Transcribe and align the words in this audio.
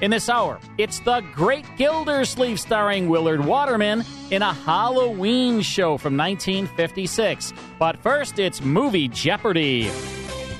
In 0.00 0.12
this 0.12 0.28
hour, 0.28 0.60
it's 0.78 1.00
the 1.00 1.22
Great 1.34 1.64
Gildersleeve 1.76 2.60
starring 2.60 3.08
Willard 3.08 3.44
Waterman 3.44 4.04
in 4.30 4.42
a 4.42 4.52
Halloween 4.52 5.60
show 5.60 5.98
from 5.98 6.16
1956. 6.16 7.52
But 7.80 7.96
first, 7.98 8.38
it's 8.38 8.60
Movie 8.60 9.08
Jeopardy! 9.08 9.90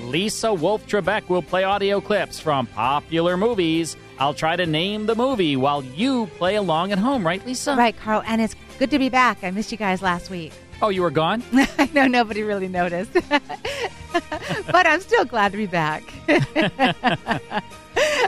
Lisa 0.03 0.53
Wolf 0.53 0.85
Trebek 0.89 1.29
will 1.29 1.43
play 1.43 1.63
audio 1.63 2.01
clips 2.01 2.41
from 2.41 2.67
popular 2.67 3.37
movies. 3.37 3.97
I'll 4.19 4.35
try 4.35 4.57
to 4.57 4.67
name 4.67 5.07
the 5.07 5.15
movie 5.15 5.55
while 5.55 5.85
you 5.85 6.27
play 6.39 6.57
along 6.57 6.91
at 6.91 6.99
home, 6.99 7.25
right, 7.25 7.45
Lisa? 7.47 7.77
Right, 7.77 7.97
Carl. 7.97 8.25
And 8.27 8.41
it's 8.41 8.57
good 8.81 8.91
to 8.91 8.99
be 8.99 9.09
back. 9.09 9.45
I 9.45 9.53
missed 9.53 9.71
you 9.71 9.79
guys 9.79 10.03
last 10.03 10.31
week. 10.31 10.53
Oh, 10.81 10.91
you 10.91 11.03
were 11.03 11.11
gone? 11.11 11.43
I 11.53 11.91
know 11.93 12.07
nobody 12.07 12.43
really 12.43 12.69
noticed. 12.69 13.13
but 13.33 14.87
I'm 14.87 15.01
still 15.01 15.25
glad 15.25 15.53
to 15.53 15.59
be 15.59 15.67
back. 15.67 16.05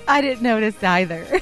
I 0.09 0.21
didn't 0.21 0.43
notice 0.43 0.83
either. 0.83 1.41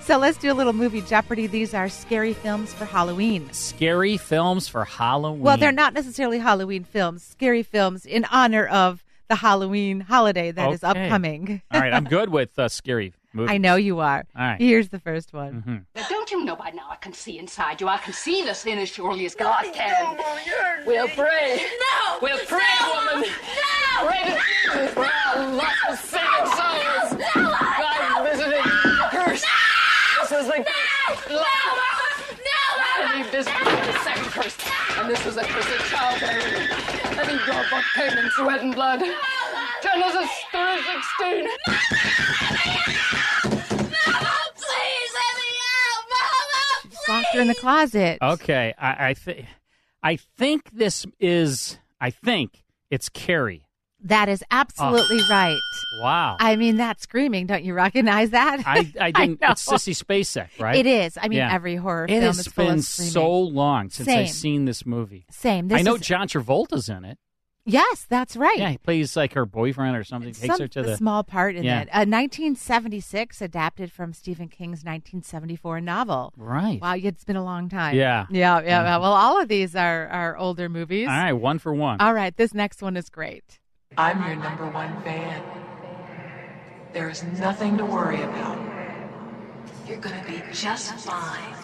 so 0.00 0.18
let's 0.18 0.36
do 0.38 0.50
a 0.52 0.54
little 0.54 0.72
movie 0.72 1.00
Jeopardy. 1.02 1.46
These 1.46 1.74
are 1.74 1.88
scary 1.88 2.32
films 2.32 2.74
for 2.74 2.84
Halloween. 2.84 3.52
Scary 3.52 4.16
films 4.16 4.66
for 4.66 4.84
Halloween. 4.84 5.42
Well, 5.42 5.56
they're 5.56 5.70
not 5.70 5.94
necessarily 5.94 6.40
Halloween 6.40 6.82
films, 6.82 7.22
scary 7.22 7.62
films 7.62 8.04
in 8.04 8.24
honor 8.24 8.66
of 8.66 9.04
the 9.28 9.36
Halloween 9.36 10.00
holiday 10.00 10.50
that 10.50 10.66
okay. 10.66 10.74
is 10.74 10.82
upcoming. 10.82 11.62
All 11.70 11.80
right, 11.80 11.92
I'm 11.92 12.04
good 12.04 12.30
with 12.30 12.58
uh, 12.58 12.68
scary 12.68 13.12
movies. 13.32 13.50
I 13.50 13.58
know 13.58 13.76
you 13.76 14.00
are. 14.00 14.24
All 14.36 14.42
right. 14.42 14.60
Here's 14.60 14.88
the 14.88 14.98
first 14.98 15.32
one. 15.32 15.52
Mm-hmm. 15.54 15.76
Now, 15.94 16.06
don't 16.08 16.30
you 16.30 16.44
know 16.44 16.56
by 16.56 16.70
now 16.70 16.88
I 16.90 16.96
can 16.96 17.12
see 17.12 17.38
inside 17.38 17.80
you? 17.80 17.88
I 17.88 17.98
can 17.98 18.12
see 18.12 18.44
the 18.44 18.54
sin 18.54 18.78
as 18.78 18.88
surely 18.88 19.26
as 19.26 19.34
God 19.34 19.64
can. 19.72 20.18
We'll 20.86 21.08
pray. 21.08 21.60
No! 21.80 22.18
We'll 22.20 22.38
pray, 22.46 22.62
no! 22.80 22.88
woman. 22.94 23.28
No! 23.28 24.06
Pray 24.06 24.22
to 24.24 24.38
Jesus 24.64 24.94
for 24.94 25.04
our 25.04 25.52
lost 25.52 26.04
saving 26.04 26.46
souls. 26.46 27.12
No! 27.34 27.42
God 27.50 28.30
visited 28.30 28.64
curse. 29.10 29.42
No! 29.42 29.48
This 30.22 30.32
is 30.32 30.46
the 30.46 30.58
no! 30.58 30.64
No! 31.30 31.42
I 32.84 33.12
believe 33.12 33.30
this 33.32 33.46
was 33.46 33.54
the 33.54 33.98
second 34.04 34.24
curse, 34.30 34.56
and 34.98 35.10
this 35.10 35.24
was 35.24 35.36
a 35.36 35.42
curse 35.44 35.66
of 35.66 35.80
childbearing. 35.88 36.68
And 37.18 37.28
he 37.28 37.36
brought 37.44 37.66
forth 37.66 37.84
pain 37.94 38.16
and 38.16 38.30
sweat 38.32 38.60
and 38.62 38.74
blood. 38.74 39.02
Genesis 39.82 40.30
3:16. 40.52 41.46
Locked 47.12 47.34
her 47.34 47.40
in 47.40 47.48
the 47.48 47.54
closet. 47.54 48.18
Okay, 48.22 48.74
I, 48.78 49.08
I 49.10 49.14
think 49.14 49.46
I 50.02 50.16
think 50.16 50.70
this 50.72 51.06
is 51.20 51.78
I 52.00 52.10
think 52.10 52.62
it's 52.90 53.08
Carrie. 53.08 53.64
That 54.04 54.28
is 54.28 54.42
absolutely 54.50 55.20
Oh. 55.22 55.28
right. 55.30 55.60
Wow. 56.00 56.36
I 56.40 56.56
mean, 56.56 56.78
that 56.78 57.00
screaming, 57.00 57.46
don't 57.46 57.62
you 57.62 57.72
recognize 57.72 58.30
that? 58.30 58.60
I, 58.66 58.92
I 59.00 59.10
didn't. 59.12 59.40
know. 59.40 59.50
it's 59.52 59.64
Sissy 59.64 59.94
Spacek, 59.96 60.48
right? 60.60 60.74
It 60.74 60.86
is. 60.86 61.16
I 61.20 61.28
mean, 61.28 61.38
Yeah. 61.38 61.54
every 61.54 61.76
horror 61.76 62.06
It 62.06 62.08
film 62.10 62.22
has 62.24 62.38
is 62.40 62.48
full 62.48 62.66
been 62.66 62.78
of 62.78 62.84
screaming. 62.84 63.12
so 63.12 63.30
long 63.40 63.90
since 63.90 64.06
Same. 64.08 64.18
I've 64.18 64.30
seen 64.30 64.64
this 64.64 64.84
movie. 64.84 65.24
Same. 65.30 65.68
This 65.68 65.78
I 65.78 65.82
know 65.82 65.94
is- 65.94 66.00
John 66.00 66.26
Travolta's 66.26 66.88
in 66.88 67.04
it. 67.04 67.16
Yes, 67.64 68.06
that's 68.08 68.36
right. 68.36 68.58
Yeah, 68.58 68.70
he 68.70 68.78
plays 68.78 69.16
like 69.16 69.34
her 69.34 69.46
boyfriend 69.46 69.96
or 69.96 70.02
something. 70.02 70.32
Takes 70.32 70.46
Some 70.46 70.60
her 70.60 70.68
to 70.68 70.82
the 70.82 70.96
small 70.96 71.22
part 71.22 71.54
in 71.54 71.62
yeah. 71.62 71.82
it. 71.82 71.88
Uh, 71.88 72.02
1976, 72.02 73.40
adapted 73.40 73.92
from 73.92 74.12
Stephen 74.12 74.48
King's 74.48 74.84
1974 74.84 75.80
novel. 75.80 76.32
Right. 76.36 76.80
Wow, 76.80 76.94
it's 76.96 77.24
been 77.24 77.36
a 77.36 77.44
long 77.44 77.68
time. 77.68 77.94
Yeah. 77.94 78.26
Yeah, 78.30 78.60
yeah. 78.60 78.60
Mhm. 78.60 78.66
yeah. 78.66 78.96
Well, 78.98 79.12
all 79.12 79.40
of 79.40 79.46
these 79.48 79.76
are, 79.76 80.08
are 80.08 80.36
older 80.36 80.68
movies. 80.68 81.06
All 81.08 81.14
right, 81.14 81.32
one 81.32 81.60
for 81.60 81.72
one. 81.72 82.00
All 82.00 82.14
right, 82.14 82.36
this 82.36 82.52
next 82.52 82.82
one 82.82 82.96
is 82.96 83.08
great. 83.08 83.60
I'm 83.96 84.26
your 84.26 84.36
number 84.36 84.68
one 84.68 85.00
fan. 85.02 85.42
There 86.92 87.08
is 87.08 87.22
nothing 87.22 87.78
to 87.78 87.84
worry 87.84 88.22
about. 88.22 88.58
You're 89.86 89.98
gonna 89.98 90.24
be 90.26 90.42
just 90.52 90.92
fine. 91.00 91.54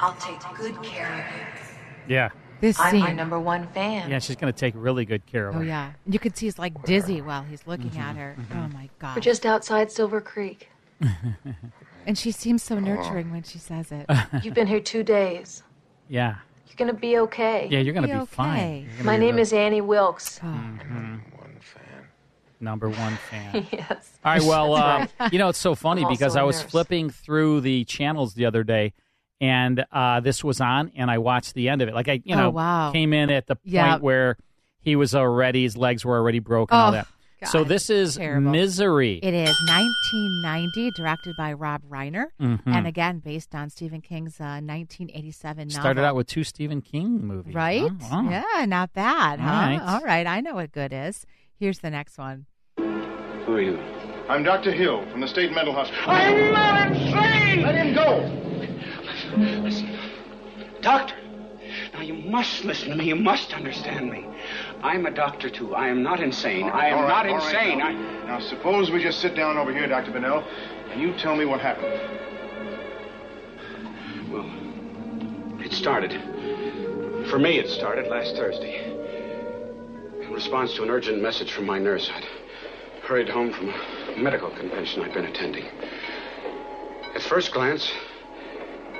I'll 0.00 0.16
take 0.20 0.40
good 0.56 0.82
care 0.82 1.12
of 1.12 1.36
you. 1.36 2.14
Yeah. 2.14 2.30
This 2.60 2.78
I'm 2.80 2.90
scene. 2.90 3.00
my 3.00 3.12
number 3.12 3.38
one 3.38 3.66
fan. 3.68 4.10
Yeah, 4.10 4.18
she's 4.18 4.36
going 4.36 4.52
to 4.52 4.58
take 4.58 4.74
really 4.76 5.04
good 5.04 5.26
care 5.26 5.48
of 5.48 5.56
Oh 5.56 5.58
her. 5.58 5.64
yeah, 5.64 5.92
and 6.04 6.14
you 6.14 6.18
could 6.18 6.36
see 6.36 6.46
he's 6.46 6.58
like 6.58 6.82
dizzy 6.84 7.20
while 7.20 7.42
he's 7.42 7.66
looking 7.66 7.90
Mm-hmm, 7.90 8.00
at 8.00 8.16
her. 8.16 8.36
Oh 8.54 8.68
my 8.72 8.88
god! 8.98 9.16
We're 9.16 9.20
just 9.22 9.44
outside 9.44 9.92
Silver 9.92 10.20
Creek. 10.20 10.70
and 12.06 12.16
she 12.16 12.30
seems 12.30 12.62
so 12.62 12.78
nurturing 12.78 13.30
when 13.30 13.42
she 13.42 13.58
says 13.58 13.92
it. 13.92 14.06
You've 14.42 14.54
been 14.54 14.66
here 14.66 14.80
two 14.80 15.02
days. 15.02 15.62
Yeah. 16.08 16.36
You're 16.68 16.76
gonna 16.88 16.98
be 16.98 17.18
okay. 17.18 17.68
Yeah, 17.70 17.80
you're 17.80 17.94
going 17.94 18.06
to 18.08 18.14
Be 18.14 18.20
be, 18.20 18.26
fine. 18.26 18.58
okay. 18.58 18.78
You're 18.80 18.90
gonna 18.98 19.04
My 19.04 19.16
be 19.18 19.24
name 19.26 19.34
real- 19.36 19.42
is 19.42 19.52
Annie 19.52 19.80
Wilkes. 19.80 20.38
Mhm. 20.40 21.20
Number 22.60 22.88
one 22.88 23.18
fan. 23.30 23.66
yes. 23.72 24.18
All 24.24 24.32
right. 24.32 24.42
Well, 24.42 24.74
uh, 24.74 25.06
you 25.30 25.38
know, 25.38 25.50
it's 25.50 25.58
so 25.58 25.74
funny 25.74 26.06
because 26.08 26.36
I 26.36 26.42
was 26.42 26.60
nurse. 26.62 26.70
flipping 26.70 27.10
through 27.10 27.60
the 27.60 27.84
channels 27.84 28.32
the 28.34 28.46
other 28.46 28.64
day, 28.64 28.94
and 29.40 29.84
uh, 29.92 30.20
this 30.20 30.42
was 30.44 30.60
on, 30.60 30.92
and 30.96 31.10
I 31.10 31.18
watched 31.18 31.54
the 31.54 31.68
end 31.68 31.82
of 31.82 31.88
it. 31.88 31.94
Like 31.94 32.08
I, 32.08 32.20
you 32.24 32.34
Oh, 32.34 32.38
know, 32.38 32.50
wow. 32.50 32.90
came 32.92 33.12
in 33.12 33.30
at 33.30 33.46
the 33.46 33.56
point 33.56 33.66
Yeah. 33.72 33.98
where 33.98 34.36
he 34.80 34.96
was 34.96 35.14
already, 35.14 35.62
his 35.64 35.76
legs 35.76 36.04
were 36.04 36.16
already 36.16 36.38
broken, 36.38 36.76
all 36.76 36.88
Oh, 36.88 36.92
that. 36.92 37.06
So 37.44 37.64
this 37.64 37.90
is 37.90 38.16
terrible. 38.16 38.50
Misery. 38.50 39.20
It 39.22 39.34
is 39.34 39.54
1990, 39.68 40.90
directed 40.92 41.34
by 41.36 41.52
Rob 41.52 41.82
Reiner, 41.88 42.26
Mhm. 42.40 42.60
and 42.66 42.86
again 42.86 43.18
based 43.20 43.54
on 43.54 43.68
Stephen 43.68 44.00
King's 44.00 44.40
uh, 44.40 44.58
1987 44.62 45.68
novel. 45.68 45.80
Started 45.80 46.02
out 46.04 46.16
with 46.16 46.26
two 46.26 46.42
Stephen 46.44 46.80
King 46.80 47.24
movies. 47.26 47.54
right. 47.54 47.82
Oh, 47.82 47.96
wow. 48.10 48.28
Yeah, 48.58 48.64
not 48.64 48.92
bad, 48.94 49.38
All 49.38 49.46
huh? 49.46 49.52
right. 49.52 49.80
All 49.82 50.00
right, 50.00 50.26
I 50.26 50.40
know 50.40 50.54
what 50.54 50.72
good 50.72 50.92
is. 50.94 51.26
Here's 51.58 51.80
the 51.80 51.90
next 51.90 52.16
one. 52.18 52.46
Who 52.78 53.52
are 53.52 53.60
you? 53.60 53.78
I'm 54.28 54.42
Dr. 54.42 54.72
Hill 54.72 55.04
from 55.12 55.20
the 55.20 55.28
State 55.28 55.52
Mental 55.52 55.72
Hospital. 55.74 56.10
I'm 56.10 56.52
not 56.52 56.90
insane! 56.92 57.62
Let 57.62 57.74
him 57.76 57.94
go! 57.94 58.22
Listen, 59.36 59.98
doctor. 60.80 61.14
Now 61.92 62.00
you 62.00 62.14
must 62.14 62.64
listen 62.64 62.88
to 62.88 62.96
me. 62.96 63.04
You 63.06 63.16
must 63.16 63.52
understand 63.52 64.10
me. 64.10 64.26
I'm 64.82 65.04
a 65.04 65.10
doctor 65.10 65.50
too. 65.50 65.74
I 65.74 65.88
am 65.88 66.02
not 66.02 66.20
insane. 66.20 66.64
I 66.64 66.86
am 66.86 67.00
right, 67.00 67.08
not 67.08 67.28
all 67.28 67.38
right, 67.38 67.44
insane. 67.44 67.78
now, 67.78 67.88
I... 67.88 68.26
now, 68.26 68.40
suppose 68.40 68.90
we 68.90 69.02
just 69.02 69.20
sit 69.20 69.34
down 69.34 69.58
over 69.58 69.72
here, 69.72 69.86
Dr. 69.86 70.12
Bennell, 70.12 70.42
and 70.90 71.00
you 71.00 71.12
tell 71.18 71.36
me 71.36 71.44
what 71.44 71.60
happened. 71.60 72.00
Well, 74.30 74.50
it 75.60 75.72
started. 75.72 76.12
For 77.28 77.38
me, 77.38 77.58
it 77.58 77.68
started 77.68 78.06
last 78.06 78.36
Thursday. 78.36 78.92
In 80.22 80.32
response 80.32 80.74
to 80.74 80.82
an 80.82 80.90
urgent 80.90 81.20
message 81.20 81.52
from 81.52 81.66
my 81.66 81.78
nurse, 81.78 82.10
I'd 82.14 82.24
hurried 83.02 83.28
home 83.28 83.52
from 83.52 83.68
a 83.68 84.18
medical 84.18 84.50
convention 84.50 85.02
I'd 85.02 85.12
been 85.12 85.26
attending. 85.26 85.66
At 87.14 87.22
first 87.22 87.52
glance, 87.52 87.92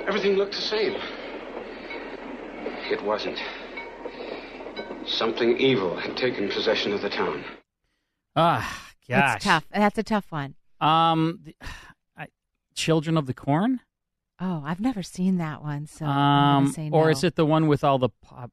everything 0.07 0.35
looked 0.35 0.55
the 0.55 0.61
same. 0.61 0.95
It 2.89 3.03
wasn't. 3.03 3.39
Something 5.05 5.57
evil 5.57 5.95
had 5.97 6.15
taken 6.17 6.49
possession 6.49 6.93
of 6.93 7.01
the 7.01 7.09
town. 7.09 7.43
Ah, 8.35 8.91
gosh. 9.09 9.35
It's 9.35 9.45
tough. 9.45 9.65
That's 9.71 9.97
a 9.97 10.03
tough 10.03 10.31
one. 10.31 10.55
Um, 10.79 11.39
th- 11.43 11.55
I, 12.17 12.27
Children 12.75 13.17
of 13.17 13.25
the 13.25 13.33
Corn? 13.33 13.81
Oh, 14.39 14.61
I've 14.63 14.79
never 14.79 15.01
seen 15.01 15.37
that 15.37 15.63
one, 15.63 15.87
so 15.87 16.05
Um, 16.05 16.71
or 16.91 17.05
no. 17.05 17.09
is 17.09 17.23
it 17.23 17.35
the 17.35 17.45
one 17.45 17.67
with 17.67 17.83
all 17.83 17.97
the 17.97 18.09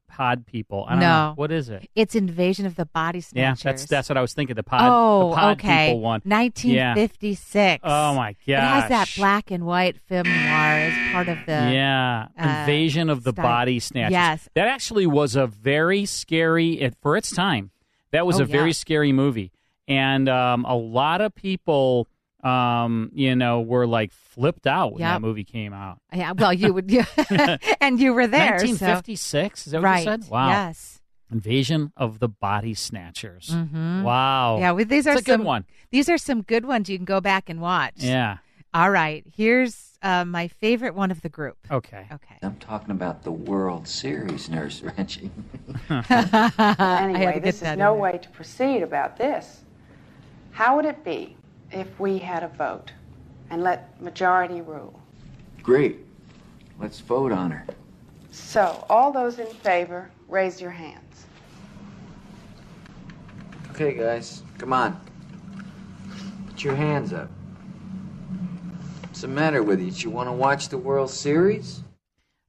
pod, 0.07 0.47
people? 0.47 0.83
I 0.87 0.93
don't 0.93 0.99
no? 1.01 1.05
know. 1.05 1.33
What 1.35 1.51
is 1.51 1.69
it? 1.69 1.87
It's 1.93 2.15
Invasion 2.15 2.65
of 2.65 2.75
the 2.75 2.87
Body 2.87 3.21
Snatchers. 3.21 3.63
Yeah, 3.63 3.71
that's 3.71 3.85
that's 3.85 4.09
what 4.09 4.17
I 4.17 4.21
was 4.21 4.33
thinking. 4.33 4.55
The 4.55 4.63
pod, 4.63 4.81
oh, 4.83 5.29
the 5.29 5.35
pod 5.35 5.57
okay. 5.59 5.87
people 5.89 6.01
one. 6.01 6.21
1956. 6.25 7.81
Yeah. 7.83 7.89
Oh 8.11 8.15
my 8.15 8.31
gosh. 8.33 8.39
It 8.47 8.59
has 8.59 8.89
that 8.89 9.11
black 9.15 9.51
and 9.51 9.65
white 9.65 9.97
film 10.07 10.23
noir 10.27 10.33
as 10.33 11.11
part 11.11 11.27
of 11.29 11.37
the 11.45 11.51
yeah, 11.51 12.27
uh, 12.39 12.47
Invasion 12.61 13.09
of 13.09 13.23
the 13.23 13.31
style. 13.31 13.45
Body 13.45 13.79
Snatchers. 13.79 14.11
Yes. 14.11 14.49
that 14.55 14.67
actually 14.67 15.05
was 15.07 15.35
a 15.35 15.47
very 15.47 16.05
scary 16.05 16.81
it, 16.81 16.95
for 17.01 17.15
its 17.15 17.31
time. 17.31 17.71
That 18.11 18.25
was 18.25 18.39
Oh, 18.39 18.43
a 18.43 18.45
very 18.45 18.71
scary 18.73 19.11
movie, 19.11 19.51
and 19.87 20.29
um, 20.29 20.65
a 20.65 20.75
lot 20.75 21.21
of 21.21 21.35
people, 21.35 22.07
um, 22.45 23.09
you 23.13 23.35
know, 23.35 23.61
were 23.61 23.87
like 23.87 24.11
flipped 24.13 24.67
out 24.67 24.93
when 24.93 25.01
Yep. 25.01 25.15
that 25.15 25.21
movie 25.21 25.43
came 25.43 25.73
out. 25.73 25.99
Yeah, 26.13 26.31
well, 26.33 26.53
you 26.53 26.73
would, 26.73 26.89
and 27.81 27.99
you 27.99 28.13
were 28.13 28.27
there. 28.27 28.59
so- 28.59 28.65
1956. 28.67 29.67
Is 29.67 29.71
that 29.71 29.81
what 29.81 29.83
right? 29.85 29.99
you 29.99 30.03
said? 30.05 30.29
Wow. 30.29 30.49
Yes. 30.49 31.01
Invasion 31.31 31.91
of 31.97 32.19
the 32.19 32.29
Body 32.29 32.73
Snatchers. 32.75 33.49
Mhm. 33.49 34.03
Wow. 34.03 34.59
Yeah, 34.59 34.71
well, 34.71 34.85
these 34.85 35.07
are 35.07 35.13
It's 35.13 35.21
a 35.21 35.25
good 35.25 35.41
one. 35.41 35.65
These 35.89 36.07
are 36.07 36.19
some 36.19 36.43
good 36.43 36.65
ones 36.65 36.87
you 36.89 36.97
can 36.97 37.05
go 37.05 37.19
back 37.19 37.49
and 37.49 37.59
watch. 37.59 37.95
Yeah. 37.97 38.37
All 38.75 38.91
right. 38.91 39.23
Here's 39.35 39.97
uh, 40.03 40.23
my 40.23 40.47
favorite 40.47 40.93
one 40.93 41.09
of 41.09 41.21
the 41.21 41.29
group. 41.29 41.57
Okay. 41.71 42.05
Okay. 42.11 42.35
I'm 42.43 42.57
talking 42.57 42.91
about 42.91 43.23
the 43.23 43.31
World 43.31 43.87
Series, 43.87 44.49
Nurse 44.49 44.81
Reggie. 44.97 45.31
I 45.89 46.01
had 46.57 47.15
Anyway, 47.15 47.39
this 47.39 47.59
get 47.59 47.65
that 47.65 47.71
is 47.73 47.77
no 47.79 47.95
way 47.95 48.19
to 48.21 48.29
proceed 48.29 48.81
about 48.83 49.17
this. 49.17 49.61
How 50.51 50.75
would 50.75 50.85
it 50.85 51.03
be 51.03 51.35
if 51.71 51.99
we 51.99 52.17
had 52.17 52.43
a 52.43 52.47
vote 52.49 52.91
and 53.49 53.63
let 53.63 53.99
majority 54.01 54.61
rule? 54.61 54.99
Great. 55.61 55.99
Let's 56.79 56.99
vote 56.99 57.31
on 57.31 57.51
her. 57.51 57.65
So, 58.31 58.85
all 58.89 59.11
those 59.11 59.39
in 59.39 59.47
favor, 59.47 60.09
raise 60.27 60.59
your 60.59 60.71
hands. 60.71 61.25
Okay, 63.71 63.93
guys, 63.93 64.43
come 64.57 64.73
on. 64.73 64.99
Put 66.47 66.63
your 66.63 66.75
hands 66.75 67.13
up. 67.13 67.29
What's 69.03 69.21
the 69.21 69.27
matter 69.27 69.63
with 69.63 69.79
you? 69.81 69.91
Do 69.91 70.01
you 70.01 70.09
want 70.09 70.27
to 70.27 70.33
watch 70.33 70.69
the 70.69 70.77
World 70.77 71.09
Series? 71.09 71.81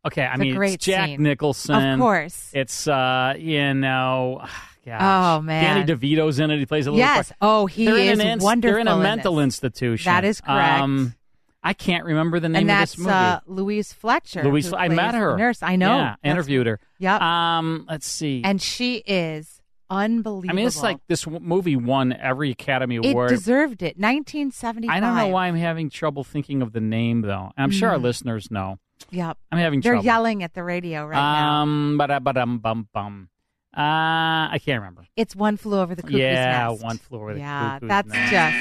Okay, 0.04 0.22
I 0.24 0.32
It's 0.34 0.40
mean, 0.40 0.54
great 0.54 0.74
it's 0.74 0.84
Jack 0.84 1.06
scene. 1.08 1.22
Nicholson. 1.22 1.74
Of 1.94 1.98
course. 2.00 2.50
It's, 2.52 2.86
uh, 2.86 3.34
you 3.38 3.74
know, 3.74 4.44
gosh. 4.86 5.00
Oh, 5.38 5.42
man. 5.42 5.84
Danny 5.86 5.92
DeVito's 5.92 6.38
in 6.38 6.50
it. 6.50 6.58
He 6.58 6.66
plays 6.66 6.86
a 6.86 6.90
little 6.90 6.98
Yes. 7.04 7.28
part. 7.28 7.38
Oh, 7.42 7.66
he 7.66 7.84
they're 7.84 7.96
in 7.96 8.08
is 8.12 8.18
an 8.20 8.26
ins- 8.26 8.44
wonderful 8.44 8.72
They're 8.72 8.80
in 8.80 8.88
a 8.88 8.96
in 8.96 9.02
mental 9.02 9.36
this. 9.36 9.44
institution. 9.44 10.10
That 10.10 10.24
is 10.24 10.40
correct. 10.40 10.80
Um, 10.80 11.14
I 11.62 11.72
can't 11.72 12.04
remember 12.04 12.38
the 12.40 12.48
name 12.48 12.68
and 12.68 12.70
of 12.70 12.78
this 12.78 12.96
movie. 12.98 13.10
uh, 13.10 13.40
Louise 13.46 13.92
Fletcher. 13.92 14.44
Louise, 14.44 14.72
I 14.72 14.88
met 14.88 15.14
her. 15.14 15.36
Nurse. 15.36 15.62
I 15.62 15.74
know. 15.76 15.96
Yeah, 15.96 16.14
interviewed 16.22 16.66
her. 16.68 16.78
Yep. 17.00 17.20
Um, 17.20 17.86
let's 17.88 18.06
see. 18.06 18.42
and 18.44 18.62
she 18.62 18.96
is 18.98 19.60
unbelievable. 19.90 20.50
I 20.50 20.54
mean, 20.54 20.66
it's 20.66 20.82
like 20.82 20.98
this 21.08 21.22
w- 21.22 21.44
movie 21.44 21.74
won 21.76 22.12
every 22.12 22.50
Academy 22.52 22.96
Award. 22.96 23.30
it 23.32 23.34
deserved 23.34 23.82
it. 23.82 23.96
1975. 23.98 24.96
I 24.96 25.00
don't 25.00 25.16
know 25.16 25.26
why 25.28 25.46
I'm 25.48 25.56
having 25.56 25.90
trouble 25.90 26.22
thinking 26.24 26.62
of 26.62 26.72
the 26.72 26.80
name 26.80 27.22
though. 27.22 27.50
I'm 27.56 27.70
sure 27.70 27.90
our 27.90 27.98
Mm. 27.98 28.02
listeners 28.02 28.50
know. 28.50 28.78
Yep. 29.10 29.36
I'm 29.52 29.58
having 29.58 29.82
trouble. 29.82 29.82
They're 29.82 29.94
trouble. 30.02 30.06
yelling 30.06 30.42
at 30.44 30.54
the 30.54 30.62
radio 30.62 31.04
right 31.06 31.16
now. 31.16 31.62
um, 31.62 31.98
ba 31.98 32.20
bum 32.20 32.58
bum 32.58 32.88
bum. 32.92 33.28
Uh, 33.76 34.48
I 34.52 34.58
can't 34.64 34.80
remember. 34.80 35.06
It's 35.16 35.36
one 35.36 35.56
flew 35.58 35.78
over 35.78 35.94
the 35.94 36.02
cuckoo's 36.02 36.18
yeah, 36.18 36.68
nest. 36.68 36.82
one 36.82 36.96
flew 36.98 37.18
over 37.20 37.34
the 37.34 37.40
yeah, 37.40 37.72
cuckoo's 37.74 37.88
that's 37.88 38.08
nest. 38.08 38.30
just. 38.32 38.56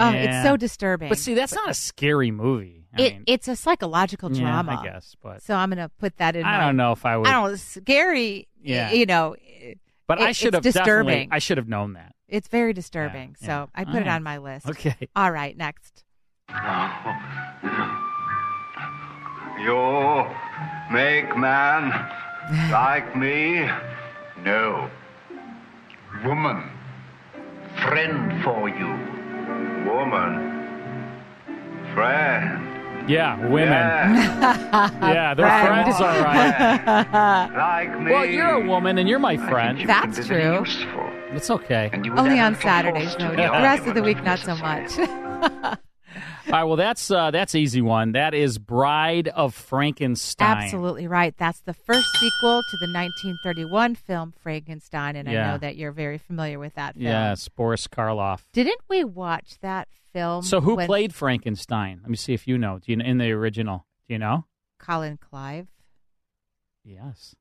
Oh, 0.00 0.10
it's 0.12 0.42
so 0.44 0.56
disturbing. 0.56 1.08
But 1.08 1.18
see, 1.18 1.34
that's 1.34 1.54
not 1.54 1.70
a 1.70 1.74
scary 1.74 2.32
movie. 2.32 2.86
I 2.98 3.02
it, 3.02 3.12
mean, 3.14 3.24
it's 3.28 3.46
a 3.46 3.54
psychological 3.54 4.32
Yeah, 4.32 4.40
drama. 4.40 4.80
I 4.80 4.84
guess, 4.84 5.14
but- 5.22 5.42
so 5.42 5.54
I'm 5.54 5.70
going 5.70 5.78
to 5.78 5.90
put 6.00 6.16
that 6.16 6.34
in. 6.34 6.44
I 6.44 6.58
my- 6.58 6.64
don't 6.64 6.76
know 6.76 6.90
if 6.92 7.06
I 7.06 7.16
would. 7.16 7.28
I 7.28 7.32
don't. 7.32 7.56
Scary. 7.58 8.48
Yeah. 8.60 8.90
You 8.90 9.06
know. 9.06 9.36
but 10.08 10.18
it- 10.20 10.24
I 10.24 10.32
should 10.32 10.54
it's 10.54 10.66
have 10.66 10.74
disturbing. 10.74 11.28
I 11.30 11.38
should 11.38 11.58
have 11.58 11.68
known 11.68 11.92
that. 11.92 12.14
It's 12.26 12.48
very 12.48 12.72
disturbing. 12.72 13.36
yeah. 13.40 13.46
So 13.46 13.70
I 13.76 13.84
put 13.84 13.94
All 13.94 14.00
it 14.00 14.06
right. 14.06 14.14
on 14.16 14.22
my 14.24 14.38
list. 14.38 14.68
Okay. 14.68 14.96
All 15.14 15.30
right. 15.30 15.56
Next. 15.56 16.02
You 19.60 20.26
make 20.92 21.36
man 21.36 21.90
like 22.70 23.16
me? 23.16 23.68
No. 24.46 24.88
Woman. 26.24 26.70
Friend 27.82 28.44
for 28.44 28.68
you. 28.68 28.86
Woman. 29.90 30.54
Friend. 31.92 33.10
Yeah, 33.10 33.44
women. 33.48 33.68
yeah, 33.68 35.34
they're 35.34 35.46
Friend. 35.46 35.84
friends, 35.84 36.00
all 36.00 36.22
right. 36.22 37.50
Like 37.56 38.00
me. 38.00 38.12
Well, 38.12 38.24
you're 38.24 38.62
a 38.62 38.64
woman, 38.64 38.98
and 38.98 39.08
you're 39.08 39.18
my 39.18 39.36
friend. 39.36 39.80
That's 39.84 40.24
true. 40.24 40.64
It's 41.32 41.50
okay. 41.50 41.90
Only 41.92 42.38
on 42.38 42.54
Saturdays, 42.54 43.18
no. 43.18 43.30
The 43.30 43.36
rest 43.36 43.88
of 43.88 43.94
the 43.94 44.02
week, 44.02 44.22
not 44.22 44.38
so 44.38 44.54
much. 44.54 44.92
All 46.46 46.52
right, 46.52 46.64
well, 46.64 46.76
that's 46.76 47.10
uh, 47.10 47.32
that's 47.32 47.56
easy 47.56 47.82
one. 47.82 48.12
That 48.12 48.32
is 48.32 48.58
Bride 48.58 49.26
of 49.28 49.52
Frankenstein. 49.52 50.58
Absolutely 50.64 51.08
right. 51.08 51.34
That's 51.36 51.58
the 51.60 51.74
first 51.74 52.06
sequel 52.20 52.62
to 52.62 52.76
the 52.76 52.86
1931 52.92 53.96
film 53.96 54.32
Frankenstein, 54.42 55.16
and 55.16 55.28
I 55.28 55.32
know 55.32 55.58
that 55.58 55.76
you're 55.76 55.90
very 55.90 56.18
familiar 56.18 56.60
with 56.60 56.74
that 56.74 56.94
film. 56.94 57.04
Yes, 57.04 57.48
Boris 57.48 57.88
Karloff. 57.88 58.42
Didn't 58.52 58.80
we 58.88 59.02
watch 59.02 59.58
that 59.60 59.88
film? 60.12 60.42
So, 60.44 60.60
who 60.60 60.76
when 60.76 60.86
played 60.86 61.12
Frankenstein? 61.12 61.98
Let 62.02 62.10
me 62.10 62.16
see 62.16 62.32
if 62.32 62.46
you 62.46 62.58
know. 62.58 62.78
Do 62.78 62.92
you 62.92 63.00
in 63.00 63.18
the 63.18 63.32
original? 63.32 63.84
Do 64.06 64.14
you 64.14 64.20
know? 64.20 64.44
Colin 64.78 65.18
Clive? 65.18 65.66
Yes. 66.84 67.34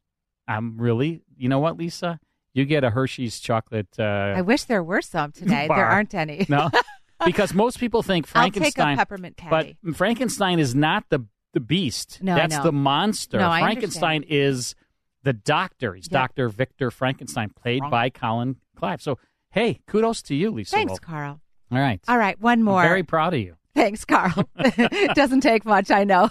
I'm 0.48 0.78
really. 0.78 1.22
You 1.38 1.48
know 1.50 1.60
what, 1.60 1.78
Lisa? 1.78 2.20
You 2.54 2.66
get 2.66 2.84
a 2.84 2.90
Hershey's 2.90 3.40
chocolate. 3.40 3.90
Uh, 4.00 4.34
I 4.36 4.42
wish 4.42 4.64
there 4.64 4.82
were 4.82 5.02
some 5.02 5.32
today. 5.32 5.68
bar. 5.68 5.78
There 5.78 5.86
aren't 5.86 6.14
any. 6.14 6.46
no, 6.50 6.70
because 7.32 7.54
most 7.54 7.80
people 7.80 8.04
think 8.04 8.28
I'll 8.36 8.44
take 8.46 8.56
a 8.58 8.60
Frankenstein. 8.60 8.98
peppermint 8.98 9.42
but. 9.50 9.74
Frankenstein 9.96 10.60
is 10.60 10.76
not 10.76 11.06
the 11.10 11.26
the 11.54 11.60
beast. 11.62 12.20
No, 12.22 12.34
I 12.34 12.36
that's 12.36 12.58
know. 12.58 12.64
the 12.64 12.72
monster. 12.74 13.40
No, 13.40 13.50
I 13.50 13.62
Frankenstein 13.62 14.24
is 14.28 14.76
the 15.24 15.34
doctor. 15.34 15.94
He's 15.96 16.06
Yep. 16.06 16.12
Doctor 16.12 16.50
Victor 16.50 16.92
Frankenstein, 16.92 17.50
played 17.50 17.80
Frank. 17.80 17.92
by 17.92 18.10
Colin 18.10 18.58
Clive. 18.76 19.02
So, 19.02 19.18
hey, 19.52 19.80
kudos 19.88 20.22
to 20.24 20.36
you, 20.36 20.52
Lisa. 20.52 20.76
Thanks, 20.76 20.92
Wolf. 20.92 21.02
Carl. 21.02 21.40
All 21.72 21.80
right. 21.80 22.00
All 22.08 22.18
right, 22.18 22.40
one 22.40 22.62
more. 22.62 22.82
I'm 22.82 22.88
very 22.90 23.04
proud 23.04 23.34
of 23.34 23.40
you. 23.40 23.56
Thanks, 23.74 24.06
Carl. 24.06 24.50
It 24.58 25.14
doesn't 25.16 25.42
take 25.42 25.66
much, 25.66 25.92
I 25.92 26.04
know. 26.04 26.30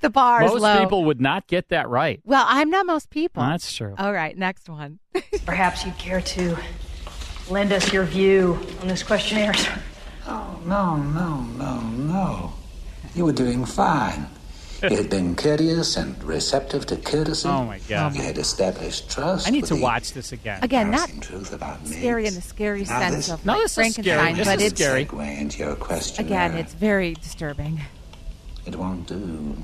the 0.00 0.10
bar 0.10 0.44
is 0.44 0.52
low. 0.52 0.58
Most 0.60 0.80
people 0.80 1.04
would 1.06 1.20
not 1.20 1.46
get 1.46 1.68
that 1.70 1.88
right. 1.88 2.20
Well, 2.24 2.44
I'm 2.46 2.70
not 2.70 2.86
most 2.86 3.10
people. 3.10 3.42
That's 3.42 3.72
true. 3.74 3.94
All 3.98 4.12
right, 4.12 4.36
next 4.36 4.68
one. 4.68 4.98
Perhaps 5.44 5.84
you'd 5.84 5.98
care 5.98 6.20
to 6.20 6.56
lend 7.48 7.72
us 7.72 7.92
your 7.92 8.04
view 8.04 8.58
on 8.82 8.88
this 8.88 9.02
questionnaire, 9.02 9.54
sir. 9.54 9.80
Oh, 10.26 10.58
no, 10.66 10.96
no, 10.96 11.42
no, 11.56 11.80
no. 11.80 12.52
You 13.14 13.24
were 13.24 13.32
doing 13.32 13.64
fine. 13.64 14.26
You 14.82 14.96
had 14.96 15.08
been 15.08 15.34
courteous 15.36 15.96
and 15.96 16.22
receptive 16.22 16.84
to 16.86 16.96
courtesy. 16.96 17.48
Oh, 17.48 17.64
my 17.64 17.78
God. 17.88 18.14
You 18.14 18.22
had 18.22 18.36
established 18.36 19.10
trust. 19.10 19.46
I 19.48 19.50
need 19.50 19.62
with 19.62 19.68
to 19.70 19.76
the 19.76 19.80
watch 19.82 20.12
this 20.12 20.32
again. 20.32 20.58
Again, 20.62 20.90
not 20.90 21.08
embarrassing 21.08 21.20
truth 21.38 21.52
about 21.54 21.82
me. 21.86 21.96
scary 21.96 22.26
in 22.26 22.34
the 22.34 22.42
scary 22.42 22.82
Now 22.82 22.98
sense 23.00 23.16
this- 23.16 23.30
of 23.30 23.46
No, 23.46 23.54
like 23.54 23.62
this 23.62 23.78
is 23.78 23.92
scary. 23.94 24.16
Frankenstein, 24.18 24.36
This 24.36 24.46
but 24.48 24.60
is 24.60 24.72
it's 24.72 24.80
scary. 24.82 25.06
Segue 25.06 25.38
into 25.40 25.58
your 25.58 25.76
question. 25.76 26.26
again, 26.26 26.54
it's 26.54 26.74
very 26.74 27.14
disturbing. 27.14 27.80
It 28.66 28.76
won't 28.76 29.06
do. 29.06 29.56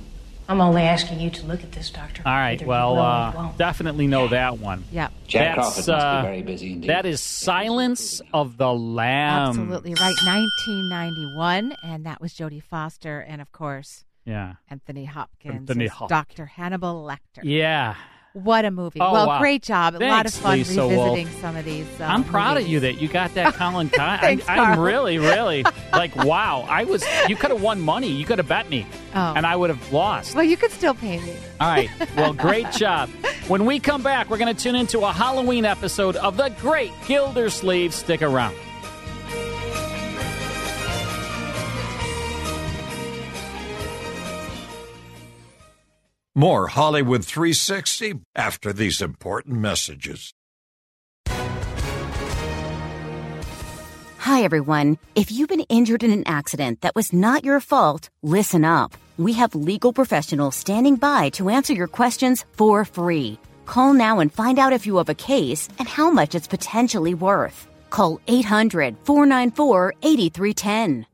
I'm 0.48 0.60
only 0.60 0.82
asking 0.82 1.20
you 1.20 1.28
to 1.30 1.46
look 1.46 1.62
at 1.62 1.72
this, 1.72 1.90
Doctor. 1.90 2.22
All 2.24 2.32
right. 2.32 2.52
Either 2.60 2.66
Well, 2.66 2.94
will 2.96 3.02
or 3.02 3.32
you 3.44 3.48
uh, 3.48 3.52
definitely 3.58 4.06
know 4.06 4.28
that 4.28 4.58
one. 4.58 4.84
Yeah. 4.90 5.08
Jack 5.32 5.56
That's, 5.56 5.74
Crawford 5.74 5.76
must 5.76 5.88
uh, 5.88 6.22
be 6.22 6.26
very 6.28 6.42
busy 6.42 6.72
indeed. 6.72 6.90
That 6.90 7.06
is 7.06 7.20
Silence 7.20 8.20
of 8.34 8.56
the 8.58 8.72
Lamb. 8.72 9.48
Absolutely 9.48 9.94
right. 9.94 10.14
1991, 10.24 11.74
and 11.82 12.06
that 12.06 12.20
was 12.20 12.32
Jodie 12.34 12.62
Foster, 12.62 13.20
and 13.20 13.40
of 13.40 13.50
course 13.52 14.04
Yeah. 14.24 14.54
Anthony 14.68 15.04
Hopkins, 15.06 15.54
Anthony 15.70 15.86
as 15.86 15.90
Hopkins. 15.92 16.08
Dr. 16.36 16.46
Hannibal 16.46 17.02
Lecter. 17.04 17.42
Yeah. 17.42 17.94
What 18.34 18.64
a 18.64 18.70
movie! 18.70 18.98
Oh, 18.98 19.12
well, 19.12 19.26
wow. 19.26 19.38
great 19.40 19.62
job. 19.62 19.94
A 19.94 19.98
lot 19.98 20.24
of 20.24 20.32
fun 20.32 20.58
Lisa 20.58 20.88
Wolf. 20.88 21.10
revisiting 21.16 21.40
some 21.42 21.54
of 21.54 21.64
these. 21.66 21.86
Uh, 22.00 22.04
I'm 22.04 22.24
proud 22.24 22.56
of 22.56 22.66
you 22.66 22.80
that 22.80 22.94
you 22.94 23.06
got 23.08 23.34
that 23.34 23.52
Colin 23.56 23.90
Clive. 23.90 24.20
Thanks, 24.20 24.48
I'm, 24.48 24.60
I'm 24.60 24.80
really, 24.80 25.18
really 25.18 25.64
like, 25.92 26.16
wow. 26.16 26.64
I 26.68 26.84
was. 26.84 27.04
You 27.28 27.36
could 27.36 27.50
have 27.50 27.60
won 27.60 27.80
money. 27.80 28.08
You 28.08 28.24
could 28.24 28.38
have 28.38 28.48
bet 28.48 28.70
me, 28.70 28.86
Oh. 29.14 29.34
and 29.36 29.44
I 29.46 29.54
would 29.54 29.68
have 29.70 29.92
lost. 29.92 30.34
Well, 30.34 30.44
you 30.44 30.56
could 30.56 30.70
still 30.70 30.94
pay 30.94 31.20
me. 31.20 31.34
All 31.60 31.68
right. 31.68 31.90
Well, 32.16 32.32
great 32.32 32.70
job. 32.72 33.10
When 33.48 33.66
we 33.66 33.78
come 33.80 34.02
back, 34.02 34.30
we're 34.30 34.38
going 34.38 34.54
to 34.54 34.62
tune 34.62 34.76
into 34.76 35.00
a 35.00 35.12
Halloween 35.12 35.64
episode 35.66 36.16
of 36.16 36.36
The 36.38 36.48
Great 36.60 36.92
Gildersleeve. 37.06 37.92
Stick 37.92 38.22
around. 38.22 38.54
More 46.34 46.68
Hollywood 46.68 47.26
360 47.26 48.14
after 48.34 48.72
these 48.72 49.02
important 49.02 49.58
messages. 49.58 50.32
Hi, 54.16 54.42
everyone. 54.42 54.96
If 55.14 55.30
you've 55.30 55.50
been 55.50 55.66
injured 55.68 56.02
in 56.02 56.10
an 56.10 56.26
accident 56.26 56.80
that 56.80 56.94
was 56.94 57.12
not 57.12 57.44
your 57.44 57.60
fault, 57.60 58.08
listen 58.22 58.64
up. 58.64 58.94
We 59.18 59.34
have 59.34 59.54
legal 59.54 59.92
professionals 59.92 60.56
standing 60.56 60.96
by 60.96 61.28
to 61.30 61.50
answer 61.50 61.74
your 61.74 61.86
questions 61.86 62.46
for 62.56 62.86
free. 62.86 63.38
Call 63.66 63.92
now 63.92 64.20
and 64.20 64.32
find 64.32 64.58
out 64.58 64.72
if 64.72 64.86
you 64.86 64.96
have 64.96 65.10
a 65.10 65.14
case 65.14 65.68
and 65.78 65.86
how 65.86 66.10
much 66.10 66.34
it's 66.34 66.48
potentially 66.48 67.12
worth. 67.12 67.66
Call 67.90 68.20
800 68.26 68.96
494 69.04 69.94
8310. 70.02 71.04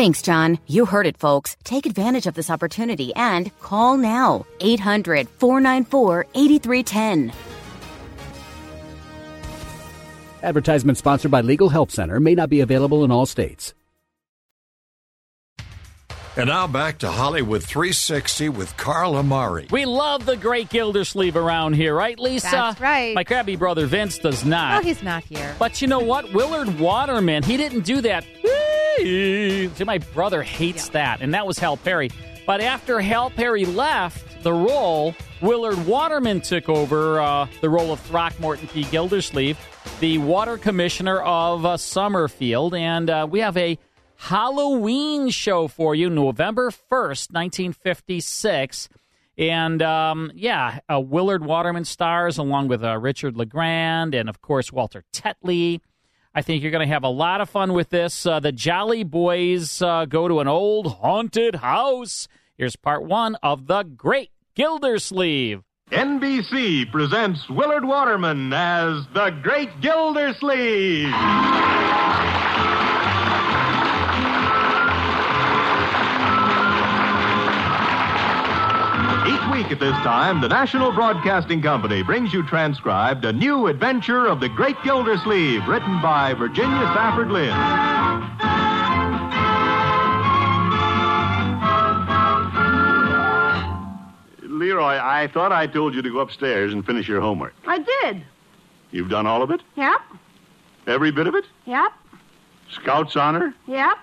Thanks, 0.00 0.22
John. 0.22 0.58
You 0.66 0.86
heard 0.86 1.06
it, 1.06 1.18
folks. 1.18 1.58
Take 1.62 1.84
advantage 1.84 2.26
of 2.26 2.32
this 2.32 2.48
opportunity 2.48 3.14
and 3.14 3.50
call 3.58 3.98
now 3.98 4.46
800 4.60 5.28
494 5.28 6.26
8310. 6.34 7.30
Advertisement 10.42 10.96
sponsored 10.96 11.30
by 11.30 11.42
Legal 11.42 11.68
Help 11.68 11.90
Center 11.90 12.18
may 12.18 12.34
not 12.34 12.48
be 12.48 12.60
available 12.60 13.04
in 13.04 13.10
all 13.10 13.26
states. 13.26 13.74
And 16.36 16.46
now 16.46 16.68
back 16.68 16.98
to 16.98 17.10
Hollywood 17.10 17.64
360 17.64 18.50
with 18.50 18.76
Carl 18.76 19.16
Amari. 19.16 19.66
We 19.70 19.84
love 19.84 20.26
the 20.26 20.36
great 20.36 20.68
Gildersleeve 20.68 21.34
around 21.36 21.74
here, 21.74 21.92
right, 21.92 22.18
Lisa? 22.20 22.50
That's 22.50 22.80
right. 22.80 23.16
My 23.16 23.24
crabby 23.24 23.56
brother 23.56 23.86
Vince 23.86 24.16
does 24.18 24.44
not. 24.44 24.74
Well, 24.74 24.82
he's 24.82 25.02
not 25.02 25.24
here. 25.24 25.56
But 25.58 25.82
you 25.82 25.88
know 25.88 25.98
what? 25.98 26.32
Willard 26.32 26.78
Waterman, 26.78 27.42
he 27.42 27.56
didn't 27.56 27.80
do 27.80 28.00
that. 28.02 28.24
See, 28.98 29.84
my 29.84 29.98
brother 29.98 30.42
hates 30.44 30.86
yeah. 30.86 30.92
that, 30.92 31.20
and 31.20 31.34
that 31.34 31.48
was 31.48 31.58
Hal 31.58 31.76
Peary. 31.76 32.10
But 32.46 32.60
after 32.60 33.00
Hal 33.00 33.30
Peary 33.30 33.64
left 33.64 34.42
the 34.44 34.52
role, 34.52 35.16
Willard 35.40 35.84
Waterman 35.84 36.42
took 36.42 36.68
over 36.68 37.20
uh, 37.20 37.48
the 37.60 37.68
role 37.68 37.92
of 37.92 38.00
Throckmorton 38.00 38.68
P. 38.68 38.84
Gildersleeve, 38.84 39.58
the 39.98 40.18
water 40.18 40.58
commissioner 40.58 41.20
of 41.22 41.66
uh, 41.66 41.76
Summerfield, 41.76 42.74
and 42.74 43.10
uh, 43.10 43.26
we 43.28 43.40
have 43.40 43.56
a 43.56 43.78
Halloween 44.20 45.30
show 45.30 45.66
for 45.66 45.94
you, 45.94 46.10
November 46.10 46.70
1st, 46.70 47.32
1956. 47.32 48.90
And 49.38 49.80
um, 49.80 50.30
yeah, 50.34 50.80
uh, 50.92 51.00
Willard 51.00 51.42
Waterman 51.42 51.86
stars 51.86 52.36
along 52.36 52.68
with 52.68 52.84
uh, 52.84 52.98
Richard 52.98 53.34
LeGrand 53.38 54.14
and, 54.14 54.28
of 54.28 54.42
course, 54.42 54.70
Walter 54.70 55.04
Tetley. 55.10 55.80
I 56.34 56.42
think 56.42 56.62
you're 56.62 56.70
going 56.70 56.86
to 56.86 56.92
have 56.92 57.02
a 57.02 57.08
lot 57.08 57.40
of 57.40 57.48
fun 57.48 57.72
with 57.72 57.88
this. 57.88 58.26
Uh, 58.26 58.40
the 58.40 58.52
Jolly 58.52 59.04
Boys 59.04 59.80
uh, 59.80 60.04
go 60.04 60.28
to 60.28 60.40
an 60.40 60.48
old 60.48 60.98
haunted 60.98 61.54
house. 61.54 62.28
Here's 62.58 62.76
part 62.76 63.02
one 63.02 63.36
of 63.36 63.68
The 63.68 63.84
Great 63.84 64.30
Gildersleeve. 64.54 65.62
NBC 65.90 66.92
presents 66.92 67.48
Willard 67.48 67.86
Waterman 67.86 68.52
as 68.52 69.06
The 69.14 69.30
Great 69.42 69.80
Gildersleeve. 69.80 71.08
Week 79.70 79.80
at 79.80 79.86
this 79.86 79.96
time, 80.02 80.40
the 80.40 80.48
National 80.48 80.90
Broadcasting 80.90 81.62
Company 81.62 82.02
brings 82.02 82.32
you 82.32 82.44
transcribed 82.44 83.24
a 83.24 83.32
new 83.32 83.68
adventure 83.68 84.26
of 84.26 84.40
the 84.40 84.48
Great 84.48 84.76
Gildersleeve, 84.82 85.66
written 85.68 86.00
by 86.00 86.34
Virginia 86.34 86.80
Safford 86.94 87.30
Lynn. 87.30 87.54
Leroy, 94.42 94.98
I 95.00 95.28
thought 95.32 95.52
I 95.52 95.66
told 95.66 95.94
you 95.94 96.02
to 96.02 96.10
go 96.10 96.18
upstairs 96.18 96.72
and 96.72 96.84
finish 96.84 97.06
your 97.06 97.20
homework. 97.20 97.54
I 97.66 97.78
did. 97.78 98.24
You've 98.90 99.08
done 99.10 99.26
all 99.26 99.42
of 99.42 99.50
it? 99.50 99.60
Yep. 99.76 100.00
Every 100.88 101.12
bit 101.12 101.28
of 101.28 101.34
it? 101.36 101.44
Yep. 101.66 101.92
Scout's 102.70 103.14
honor? 103.14 103.54
Yep. 103.68 103.96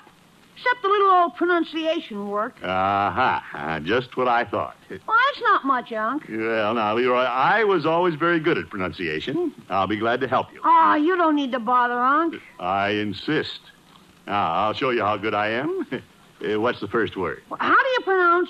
Except 0.57 0.81
the 0.81 0.87
little 0.87 1.11
old 1.11 1.35
pronunciation 1.35 2.29
work. 2.29 2.55
Uh-huh. 2.63 3.39
Uh, 3.57 3.79
just 3.79 4.15
what 4.17 4.27
I 4.27 4.43
thought. 4.45 4.75
Well, 4.89 5.17
that's 5.27 5.41
not 5.41 5.65
much, 5.65 5.91
Unc. 5.91 6.23
Well, 6.29 6.73
now, 6.73 6.95
Leroy, 6.95 7.19
I 7.23 7.63
was 7.63 7.85
always 7.85 8.15
very 8.15 8.39
good 8.39 8.57
at 8.57 8.69
pronunciation. 8.69 9.53
I'll 9.69 9.87
be 9.87 9.97
glad 9.97 10.21
to 10.21 10.27
help 10.27 10.53
you. 10.53 10.61
Oh, 10.63 10.95
you 10.95 11.17
don't 11.17 11.35
need 11.35 11.51
to 11.51 11.59
bother, 11.59 11.99
Unc. 11.99 12.35
I 12.59 12.89
insist. 12.91 13.59
Now, 14.25 14.51
I'll 14.53 14.73
show 14.73 14.91
you 14.91 15.01
how 15.01 15.17
good 15.17 15.33
I 15.33 15.49
am. 15.49 15.85
uh, 15.91 16.59
what's 16.59 16.79
the 16.79 16.87
first 16.87 17.17
word? 17.17 17.43
Well, 17.49 17.59
how 17.59 17.75
do 17.75 17.89
you 17.89 17.99
pronounce 18.01 18.49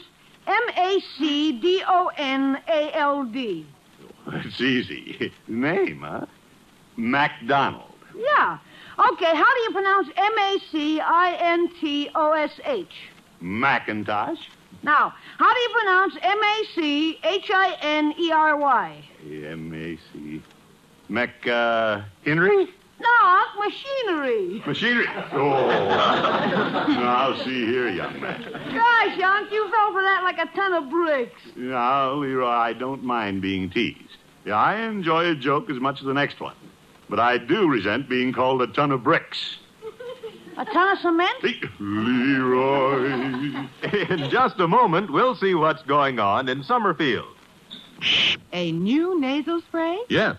M-A-C-D-O-N-A-L-D? 2.38 3.66
It's 4.28 4.62
easy. 4.62 5.32
Name, 5.48 6.02
huh? 6.02 6.26
MacDonald. 6.98 7.94
Yeah. 8.16 8.58
Okay, 9.00 9.36
how 9.36 9.54
do 9.54 9.60
you 9.62 9.72
pronounce 9.72 10.08
M 10.18 10.38
A 10.39 10.58
C 10.72 11.00
I 11.00 11.38
N 11.39 11.70
T 11.80 12.10
O 12.16 12.32
S 12.32 12.60
H? 12.66 13.10
Macintosh. 13.39 14.39
Now, 14.82 15.13
how 15.38 15.54
do 15.54 15.60
you 15.60 15.70
pronounce 15.70 16.16
M 16.22 16.44
A 16.44 16.63
C 16.74 17.20
H 17.24 17.51
I 17.54 17.77
N 17.82 18.13
E 18.18 18.32
R 18.32 18.58
Y? 18.58 19.04
M 19.24 19.74
A 19.74 20.00
C. 20.12 20.42
Mac, 21.10 21.48
uh, 21.48 22.01
Henry? 22.25 22.68
No, 23.00 23.44
machinery. 23.60 24.63
Machinery? 24.66 25.06
Oh. 25.32 25.68
now, 26.89 27.38
see 27.44 27.66
here, 27.68 27.89
young 27.89 28.20
man. 28.20 28.42
Gosh, 28.51 29.18
young, 29.18 29.48
you 29.51 29.70
fell 29.70 29.92
for 29.94 30.01
that 30.01 30.22
like 30.24 30.39
a 30.39 30.51
ton 30.56 30.74
of 30.74 30.89
bricks. 30.89 31.42
Now, 31.56 32.13
Leroy, 32.13 32.48
I 32.48 32.74
don't 32.74 33.04
mind 33.04 33.44
being 33.44 33.70
teased. 33.70 34.18
Yeah, 34.46 34.56
I 34.56 34.82
enjoy 34.82 35.30
a 35.30 35.36
joke 35.36 35.70
as 35.70 35.80
much 35.80 36.00
as 36.00 36.06
the 36.06 36.13
next 36.13 36.39
one. 36.39 36.56
But 37.10 37.20
I 37.20 37.38
do 37.38 37.70
resent 37.70 38.10
being 38.10 38.34
called 38.34 38.62
a 38.62 38.68
ton 38.68 38.92
of 38.92 39.04
bricks. 39.04 39.58
A 40.58 40.66
ton 40.66 40.90
of 40.90 41.00
cement? 41.00 41.44
Leroy. 41.80 43.06
In 44.10 44.30
just 44.30 44.60
a 44.60 44.68
moment, 44.68 45.12
we'll 45.12 45.36
see 45.36 45.54
what's 45.54 45.84
going 45.84 46.20
on 46.20 46.50
in 46.50 46.64
Summerfield. 46.64 47.28
A 48.54 48.72
new 48.72 49.20
nasal 49.20 49.62
spray? 49.62 50.00
Yes. 50.10 50.38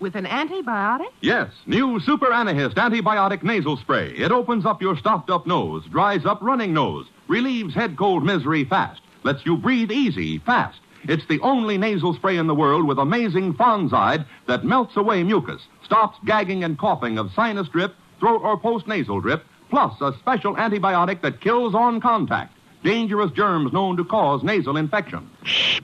With 0.00 0.14
an 0.14 0.26
antibiotic? 0.26 1.08
Yes. 1.20 1.50
New 1.66 2.00
Super 2.00 2.26
Anahist 2.26 2.74
antibiotic 2.74 3.42
nasal 3.42 3.76
spray. 3.76 4.10
It 4.16 4.32
opens 4.32 4.64
up 4.64 4.80
your 4.80 4.96
stopped 4.96 5.30
up 5.30 5.46
nose, 5.46 5.84
dries 5.90 6.24
up 6.24 6.40
running 6.40 6.72
nose, 6.72 7.06
relieves 7.28 7.74
head 7.74 7.96
cold 7.96 8.24
misery 8.24 8.64
fast, 8.64 9.00
lets 9.22 9.44
you 9.44 9.56
breathe 9.56 9.90
easy, 9.90 10.38
fast. 10.38 10.78
It's 11.04 11.26
the 11.26 11.40
only 11.40 11.78
nasal 11.78 12.14
spray 12.14 12.36
in 12.36 12.46
the 12.46 12.54
world 12.54 12.86
with 12.86 12.98
amazing 12.98 13.54
fongicide 13.54 14.24
that 14.46 14.64
melts 14.64 14.96
away 14.96 15.24
mucus, 15.24 15.62
stops 15.84 16.18
gagging 16.24 16.64
and 16.64 16.78
coughing 16.78 17.18
of 17.18 17.32
sinus 17.32 17.68
drip, 17.68 17.94
throat 18.20 18.40
or 18.42 18.56
post-nasal 18.56 19.20
drip, 19.20 19.44
plus 19.70 20.00
a 20.00 20.12
special 20.18 20.54
antibiotic 20.56 21.22
that 21.22 21.40
kills 21.40 21.74
on 21.74 22.00
contact 22.00 22.54
dangerous 22.82 23.30
germs 23.32 23.72
known 23.72 23.96
to 23.96 24.04
cause 24.04 24.42
nasal 24.42 24.76
infection. 24.76 25.28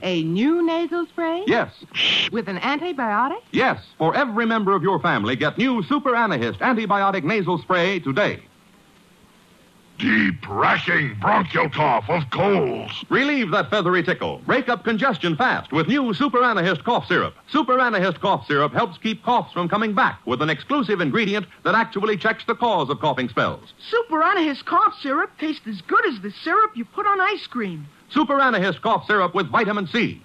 A 0.02 0.22
new 0.22 0.64
nasal 0.64 1.06
spray? 1.06 1.44
Yes. 1.46 1.72
With 2.32 2.48
an 2.48 2.58
antibiotic? 2.58 3.40
Yes. 3.52 3.82
For 3.98 4.14
every 4.14 4.46
member 4.46 4.74
of 4.74 4.82
your 4.82 4.98
family, 5.00 5.36
get 5.36 5.58
new 5.58 5.82
Super 5.84 6.12
Anahist 6.12 6.58
antibiotic 6.58 7.24
nasal 7.24 7.58
spray 7.58 8.00
today. 8.00 8.42
Deep, 9.98 10.48
racking 10.48 11.16
bronchial 11.20 11.68
cough 11.68 12.08
of 12.08 12.22
colds. 12.30 13.04
Relieve 13.08 13.50
that 13.50 13.68
feathery 13.68 14.04
tickle. 14.04 14.40
Break 14.46 14.68
up 14.68 14.84
congestion 14.84 15.34
fast 15.34 15.72
with 15.72 15.88
new 15.88 16.14
Super 16.14 16.38
Anahist 16.38 16.84
cough 16.84 17.08
syrup. 17.08 17.34
Super 17.50 17.78
Anahist 17.78 18.20
cough 18.20 18.46
syrup 18.46 18.72
helps 18.72 18.96
keep 18.98 19.24
coughs 19.24 19.52
from 19.52 19.68
coming 19.68 19.94
back 19.94 20.24
with 20.24 20.40
an 20.40 20.50
exclusive 20.50 21.00
ingredient 21.00 21.46
that 21.64 21.74
actually 21.74 22.16
checks 22.16 22.44
the 22.44 22.54
cause 22.54 22.90
of 22.90 23.00
coughing 23.00 23.28
spells. 23.28 23.72
Super 23.90 24.22
Anahist 24.22 24.64
cough 24.66 24.94
syrup 25.02 25.32
tastes 25.40 25.66
as 25.66 25.80
good 25.82 26.06
as 26.06 26.20
the 26.20 26.30
syrup 26.30 26.76
you 26.76 26.84
put 26.84 27.04
on 27.04 27.20
ice 27.20 27.48
cream. 27.48 27.88
Super 28.08 28.38
Anahist 28.38 28.80
cough 28.80 29.04
syrup 29.04 29.34
with 29.34 29.50
vitamin 29.50 29.88
C. 29.88 30.22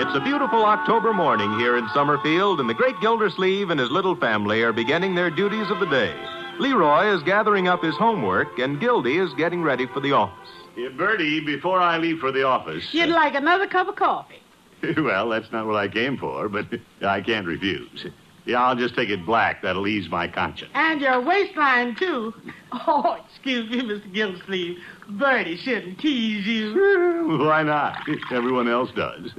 It's 0.00 0.14
a 0.14 0.20
beautiful 0.20 0.64
October 0.64 1.12
morning 1.12 1.58
here 1.58 1.76
in 1.76 1.88
Summerfield, 1.88 2.60
and 2.60 2.70
the 2.70 2.74
great 2.74 2.94
Gildersleeve 3.00 3.70
and 3.70 3.80
his 3.80 3.90
little 3.90 4.14
family 4.14 4.62
are 4.62 4.72
beginning 4.72 5.16
their 5.16 5.28
duties 5.28 5.68
of 5.72 5.80
the 5.80 5.86
day. 5.86 6.14
Leroy 6.60 7.12
is 7.12 7.20
gathering 7.24 7.66
up 7.66 7.82
his 7.82 7.96
homework, 7.96 8.60
and 8.60 8.78
Gildy 8.78 9.18
is 9.18 9.34
getting 9.34 9.60
ready 9.60 9.86
for 9.88 9.98
the 9.98 10.12
office. 10.12 10.48
Yeah, 10.76 10.90
Bertie, 10.90 11.40
before 11.40 11.80
I 11.80 11.98
leave 11.98 12.20
for 12.20 12.30
the 12.30 12.44
office. 12.44 12.94
You'd 12.94 13.10
uh, 13.10 13.14
like 13.14 13.34
another 13.34 13.66
cup 13.66 13.88
of 13.88 13.96
coffee. 13.96 14.40
well, 14.98 15.28
that's 15.30 15.50
not 15.50 15.66
what 15.66 15.74
I 15.74 15.88
came 15.88 16.16
for, 16.16 16.48
but 16.48 16.66
I 17.02 17.20
can't 17.20 17.48
refuse. 17.48 18.06
Yeah, 18.44 18.62
I'll 18.62 18.76
just 18.76 18.94
take 18.94 19.08
it 19.08 19.26
black. 19.26 19.62
That'll 19.62 19.88
ease 19.88 20.08
my 20.08 20.28
conscience. 20.28 20.70
And 20.74 21.00
your 21.00 21.20
waistline, 21.20 21.96
too. 21.96 22.32
Oh, 22.70 23.18
excuse 23.28 23.68
me, 23.70 23.80
Mr. 23.82 24.12
Gildersleeve. 24.12 24.78
Bertie 25.08 25.56
shouldn't 25.56 25.98
tease 25.98 26.46
you. 26.46 27.38
Why 27.40 27.62
not? 27.62 28.06
Everyone 28.30 28.68
else 28.68 28.90
does. 28.94 29.32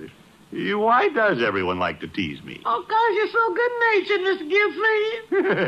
Why 0.51 1.09
does 1.09 1.43
everyone 1.43 1.77
like 1.77 1.99
to 1.99 2.07
tease 2.07 2.41
me? 2.43 2.61
Oh, 2.65 2.83
because 2.87 3.15
you're 3.15 3.29
so 3.29 3.53
good-natured, 3.53 4.49
Mr. 5.29 5.67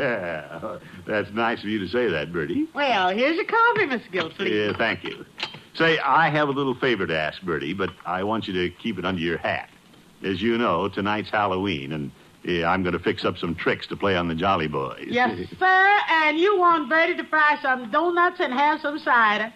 Gillsleeve. 0.74 0.80
That's 1.06 1.30
nice 1.30 1.60
of 1.60 1.66
you 1.66 1.78
to 1.78 1.88
say 1.88 2.08
that, 2.08 2.32
Bertie. 2.32 2.66
Well, 2.74 3.10
here's 3.10 3.36
your 3.36 3.44
coffee, 3.44 3.86
Mr. 3.86 4.10
Gillsleeve. 4.10 4.66
Yeah, 4.66 4.76
thank 4.76 5.04
you. 5.04 5.24
Say, 5.74 5.98
I 6.00 6.28
have 6.30 6.48
a 6.48 6.52
little 6.52 6.74
favor 6.74 7.06
to 7.06 7.16
ask, 7.16 7.40
Bertie, 7.42 7.74
but 7.74 7.90
I 8.04 8.24
want 8.24 8.48
you 8.48 8.54
to 8.54 8.70
keep 8.70 8.98
it 8.98 9.04
under 9.04 9.20
your 9.20 9.38
hat. 9.38 9.70
As 10.24 10.42
you 10.42 10.58
know, 10.58 10.88
tonight's 10.88 11.30
Halloween, 11.30 11.92
and 11.92 12.10
yeah, 12.42 12.68
I'm 12.68 12.82
going 12.82 12.92
to 12.92 12.98
fix 12.98 13.24
up 13.24 13.38
some 13.38 13.54
tricks 13.54 13.86
to 13.88 13.96
play 13.96 14.16
on 14.16 14.26
the 14.28 14.34
Jolly 14.34 14.68
Boys. 14.68 15.06
Yes, 15.08 15.48
sir. 15.58 15.98
And 16.10 16.38
you 16.38 16.58
want 16.58 16.88
Bertie 16.88 17.16
to 17.16 17.24
fry 17.24 17.56
some 17.62 17.90
donuts 17.90 18.40
and 18.40 18.52
have 18.52 18.80
some 18.80 18.98
cider. 18.98 19.52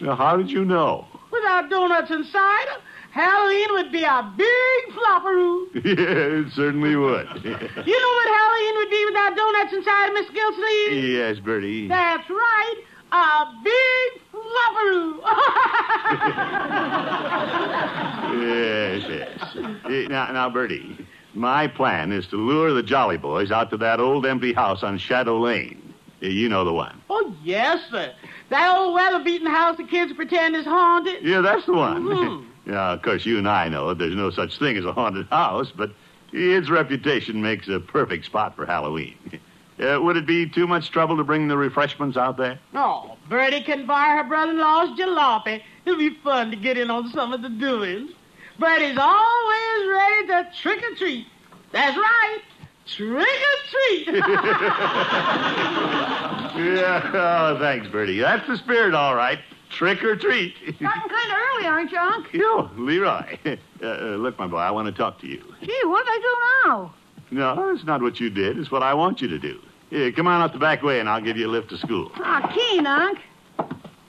Now, 0.00 0.16
how 0.16 0.36
did 0.36 0.50
you 0.50 0.64
know? 0.64 1.06
Without 1.32 1.70
donuts 1.70 2.10
and 2.10 2.26
cider, 2.26 2.80
Halloween 3.12 3.66
would 3.72 3.90
be 3.92 4.04
a 4.04 4.32
big 4.36 4.94
flopperoo. 4.94 5.66
yeah, 5.84 6.46
it 6.46 6.52
certainly 6.52 6.94
would. 6.96 7.26
you 7.44 7.50
know 7.50 8.12
what 8.14 8.28
Halloween 8.38 8.76
would 8.76 8.90
be 8.90 9.04
without 9.06 9.36
donuts 9.36 9.72
inside, 9.72 10.12
Miss 10.12 10.26
Gillsleeve? 10.30 11.12
yes, 11.12 11.38
Bertie. 11.40 11.88
That's 11.88 12.28
right. 12.30 12.76
A 13.12 13.46
big 13.64 14.22
flopperoo. 14.32 15.20
yes, 18.46 19.02
yes. 19.08 19.56
Eh, 19.86 20.06
Now, 20.08 20.30
now, 20.32 20.50
Bertie, 20.50 20.96
my 21.34 21.66
plan 21.66 22.12
is 22.12 22.26
to 22.28 22.36
lure 22.36 22.72
the 22.72 22.82
Jolly 22.82 23.16
Boys 23.16 23.50
out 23.50 23.70
to 23.70 23.76
that 23.78 24.00
old 24.00 24.26
empty 24.26 24.52
house 24.52 24.82
on 24.82 24.98
Shadow 24.98 25.38
Lane. 25.40 25.94
Eh, 26.22 26.28
You 26.28 26.48
know 26.48 26.64
the 26.64 26.72
one. 26.72 27.00
oh, 27.10 27.34
yes, 27.42 27.80
sir. 27.90 28.12
That 28.50 28.76
old 28.76 28.94
weather-beaten 28.94 29.46
house 29.48 29.76
the 29.76 29.84
kids 29.84 30.12
pretend 30.12 30.54
is 30.56 30.64
haunted. 30.64 31.22
Yeah, 31.22 31.40
that's 31.40 31.66
the 31.66 31.72
one. 31.72 32.04
Mhm. 32.04 32.44
Yeah, 32.66 32.92
of 32.92 33.02
course, 33.02 33.26
you 33.26 33.38
and 33.38 33.48
I 33.48 33.68
know 33.68 33.94
there's 33.94 34.14
no 34.14 34.30
such 34.30 34.58
thing 34.58 34.76
as 34.76 34.84
a 34.84 34.92
haunted 34.92 35.26
house, 35.28 35.72
but 35.74 35.90
its 36.32 36.70
reputation 36.70 37.42
makes 37.42 37.66
a 37.68 37.80
perfect 37.80 38.26
spot 38.26 38.54
for 38.56 38.66
Halloween. 38.66 39.16
Uh, 39.80 39.98
would 39.98 40.14
it 40.14 40.26
be 40.26 40.46
too 40.46 40.66
much 40.66 40.90
trouble 40.90 41.16
to 41.16 41.24
bring 41.24 41.48
the 41.48 41.56
refreshments 41.56 42.14
out 42.14 42.36
there? 42.36 42.58
Oh, 42.74 43.16
Bertie 43.30 43.62
can 43.62 43.86
buy 43.86 44.14
her 44.14 44.24
brother-in-law's 44.24 44.90
jalopy. 44.98 45.62
It'll 45.86 45.98
be 45.98 46.10
fun 46.22 46.50
to 46.50 46.56
get 46.58 46.76
in 46.76 46.90
on 46.90 47.08
some 47.12 47.32
of 47.32 47.40
the 47.40 47.48
doings. 47.48 48.10
Bertie's 48.58 48.98
always 48.98 49.88
ready 49.88 50.26
to 50.26 50.50
trick 50.60 50.82
or 50.82 50.94
treat. 50.96 51.26
That's 51.72 51.96
right. 51.96 52.40
Trick 52.84 53.26
or 53.26 53.56
treat. 53.70 54.22
Yeah, 56.60 57.10
oh, 57.14 57.58
thanks, 57.58 57.88
Bertie. 57.88 58.18
That's 58.18 58.46
the 58.46 58.56
spirit, 58.56 58.94
all 58.94 59.14
right. 59.14 59.38
Trick 59.70 60.02
or 60.02 60.16
treat. 60.16 60.54
Starting 60.56 60.80
kind 60.80 61.32
of 61.32 61.38
early, 61.56 61.66
aren't 61.66 61.92
you, 61.92 61.98
Unc? 61.98 62.32
Yo, 62.32 62.70
Leroy. 62.76 63.38
Uh, 63.82 63.86
uh, 63.86 64.04
look, 64.16 64.38
my 64.38 64.46
boy, 64.46 64.58
I 64.58 64.70
want 64.70 64.88
to 64.88 64.92
talk 64.92 65.18
to 65.20 65.26
you. 65.26 65.42
Gee, 65.62 65.80
what 65.84 66.04
do 66.04 66.12
I 66.12 66.18
do 66.20 66.68
now? 66.68 66.94
No, 67.30 67.70
it's 67.70 67.82
not 67.84 68.02
what 68.02 68.20
you 68.20 68.28
did. 68.28 68.58
It's 68.58 68.70
what 68.70 68.82
I 68.82 68.92
want 68.92 69.22
you 69.22 69.28
to 69.28 69.38
do. 69.38 69.58
Here, 69.88 70.12
come 70.12 70.26
on 70.26 70.42
out 70.42 70.52
the 70.52 70.58
back 70.58 70.82
way, 70.82 71.00
and 71.00 71.08
I'll 71.08 71.22
give 71.22 71.38
you 71.38 71.46
a 71.46 71.50
lift 71.50 71.70
to 71.70 71.78
school. 71.78 72.12
Ah, 72.16 72.46
keen, 72.54 72.86
Unc. 72.86 73.18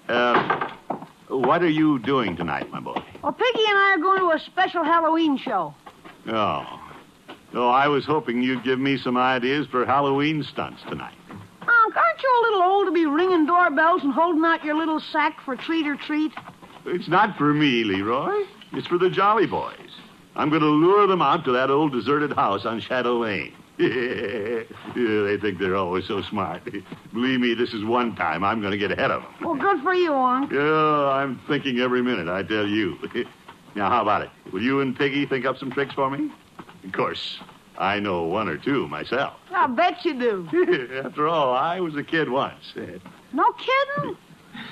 Uh, 0.09 0.71
what 1.29 1.63
are 1.63 1.69
you 1.69 1.99
doing 1.99 2.35
tonight, 2.35 2.69
my 2.69 2.81
boy? 2.81 3.01
Well, 3.23 3.31
Piggy 3.31 3.63
and 3.65 3.77
I 3.77 3.93
are 3.95 3.97
going 4.01 4.19
to 4.19 4.31
a 4.35 4.39
special 4.39 4.83
Halloween 4.83 5.37
show. 5.37 5.73
Oh. 6.27 6.79
Oh, 7.53 7.69
I 7.69 7.87
was 7.87 8.03
hoping 8.05 8.41
you'd 8.43 8.65
give 8.65 8.77
me 8.79 8.97
some 8.97 9.15
ideas 9.15 9.67
for 9.67 9.85
Halloween 9.85 10.43
stunts 10.43 10.81
tonight. 10.89 11.15
Aren't 11.95 12.21
you 12.23 12.39
a 12.39 12.41
little 12.43 12.63
old 12.63 12.85
to 12.87 12.91
be 12.91 13.05
ringing 13.05 13.45
doorbells 13.45 14.03
and 14.03 14.13
holding 14.13 14.45
out 14.45 14.63
your 14.63 14.75
little 14.75 14.99
sack 14.99 15.39
for 15.43 15.55
treat 15.55 15.85
or 15.87 15.95
treat? 15.95 16.31
It's 16.85 17.07
not 17.07 17.37
for 17.37 17.53
me, 17.53 17.83
Leroy. 17.83 18.45
It's 18.73 18.87
for 18.87 18.97
the 18.97 19.09
Jolly 19.09 19.45
Boys. 19.45 19.75
I'm 20.35 20.49
going 20.49 20.61
to 20.61 20.67
lure 20.67 21.07
them 21.07 21.21
out 21.21 21.43
to 21.45 21.51
that 21.51 21.69
old 21.69 21.91
deserted 21.91 22.33
house 22.33 22.65
on 22.65 22.79
Shadow 22.79 23.17
Lane. 23.17 23.53
yeah, 23.77 23.87
they 24.95 25.37
think 25.41 25.59
they're 25.59 25.75
always 25.75 26.07
so 26.07 26.21
smart. 26.21 26.63
Believe 27.13 27.39
me, 27.39 27.53
this 27.53 27.73
is 27.73 27.83
one 27.83 28.15
time 28.15 28.43
I'm 28.43 28.61
going 28.61 28.71
to 28.71 28.77
get 28.77 28.91
ahead 28.91 29.11
of 29.11 29.23
them. 29.23 29.33
Well, 29.41 29.55
good 29.55 29.81
for 29.81 29.93
you, 29.93 30.13
Unc. 30.13 30.51
Yeah, 30.51 31.09
I'm 31.09 31.39
thinking 31.47 31.79
every 31.79 32.01
minute, 32.01 32.29
I 32.29 32.43
tell 32.43 32.65
you. 32.65 32.97
now, 33.75 33.89
how 33.89 34.01
about 34.01 34.21
it? 34.21 34.29
Will 34.53 34.61
you 34.61 34.79
and 34.79 34.95
Piggy 34.97 35.25
think 35.25 35.45
up 35.45 35.57
some 35.57 35.71
tricks 35.71 35.93
for 35.93 36.09
me? 36.09 36.31
Of 36.85 36.93
course, 36.93 37.39
I 37.81 37.99
know 37.99 38.23
one 38.23 38.47
or 38.47 38.57
two 38.57 38.87
myself. 38.87 39.33
I 39.51 39.65
bet 39.67 40.05
you 40.05 40.13
do. 40.13 40.47
After 41.03 41.27
all, 41.27 41.53
I 41.53 41.79
was 41.79 41.95
a 41.95 42.03
kid 42.03 42.29
once. 42.29 42.73
No 43.33 43.51
kidding? 43.53 44.17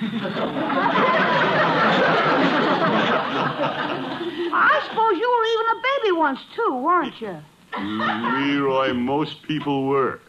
I 4.52 4.80
suppose 4.88 5.18
you 5.18 5.28
were 5.28 5.44
even 5.46 5.66
a 5.72 5.80
baby 5.82 6.12
once, 6.18 6.40
too, 6.54 6.76
weren't 6.76 7.20
you? 7.20 7.36
Leroy, 7.76 8.92
most 8.92 9.42
people 9.42 9.86
were. 9.88 10.20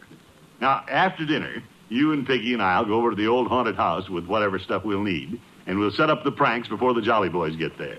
Now, 0.60 0.84
after 0.88 1.24
dinner, 1.24 1.62
you 1.88 2.12
and 2.12 2.26
Piggy 2.26 2.52
and 2.52 2.62
I'll 2.62 2.84
go 2.84 2.94
over 2.94 3.10
to 3.10 3.16
the 3.16 3.26
old 3.28 3.46
haunted 3.48 3.76
house 3.76 4.08
with 4.08 4.26
whatever 4.26 4.58
stuff 4.58 4.84
we'll 4.84 5.02
need, 5.02 5.40
and 5.66 5.78
we'll 5.78 5.92
set 5.92 6.10
up 6.10 6.24
the 6.24 6.32
pranks 6.32 6.68
before 6.68 6.94
the 6.94 7.02
Jolly 7.02 7.28
Boys 7.28 7.54
get 7.56 7.78
there. 7.78 7.98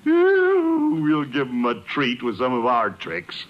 we'll 0.04 1.24
give 1.24 1.48
them 1.48 1.64
a 1.66 1.74
treat 1.82 2.22
with 2.22 2.38
some 2.38 2.54
of 2.54 2.64
our 2.64 2.88
tricks. 2.90 3.44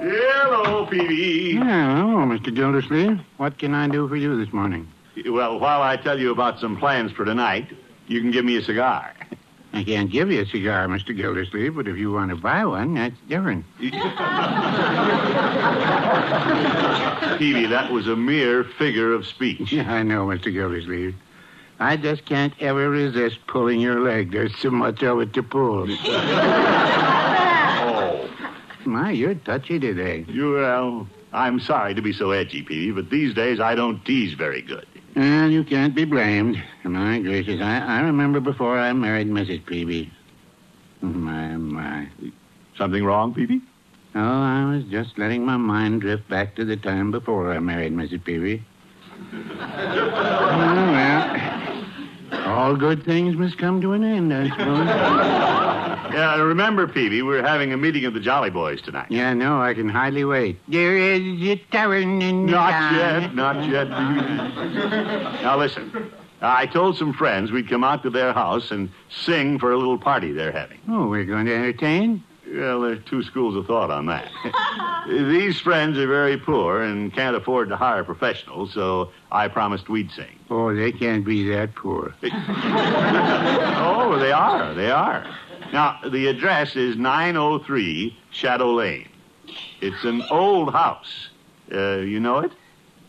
Hello, 0.00 0.86
Peavy. 0.86 1.54
Hello, 1.56 2.26
Mr. 2.26 2.54
Gildersleeve. 2.54 3.20
What 3.38 3.58
can 3.58 3.74
I 3.74 3.88
do 3.88 4.06
for 4.06 4.16
you 4.16 4.36
this 4.36 4.52
morning? 4.52 4.86
Well, 5.26 5.58
while 5.58 5.80
I 5.80 5.96
tell 5.96 6.18
you 6.18 6.30
about 6.30 6.58
some 6.60 6.76
plans 6.76 7.12
for 7.12 7.24
tonight, 7.24 7.68
you 8.06 8.20
can 8.20 8.30
give 8.30 8.44
me 8.44 8.56
a 8.56 8.62
cigar. 8.62 9.14
I 9.72 9.84
can't 9.84 10.10
give 10.10 10.30
you 10.30 10.42
a 10.42 10.46
cigar, 10.46 10.86
Mr. 10.86 11.16
Gildersleeve, 11.16 11.74
but 11.74 11.88
if 11.88 11.96
you 11.96 12.12
want 12.12 12.28
to 12.30 12.36
buy 12.36 12.64
one, 12.66 12.94
that's 12.94 13.16
different. 13.28 13.64
Peavy, 17.38 17.66
that 17.66 17.90
was 17.90 18.06
a 18.06 18.14
mere 18.14 18.64
figure 18.64 19.14
of 19.14 19.26
speech. 19.26 19.72
Yeah, 19.72 19.90
I 19.90 20.02
know, 20.02 20.26
Mr. 20.26 20.52
Gildersleeve. 20.52 21.14
I 21.80 21.96
just 21.96 22.26
can't 22.26 22.52
ever 22.60 22.90
resist 22.90 23.38
pulling 23.46 23.80
your 23.80 24.00
leg. 24.00 24.30
There's 24.30 24.54
so 24.58 24.70
much 24.70 25.02
of 25.02 25.20
it 25.20 25.32
to 25.32 25.42
pull. 25.42 25.86
oh. 26.04 28.30
My, 28.84 29.10
you're 29.10 29.34
touchy 29.34 29.80
today. 29.80 30.26
You, 30.28 30.52
well, 30.52 31.08
I'm 31.32 31.58
sorry 31.60 31.94
to 31.94 32.02
be 32.02 32.12
so 32.12 32.30
edgy, 32.30 32.62
Peavy, 32.62 32.92
but 32.92 33.08
these 33.10 33.34
days 33.34 33.58
I 33.58 33.74
don't 33.74 34.04
tease 34.04 34.34
very 34.34 34.60
good. 34.60 34.86
Well, 35.14 35.50
you 35.50 35.64
can't 35.64 35.94
be 35.94 36.04
blamed. 36.04 36.62
My 36.84 37.18
gracious, 37.20 37.60
I, 37.60 37.78
I 37.78 38.00
remember 38.00 38.40
before 38.40 38.78
I 38.78 38.92
married 38.92 39.28
Mrs. 39.28 39.64
Peavy. 39.66 40.10
My, 41.02 41.56
my. 41.56 42.08
Something 42.78 43.04
wrong, 43.04 43.34
Peavy? 43.34 43.60
Oh, 44.14 44.20
I 44.20 44.74
was 44.74 44.84
just 44.84 45.18
letting 45.18 45.44
my 45.44 45.56
mind 45.56 46.00
drift 46.00 46.28
back 46.28 46.54
to 46.56 46.64
the 46.64 46.76
time 46.76 47.10
before 47.10 47.52
I 47.52 47.58
married 47.58 47.92
Mrs. 47.92 48.24
Peavy. 48.24 48.62
oh, 49.32 49.58
well, 50.92 51.71
all 52.32 52.74
good 52.76 53.04
things 53.04 53.36
must 53.36 53.58
come 53.58 53.80
to 53.80 53.92
an 53.92 54.02
end, 54.04 54.32
I 54.32 54.48
suppose. 54.48 55.68
Yeah, 56.12 56.36
remember, 56.42 56.86
Peavy, 56.86 57.22
we're 57.22 57.42
having 57.42 57.72
a 57.72 57.76
meeting 57.78 58.04
of 58.04 58.12
the 58.12 58.20
Jolly 58.20 58.50
Boys 58.50 58.82
tonight. 58.82 59.06
Yeah, 59.08 59.32
no, 59.32 59.62
I 59.62 59.72
can 59.72 59.88
hardly 59.88 60.24
wait. 60.26 60.58
There 60.68 60.94
is 60.98 61.22
a 61.48 61.56
tavern 61.70 62.20
in 62.20 62.44
Not 62.44 62.92
yet, 62.92 63.34
not 63.34 63.66
yet. 63.66 63.88
now 63.88 65.56
listen. 65.56 66.12
I 66.42 66.66
told 66.66 66.98
some 66.98 67.14
friends 67.14 67.50
we'd 67.50 67.68
come 67.70 67.82
out 67.82 68.02
to 68.02 68.10
their 68.10 68.34
house 68.34 68.70
and 68.70 68.90
sing 69.08 69.58
for 69.58 69.72
a 69.72 69.78
little 69.78 69.96
party 69.96 70.32
they're 70.32 70.52
having. 70.52 70.80
Oh, 70.86 71.06
we're 71.08 71.24
going 71.24 71.46
to 71.46 71.54
entertain? 71.54 72.22
Well, 72.52 72.82
there 72.82 72.92
are 72.92 72.96
two 72.96 73.22
schools 73.22 73.56
of 73.56 73.66
thought 73.66 73.90
on 73.90 74.06
that. 74.06 74.30
These 75.08 75.58
friends 75.60 75.96
are 75.98 76.06
very 76.06 76.36
poor 76.36 76.82
and 76.82 77.12
can't 77.12 77.34
afford 77.34 77.70
to 77.70 77.76
hire 77.76 78.04
professionals, 78.04 78.74
so 78.74 79.10
I 79.30 79.48
promised 79.48 79.88
we'd 79.88 80.10
sing. 80.10 80.38
Oh, 80.50 80.74
they 80.74 80.92
can't 80.92 81.24
be 81.24 81.48
that 81.48 81.74
poor. 81.74 82.14
oh, 82.22 84.18
they 84.20 84.32
are. 84.32 84.74
They 84.74 84.90
are. 84.90 85.26
Now, 85.72 85.98
the 86.06 86.26
address 86.26 86.76
is 86.76 86.96
903 86.96 88.18
Shadow 88.30 88.74
Lane. 88.74 89.08
It's 89.80 90.04
an 90.04 90.22
old 90.30 90.72
house. 90.72 91.28
Uh, 91.72 91.96
you 91.96 92.20
know 92.20 92.40
it? 92.40 92.52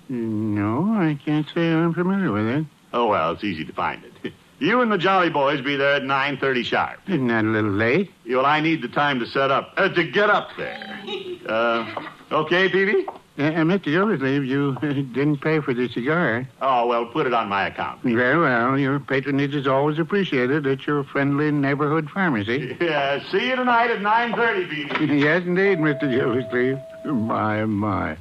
No, 0.08 0.94
I 0.94 1.20
can't 1.26 1.48
say 1.54 1.74
I'm 1.74 1.94
familiar 1.94 2.32
with 2.32 2.48
it. 2.48 2.66
Oh, 2.94 3.08
well, 3.08 3.32
it's 3.32 3.44
easy 3.44 3.66
to 3.66 3.74
find 3.74 4.04
it. 4.06 4.34
You 4.60 4.82
and 4.82 4.92
the 4.92 4.98
Jolly 4.98 5.30
Boys 5.30 5.62
be 5.62 5.76
there 5.76 5.96
at 5.96 6.04
9.30 6.04 6.64
sharp. 6.66 7.00
Isn't 7.08 7.28
that 7.28 7.44
a 7.44 7.48
little 7.48 7.72
late? 7.72 8.12
Well, 8.30 8.46
I 8.46 8.60
need 8.62 8.82
the 8.82 8.88
time 8.88 9.20
to 9.20 9.26
set 9.26 9.52
up, 9.52 9.74
uh, 9.78 9.90
to 9.90 10.04
get 10.04 10.30
up 10.30 10.50
there. 10.58 11.00
Uh, 11.48 11.94
Okay, 12.32 12.68
Peavy? 12.68 13.06
Uh, 13.38 13.44
uh, 13.44 13.52
Mr. 13.64 13.86
Gildersleeve, 13.86 14.44
you 14.46 14.76
uh, 14.82 14.88
didn't 14.88 15.38
pay 15.42 15.60
for 15.60 15.74
the 15.74 15.88
cigar. 15.90 16.48
Oh, 16.62 16.88
well, 16.88 17.06
put 17.06 17.28
it 17.28 17.34
on 17.34 17.48
my 17.48 17.68
account. 17.68 18.02
Very 18.02 18.40
well. 18.40 18.78
Your 18.78 19.00
patronage 19.00 19.54
is 19.54 19.68
always 19.68 20.00
appreciated 20.00 20.66
at 20.66 20.88
your 20.88 21.04
friendly 21.04 21.52
neighborhood 21.52 22.10
pharmacy. 22.10 22.76
Yeah, 22.82 23.24
see 23.32 23.50
you 23.50 23.56
tonight 23.56 23.92
at 23.92 24.00
9.30, 24.00 24.70
Peavy. 24.98 25.16
yes, 25.20 25.44
indeed, 25.46 25.78
Mr. 25.80 26.10
Gildersleeve. 26.10 26.80
My, 27.06 27.66
my. 27.66 28.18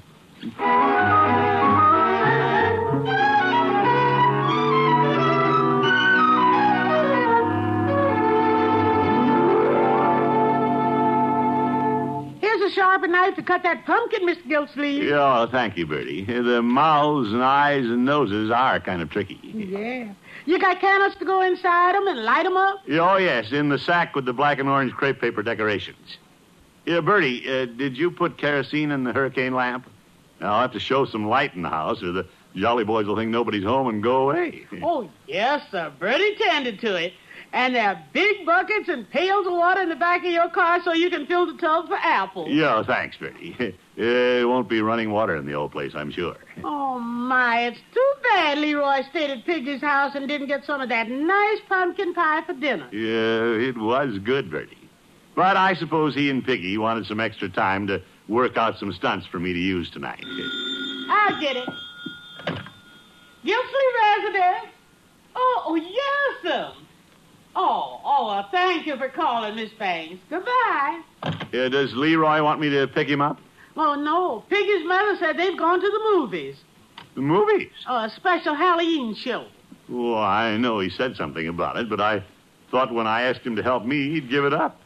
A 12.72 12.74
sharper 12.74 13.06
knife 13.06 13.34
to 13.36 13.42
cut 13.42 13.62
that 13.64 13.84
pumpkin, 13.84 14.26
Mr. 14.26 14.48
Gildersleeve. 14.48 15.04
Yeah, 15.04 15.46
thank 15.46 15.76
you, 15.76 15.86
Bertie. 15.86 16.24
The 16.24 16.62
mouths 16.62 17.30
and 17.30 17.42
eyes 17.42 17.84
and 17.84 18.04
noses 18.06 18.50
are 18.50 18.80
kind 18.80 19.02
of 19.02 19.10
tricky. 19.10 19.38
Yeah. 19.42 20.08
You 20.46 20.58
got 20.58 20.80
candles 20.80 21.14
to 21.16 21.24
go 21.26 21.42
inside 21.42 21.94
'em 21.94 22.06
and 22.08 22.24
light 22.24 22.46
'em 22.46 22.56
up? 22.56 22.80
Oh, 22.92 23.16
yes, 23.16 23.52
in 23.52 23.68
the 23.68 23.78
sack 23.78 24.16
with 24.16 24.24
the 24.24 24.32
black 24.32 24.58
and 24.58 24.68
orange 24.70 24.92
crepe 24.92 25.20
paper 25.20 25.42
decorations. 25.42 26.16
Yeah, 26.86 27.00
Bertie, 27.00 27.44
uh, 27.46 27.66
did 27.66 27.96
you 27.98 28.10
put 28.10 28.38
kerosene 28.38 28.90
in 28.90 29.04
the 29.04 29.12
hurricane 29.12 29.54
lamp? 29.54 29.86
Now, 30.40 30.54
I'll 30.54 30.62
have 30.62 30.72
to 30.72 30.80
show 30.80 31.04
some 31.04 31.28
light 31.28 31.54
in 31.54 31.62
the 31.62 31.68
house, 31.68 32.02
or 32.02 32.10
the 32.12 32.26
Jolly 32.56 32.84
Boys 32.84 33.06
will 33.06 33.16
think 33.16 33.30
nobody's 33.30 33.64
home 33.64 33.88
and 33.88 34.02
go 34.02 34.30
away. 34.30 34.66
Oh, 34.82 35.10
yes, 35.28 35.62
sir. 35.70 35.92
Bertie 36.00 36.36
tended 36.36 36.80
to 36.80 36.96
it. 36.96 37.12
And 37.54 37.74
there 37.74 37.88
are 37.88 38.02
big 38.14 38.46
buckets 38.46 38.88
and 38.88 39.08
pails 39.10 39.46
of 39.46 39.52
water 39.52 39.82
in 39.82 39.90
the 39.90 39.96
back 39.96 40.24
of 40.24 40.30
your 40.32 40.48
car 40.48 40.80
so 40.82 40.92
you 40.92 41.10
can 41.10 41.26
fill 41.26 41.46
the 41.46 41.58
tub 41.60 41.86
for 41.86 41.96
apples. 41.96 42.48
Yeah, 42.50 42.82
thanks, 42.82 43.16
Bertie. 43.18 43.54
it 43.96 44.48
won't 44.48 44.70
be 44.70 44.80
running 44.80 45.10
water 45.10 45.36
in 45.36 45.44
the 45.44 45.52
old 45.52 45.72
place, 45.72 45.92
I'm 45.94 46.10
sure. 46.10 46.36
Oh, 46.64 46.98
my, 46.98 47.60
it's 47.60 47.80
too 47.94 48.12
bad 48.22 48.58
Leroy 48.58 49.00
stayed 49.08 49.30
at 49.30 49.46
Piggy's 49.46 49.80
house 49.80 50.14
and 50.14 50.28
didn't 50.28 50.48
get 50.48 50.64
some 50.66 50.82
of 50.82 50.90
that 50.90 51.08
nice 51.08 51.58
pumpkin 51.66 52.12
pie 52.12 52.42
for 52.44 52.52
dinner. 52.52 52.86
Yeah, 52.92 53.68
it 53.68 53.78
was 53.78 54.18
good, 54.18 54.50
Bertie. 54.50 54.76
But 55.34 55.56
I 55.56 55.74
suppose 55.74 56.14
he 56.14 56.28
and 56.28 56.44
Piggy 56.44 56.76
wanted 56.76 57.06
some 57.06 57.18
extra 57.18 57.48
time 57.48 57.86
to 57.86 58.02
work 58.28 58.58
out 58.58 58.78
some 58.78 58.92
stunts 58.92 59.26
for 59.26 59.40
me 59.40 59.54
to 59.54 59.58
use 59.58 59.90
tonight. 59.90 60.22
I'll 61.08 61.40
get 61.40 61.56
it. 61.56 61.68
Gildersleeve 63.44 63.94
residence. 64.02 64.72
Oh, 65.34 65.62
oh, 65.66 65.74
yes, 65.76 66.42
sir. 66.42 66.72
Oh, 67.54 68.00
oh, 68.04 68.46
thank 68.50 68.86
you 68.86 68.96
for 68.96 69.08
calling, 69.08 69.56
Miss 69.56 69.70
Banks. 69.72 70.18
Goodbye. 70.30 71.02
Uh, 71.22 71.30
does 71.68 71.92
Leroy 71.94 72.42
want 72.42 72.60
me 72.60 72.70
to 72.70 72.86
pick 72.88 73.08
him 73.08 73.20
up? 73.20 73.38
Oh, 73.76 73.94
no. 73.94 74.40
Piggy's 74.48 74.86
mother 74.86 75.16
said 75.18 75.36
they've 75.36 75.58
gone 75.58 75.80
to 75.80 75.86
the 75.90 76.00
movies. 76.14 76.56
The 77.14 77.20
movies? 77.20 77.70
Oh, 77.88 78.04
a 78.04 78.10
special 78.10 78.54
Halloween 78.54 79.14
show. 79.14 79.46
Well, 79.88 80.16
I 80.18 80.56
know 80.56 80.78
he 80.80 80.88
said 80.88 81.16
something 81.16 81.46
about 81.48 81.76
it, 81.76 81.90
but 81.90 82.00
I 82.00 82.24
thought 82.70 82.92
when 82.92 83.06
I 83.06 83.22
asked 83.22 83.40
him 83.40 83.56
to 83.56 83.62
help 83.62 83.84
me, 83.84 84.10
he'd 84.10 84.30
give 84.30 84.44
it 84.44 84.54
up. 84.54 84.80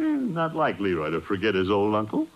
Eh, 0.00 0.02
Not 0.04 0.56
like 0.56 0.80
Leroy 0.80 1.10
to 1.10 1.20
forget 1.20 1.54
his 1.54 1.70
old 1.70 1.94
uncle. 1.94 2.26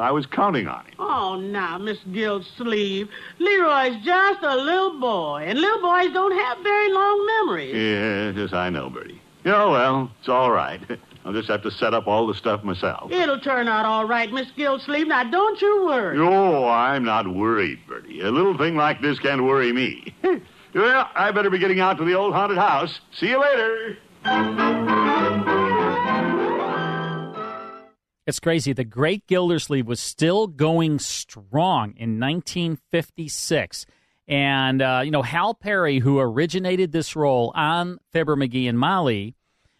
I 0.00 0.10
was 0.10 0.26
counting 0.26 0.66
on 0.68 0.84
him. 0.86 0.94
Oh, 0.98 1.40
now, 1.40 1.78
Miss 1.78 1.98
Gildersleeve, 2.12 3.08
Leroy's 3.38 4.02
just 4.04 4.42
a 4.42 4.56
little 4.56 4.98
boy, 5.00 5.44
and 5.46 5.60
little 5.60 5.80
boys 5.80 6.12
don't 6.12 6.32
have 6.32 6.58
very 6.62 6.92
long 6.92 7.26
memories. 7.26 7.74
Yes, 7.74 8.34
yes, 8.36 8.52
I 8.52 8.70
know, 8.70 8.90
Bertie. 8.90 9.20
Yeah, 9.44 9.64
well, 9.66 10.10
it's 10.20 10.28
all 10.28 10.50
right. 10.50 10.80
I'll 11.24 11.32
just 11.32 11.48
have 11.48 11.62
to 11.62 11.70
set 11.70 11.92
up 11.92 12.06
all 12.06 12.26
the 12.26 12.34
stuff 12.34 12.64
myself. 12.64 13.12
It'll 13.12 13.40
turn 13.40 13.68
out 13.68 13.84
all 13.84 14.06
right, 14.06 14.32
Miss 14.32 14.50
Gildersleeve. 14.52 15.08
Now, 15.08 15.24
don't 15.24 15.60
you 15.60 15.84
worry. 15.84 16.18
Oh, 16.18 16.66
I'm 16.66 17.04
not 17.04 17.28
worried, 17.28 17.80
Bertie. 17.86 18.20
A 18.20 18.30
little 18.30 18.56
thing 18.56 18.76
like 18.76 19.02
this 19.02 19.18
can't 19.18 19.44
worry 19.44 19.72
me. 19.72 20.14
well, 20.74 21.10
I 21.14 21.30
better 21.32 21.50
be 21.50 21.58
getting 21.58 21.80
out 21.80 21.98
to 21.98 22.04
the 22.04 22.14
old 22.14 22.32
haunted 22.32 22.56
house. 22.58 23.00
See 23.12 23.28
you 23.28 23.40
later. 23.40 23.98
It's 28.28 28.40
crazy. 28.40 28.74
The 28.74 28.84
Great 28.84 29.26
Gildersleeve 29.26 29.86
was 29.86 30.00
still 30.00 30.48
going 30.48 30.98
strong 30.98 31.94
in 31.96 32.20
1956. 32.20 33.86
And, 34.28 34.82
uh, 34.82 35.00
you 35.02 35.10
know, 35.10 35.22
Hal 35.22 35.54
Peary, 35.54 36.00
who 36.00 36.20
originated 36.20 36.92
this 36.92 37.16
role 37.16 37.50
on 37.54 37.98
Fibber 38.12 38.36
McGee 38.36 38.68
and 38.68 38.78
Molly, 38.78 39.34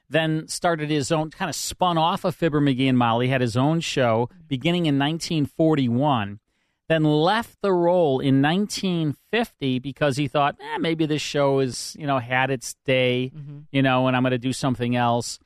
then 0.08 0.48
started 0.48 0.88
his 0.88 1.12
own, 1.12 1.30
kind 1.30 1.50
of 1.50 1.54
spun 1.54 1.98
off 1.98 2.24
of 2.24 2.34
Fibber 2.34 2.62
McGee 2.62 2.88
and 2.88 2.96
Molly, 2.96 3.28
had 3.28 3.42
his 3.42 3.54
own 3.54 3.80
show 3.80 4.30
beginning 4.46 4.86
in 4.86 4.98
1941, 4.98 6.40
then 6.88 7.04
left 7.04 7.60
the 7.60 7.74
role 7.74 8.18
in 8.18 8.40
1950 8.40 9.78
because 9.80 10.16
he 10.16 10.26
thought, 10.26 10.56
eh, 10.58 10.78
maybe 10.78 11.04
this 11.04 11.20
show 11.20 11.58
is, 11.58 11.94
you 11.98 12.06
know, 12.06 12.18
had 12.18 12.50
its 12.50 12.76
day, 12.86 13.30
you 13.72 13.82
know, 13.82 14.06
and 14.06 14.16
I'm 14.16 14.22
going 14.22 14.30
to 14.30 14.38
do 14.38 14.54
something 14.54 14.96
else. 14.96 15.38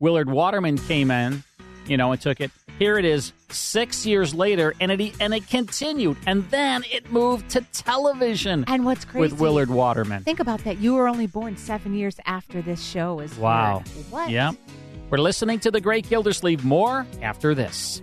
Willard 0.00 0.30
Waterman 0.30 0.78
came 0.78 1.10
in, 1.10 1.44
you 1.88 1.96
know, 1.96 2.12
and 2.12 2.20
took 2.20 2.40
it. 2.40 2.50
Here 2.78 2.98
it 2.98 3.04
is, 3.04 3.32
six 3.48 4.04
years 4.04 4.34
later, 4.34 4.74
and 4.80 4.92
it 4.92 5.14
and 5.20 5.32
it 5.32 5.48
continued, 5.48 6.18
and 6.26 6.48
then 6.50 6.84
it 6.92 7.10
moved 7.10 7.50
to 7.50 7.62
television. 7.72 8.64
And 8.66 8.84
what's 8.84 9.04
crazy 9.04 9.20
with 9.20 9.40
Willard 9.40 9.70
Waterman? 9.70 10.24
Think 10.24 10.40
about 10.40 10.64
that. 10.64 10.78
You 10.78 10.94
were 10.94 11.08
only 11.08 11.26
born 11.26 11.56
seven 11.56 11.94
years 11.94 12.18
after 12.26 12.60
this 12.60 12.82
show 12.82 13.14
was. 13.14 13.36
Wow. 13.38 13.78
aired. 13.78 13.88
What? 14.10 14.30
Yep. 14.30 14.56
We're 15.08 15.18
listening 15.18 15.60
to 15.60 15.70
the 15.70 15.80
Great 15.80 16.08
Gildersleeve. 16.08 16.64
More 16.64 17.06
after 17.22 17.54
this. 17.54 18.02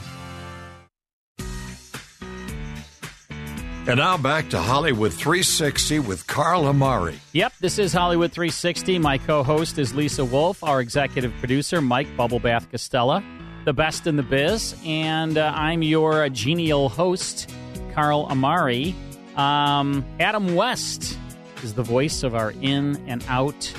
And 3.87 3.97
now 3.97 4.15
back 4.15 4.47
to 4.51 4.59
Hollywood 4.59 5.11
360 5.11 5.99
with 5.99 6.27
Carl 6.27 6.67
Amari. 6.67 7.19
Yep, 7.33 7.53
this 7.61 7.79
is 7.79 7.91
Hollywood 7.91 8.31
360. 8.31 8.99
My 8.99 9.17
co 9.17 9.41
host 9.41 9.79
is 9.79 9.95
Lisa 9.95 10.23
Wolf, 10.23 10.63
our 10.63 10.81
executive 10.81 11.33
producer, 11.39 11.81
Mike 11.81 12.07
Bubblebath 12.15 12.69
Costella, 12.69 13.23
the 13.65 13.73
best 13.73 14.05
in 14.05 14.17
the 14.17 14.23
biz, 14.23 14.75
and 14.85 15.35
uh, 15.35 15.51
I'm 15.55 15.81
your 15.81 16.29
genial 16.29 16.89
host, 16.89 17.49
Carl 17.95 18.27
Amari. 18.29 18.95
Um, 19.35 20.05
Adam 20.19 20.53
West 20.53 21.17
is 21.63 21.73
the 21.73 21.83
voice 21.83 22.21
of 22.21 22.35
our 22.35 22.51
in 22.61 23.03
and 23.07 23.25
out 23.29 23.73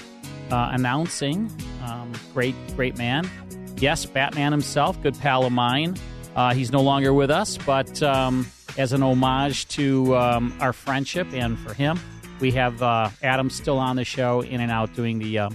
uh, 0.50 0.70
announcing. 0.72 1.48
Um, 1.86 2.10
great, 2.34 2.56
great 2.74 2.98
man. 2.98 3.30
Yes, 3.76 4.04
Batman 4.04 4.50
himself, 4.50 5.00
good 5.00 5.16
pal 5.20 5.44
of 5.44 5.52
mine. 5.52 5.96
Uh, 6.34 6.54
he's 6.54 6.72
no 6.72 6.80
longer 6.80 7.14
with 7.14 7.30
us, 7.30 7.56
but 7.58 8.02
um, 8.02 8.46
as 8.76 8.92
an 8.92 9.02
homage 9.02 9.68
to 9.68 10.16
um, 10.16 10.56
our 10.60 10.72
friendship 10.72 11.26
and 11.32 11.58
for 11.58 11.74
him, 11.74 12.00
we 12.40 12.50
have 12.52 12.82
uh, 12.82 13.10
Adam 13.22 13.50
still 13.50 13.78
on 13.78 13.96
the 13.96 14.04
show, 14.04 14.40
in 14.40 14.60
and 14.60 14.70
out 14.70 14.94
doing 14.94 15.18
the 15.18 15.38
uh, 15.38 15.50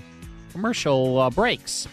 commercial 0.51 1.19
uh, 1.19 1.29
breaks. 1.29 1.87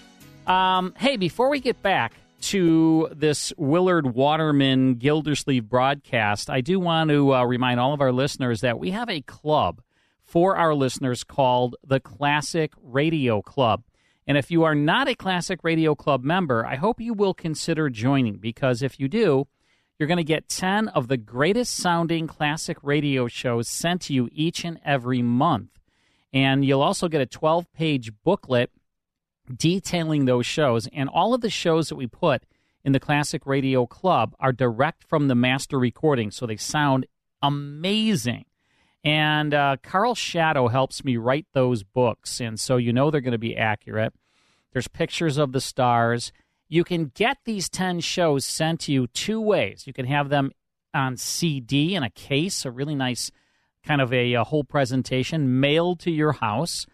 Um, 0.46 0.94
hey, 0.96 1.16
before 1.16 1.48
we 1.48 1.60
get 1.60 1.82
back 1.82 2.14
to 2.42 3.08
this 3.12 3.52
Willard 3.56 4.14
Waterman 4.14 4.94
Gildersleeve 4.94 5.68
broadcast, 5.68 6.50
I 6.50 6.60
do 6.60 6.78
want 6.78 7.10
to 7.10 7.34
uh, 7.34 7.44
remind 7.44 7.80
all 7.80 7.94
of 7.94 8.00
our 8.00 8.12
listeners 8.12 8.60
that 8.60 8.78
we 8.78 8.90
have 8.90 9.08
a 9.08 9.22
club 9.22 9.80
for 10.24 10.56
our 10.56 10.74
listeners 10.74 11.24
called 11.24 11.76
the 11.86 12.00
Classic 12.00 12.72
Radio 12.82 13.40
Club. 13.40 13.82
And 14.26 14.38
if 14.38 14.50
you 14.50 14.64
are 14.64 14.74
not 14.74 15.08
a 15.08 15.14
Classic 15.14 15.60
Radio 15.62 15.94
Club 15.94 16.24
member, 16.24 16.64
I 16.64 16.76
hope 16.76 17.00
you 17.00 17.14
will 17.14 17.34
consider 17.34 17.90
joining 17.90 18.36
because 18.36 18.82
if 18.82 18.98
you 18.98 19.08
do, 19.08 19.46
you're 19.98 20.06
going 20.08 20.18
to 20.18 20.24
get 20.24 20.48
10 20.48 20.88
of 20.88 21.08
the 21.08 21.16
greatest 21.16 21.76
sounding 21.76 22.26
classic 22.26 22.78
radio 22.82 23.28
shows 23.28 23.68
sent 23.68 24.02
to 24.02 24.12
you 24.12 24.28
each 24.32 24.64
and 24.64 24.80
every 24.84 25.22
month. 25.22 25.70
And 26.32 26.64
you'll 26.64 26.82
also 26.82 27.08
get 27.08 27.20
a 27.20 27.26
12 27.26 27.72
page 27.72 28.12
booklet 28.24 28.70
detailing 29.54 30.24
those 30.24 30.46
shows. 30.46 30.88
And 30.92 31.08
all 31.08 31.34
of 31.34 31.40
the 31.40 31.50
shows 31.50 31.88
that 31.88 31.96
we 31.96 32.06
put 32.06 32.42
in 32.84 32.92
the 32.92 33.00
Classic 33.00 33.46
Radio 33.46 33.86
Club 33.86 34.34
are 34.38 34.52
direct 34.52 35.04
from 35.04 35.28
the 35.28 35.34
master 35.34 35.78
recording, 35.78 36.30
so 36.30 36.46
they 36.46 36.56
sound 36.56 37.06
amazing. 37.42 38.44
And 39.02 39.54
uh, 39.54 39.76
Carl 39.82 40.14
Shadow 40.14 40.68
helps 40.68 41.04
me 41.04 41.16
write 41.16 41.46
those 41.52 41.82
books, 41.82 42.40
and 42.40 42.58
so 42.58 42.76
you 42.76 42.92
know 42.92 43.10
they're 43.10 43.20
going 43.20 43.32
to 43.32 43.38
be 43.38 43.56
accurate. 43.56 44.12
There's 44.72 44.88
pictures 44.88 45.38
of 45.38 45.52
the 45.52 45.60
stars. 45.60 46.32
You 46.74 46.82
can 46.82 47.12
get 47.14 47.38
these 47.44 47.68
10 47.68 48.00
shows 48.00 48.44
sent 48.44 48.80
to 48.80 48.92
you 48.92 49.06
two 49.06 49.40
ways. 49.40 49.86
You 49.86 49.92
can 49.92 50.06
have 50.06 50.28
them 50.28 50.50
on 50.92 51.16
CD 51.16 51.94
in 51.94 52.02
a 52.02 52.10
case, 52.10 52.64
a 52.64 52.70
really 52.72 52.96
nice 52.96 53.30
kind 53.86 54.00
of 54.00 54.12
a, 54.12 54.32
a 54.32 54.42
whole 54.42 54.64
presentation 54.64 55.60
mailed 55.60 56.00
to 56.00 56.10
your 56.10 56.32
house, 56.32 56.84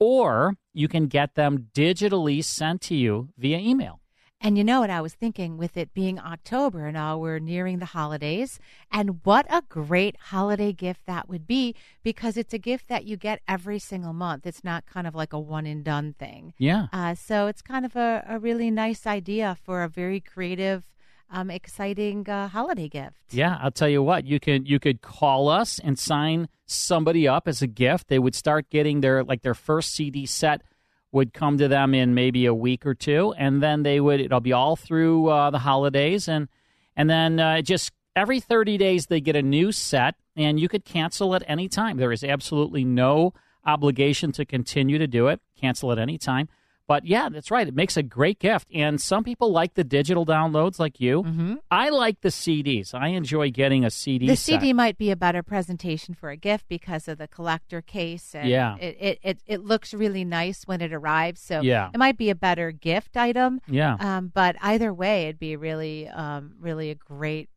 or 0.00 0.56
you 0.74 0.88
can 0.88 1.06
get 1.06 1.36
them 1.36 1.68
digitally 1.72 2.42
sent 2.42 2.80
to 2.80 2.96
you 2.96 3.28
via 3.38 3.58
email. 3.58 3.97
And 4.40 4.56
you 4.56 4.62
know 4.62 4.80
what 4.80 4.90
I 4.90 5.00
was 5.00 5.14
thinking 5.14 5.56
with 5.56 5.76
it 5.76 5.92
being 5.92 6.20
October 6.20 6.86
and 6.86 6.96
all, 6.96 7.20
we're 7.20 7.40
nearing 7.40 7.80
the 7.80 7.86
holidays. 7.86 8.60
And 8.90 9.18
what 9.24 9.46
a 9.50 9.62
great 9.68 10.16
holiday 10.16 10.72
gift 10.72 11.06
that 11.06 11.28
would 11.28 11.46
be 11.46 11.74
because 12.04 12.36
it's 12.36 12.54
a 12.54 12.58
gift 12.58 12.88
that 12.88 13.04
you 13.04 13.16
get 13.16 13.40
every 13.48 13.80
single 13.80 14.12
month. 14.12 14.46
It's 14.46 14.62
not 14.62 14.86
kind 14.86 15.08
of 15.08 15.14
like 15.14 15.32
a 15.32 15.40
one 15.40 15.66
and 15.66 15.82
done 15.82 16.14
thing. 16.18 16.54
Yeah. 16.56 16.86
Uh, 16.92 17.16
so 17.16 17.48
it's 17.48 17.62
kind 17.62 17.84
of 17.84 17.96
a, 17.96 18.24
a 18.28 18.38
really 18.38 18.70
nice 18.70 19.06
idea 19.06 19.56
for 19.64 19.82
a 19.82 19.88
very 19.88 20.20
creative, 20.20 20.84
um, 21.30 21.50
exciting 21.50 22.28
uh, 22.28 22.46
holiday 22.46 22.88
gift. 22.88 23.16
Yeah, 23.30 23.58
I'll 23.60 23.72
tell 23.72 23.88
you 23.88 24.04
what. 24.04 24.24
You 24.24 24.38
could 24.38 24.68
you 24.68 24.78
could 24.78 25.02
call 25.02 25.48
us 25.48 25.80
and 25.80 25.98
sign 25.98 26.48
somebody 26.64 27.26
up 27.26 27.48
as 27.48 27.60
a 27.60 27.66
gift. 27.66 28.06
They 28.06 28.20
would 28.20 28.36
start 28.36 28.70
getting 28.70 29.00
their 29.00 29.24
like 29.24 29.42
their 29.42 29.54
first 29.54 29.90
CD 29.92 30.26
set 30.26 30.62
would 31.12 31.32
come 31.32 31.58
to 31.58 31.68
them 31.68 31.94
in 31.94 32.14
maybe 32.14 32.46
a 32.46 32.54
week 32.54 32.84
or 32.84 32.94
two, 32.94 33.34
and 33.38 33.62
then 33.62 33.82
they 33.82 34.00
would 34.00 34.20
it'll 34.20 34.40
be 34.40 34.52
all 34.52 34.76
through 34.76 35.28
uh, 35.28 35.50
the 35.50 35.60
holidays, 35.60 36.28
and 36.28 36.48
and 36.96 37.08
then 37.08 37.40
uh, 37.40 37.62
just 37.62 37.92
every 38.14 38.40
thirty 38.40 38.76
days 38.76 39.06
they 39.06 39.20
get 39.20 39.36
a 39.36 39.42
new 39.42 39.72
set, 39.72 40.14
and 40.36 40.60
you 40.60 40.68
could 40.68 40.84
cancel 40.84 41.34
at 41.34 41.42
any 41.46 41.68
time. 41.68 41.96
There 41.96 42.12
is 42.12 42.24
absolutely 42.24 42.84
no 42.84 43.32
obligation 43.64 44.32
to 44.32 44.44
continue 44.44 44.98
to 44.98 45.06
do 45.06 45.28
it. 45.28 45.40
Cancel 45.56 45.92
at 45.92 45.98
any 45.98 46.18
time. 46.18 46.48
But 46.88 47.04
yeah, 47.06 47.28
that's 47.28 47.50
right. 47.50 47.68
It 47.68 47.74
makes 47.74 47.96
a 47.98 48.02
great 48.02 48.38
gift. 48.40 48.66
And 48.74 48.98
some 49.00 49.22
people 49.22 49.52
like 49.52 49.74
the 49.74 49.84
digital 49.84 50.24
downloads 50.26 50.78
like 50.80 50.98
you. 51.00 51.22
Mm-hmm. 51.22 51.54
I 51.70 51.90
like 51.90 52.22
the 52.22 52.30
CDs. 52.30 52.94
I 52.94 53.08
enjoy 53.08 53.50
getting 53.50 53.84
a 53.84 53.90
CD. 53.90 54.26
The 54.26 54.36
set. 54.36 54.60
CD 54.62 54.72
might 54.72 54.96
be 54.96 55.10
a 55.10 55.16
better 55.16 55.42
presentation 55.42 56.14
for 56.14 56.30
a 56.30 56.36
gift 56.36 56.64
because 56.66 57.06
of 57.06 57.18
the 57.18 57.28
collector 57.28 57.82
case. 57.82 58.34
And 58.34 58.48
Yeah. 58.48 58.76
It, 58.78 58.96
it, 58.98 59.18
it, 59.22 59.38
it 59.46 59.64
looks 59.64 59.92
really 59.92 60.24
nice 60.24 60.64
when 60.64 60.80
it 60.80 60.92
arrives. 60.92 61.42
So 61.42 61.60
Yeah. 61.60 61.90
it 61.92 61.98
might 61.98 62.16
be 62.16 62.30
a 62.30 62.34
better 62.34 62.72
gift 62.72 63.18
item. 63.18 63.60
Yeah. 63.68 63.96
Um, 64.00 64.32
but 64.34 64.56
either 64.62 64.92
way, 64.92 65.24
it'd 65.24 65.38
be 65.38 65.56
really, 65.56 66.08
um, 66.08 66.54
really 66.58 66.88
a 66.90 66.94
great, 66.94 67.50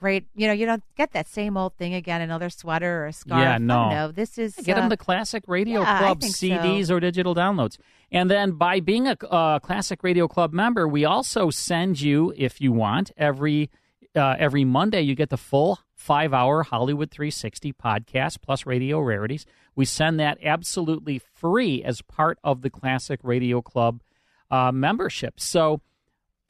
great, 0.00 0.26
you 0.34 0.46
know, 0.46 0.52
you 0.52 0.66
don't 0.66 0.82
get 0.96 1.12
that 1.12 1.28
same 1.28 1.56
old 1.56 1.76
thing 1.76 1.94
again, 1.94 2.20
another 2.20 2.50
sweater 2.50 3.04
or 3.04 3.06
a 3.06 3.12
scarf. 3.12 3.40
Yeah, 3.40 3.58
don't 3.58 3.66
no. 3.66 4.12
This 4.12 4.38
is. 4.38 4.56
Get 4.56 4.76
uh, 4.76 4.80
them 4.80 4.88
the 4.88 4.96
Classic 4.96 5.44
Radio 5.46 5.82
yeah, 5.82 5.98
Club 5.98 6.20
think 6.20 6.34
so. 6.34 6.46
CDs 6.46 6.90
or 6.90 6.98
digital 6.98 7.34
downloads. 7.34 7.78
And 8.10 8.30
then 8.30 8.52
by 8.52 8.80
being 8.80 9.06
a 9.06 9.16
uh, 9.30 9.58
Classic 9.60 10.02
Radio 10.02 10.26
Club 10.26 10.52
member, 10.52 10.88
we 10.88 11.04
also 11.04 11.50
send 11.50 12.00
you, 12.00 12.32
if 12.36 12.60
you 12.60 12.72
want, 12.72 13.12
every 13.16 13.70
uh, 14.16 14.34
every 14.38 14.64
Monday 14.64 15.02
you 15.02 15.14
get 15.14 15.30
the 15.30 15.36
full 15.36 15.78
five 15.94 16.32
hour 16.32 16.62
Hollywood 16.62 17.10
360 17.10 17.72
podcast 17.74 18.40
plus 18.42 18.66
radio 18.66 18.98
rarities. 18.98 19.46
We 19.76 19.84
send 19.84 20.18
that 20.18 20.38
absolutely 20.42 21.20
free 21.34 21.84
as 21.84 22.02
part 22.02 22.38
of 22.42 22.62
the 22.62 22.70
Classic 22.70 23.20
Radio 23.22 23.62
Club 23.62 24.02
uh, 24.50 24.72
membership. 24.72 25.38
So 25.38 25.80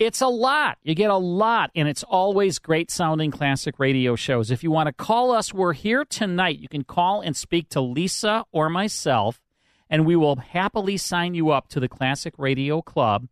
it's 0.01 0.23
a 0.23 0.27
lot. 0.29 0.79
You 0.83 0.95
get 0.95 1.11
a 1.11 1.17
lot, 1.17 1.71
and 1.75 1.87
it's 1.87 2.03
always 2.03 2.59
great 2.59 2.91
sounding 2.91 3.31
classic 3.31 3.79
radio 3.79 4.17
shows. 4.17 4.51
If 4.51 4.65
you 4.65 4.71
want 4.71 4.87
to 4.87 4.95
call 4.95 5.31
us, 5.31 5.53
we're 5.53 5.75
here 5.75 6.07
tonight. 6.07 6.59
You 6.59 6.69
can 6.69 6.85
call 6.85 7.21
and 7.21 7.37
speak 7.37 7.69
to 7.69 7.83
Lisa 7.83 8.47
or 8.51 8.71
myself, 8.71 9.43
and 9.91 10.07
we 10.07 10.17
will 10.17 10.37
happily 10.37 10.97
sign 10.97 11.35
you 11.35 11.51
up 11.51 11.69
to 11.69 11.81
the 11.81 11.89
Classic 11.89 12.33
Radio 12.39 12.81
Club. 12.81 13.29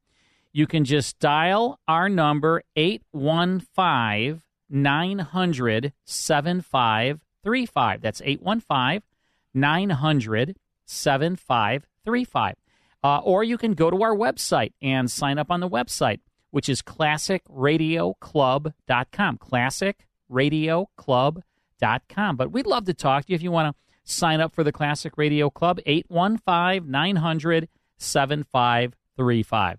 You 0.53 0.67
can 0.67 0.85
just 0.85 1.19
dial 1.19 1.81
our 1.89 2.11
number 2.11 2.63
815 2.77 4.43
900 4.69 5.93
7535. 6.05 8.01
That's 8.03 8.21
815 8.23 9.03
900 9.55 10.57
7535. 10.85 12.55
Uh, 13.03 13.19
or 13.19 13.45
you 13.45 13.57
can 13.57 13.73
go 13.75 13.91
to 13.91 14.03
our 14.03 14.15
website 14.15 14.73
and 14.83 15.11
sign 15.11 15.39
up 15.39 15.51
on 15.51 15.61
the 15.61 15.69
website, 15.69 16.19
which 16.51 16.69
is 16.69 16.83
classicradioclub.com. 16.83 19.39
Classicradioclub.com. 19.39 22.37
But 22.37 22.53
we'd 22.53 22.67
love 22.67 22.85
to 22.87 22.95
talk 22.95 23.27
to 23.27 23.33
you 23.33 23.37
if 23.37 23.43
you 23.43 23.51
want 23.51 23.75
to 23.75 23.81
sign 24.05 24.41
up 24.41 24.55
for 24.55 24.65
the 24.65 24.73
Classic 24.73 25.13
Radio 25.17 25.51
Club, 25.51 25.81
815 25.87 26.91
900 26.91 27.69
7535. 27.99 29.79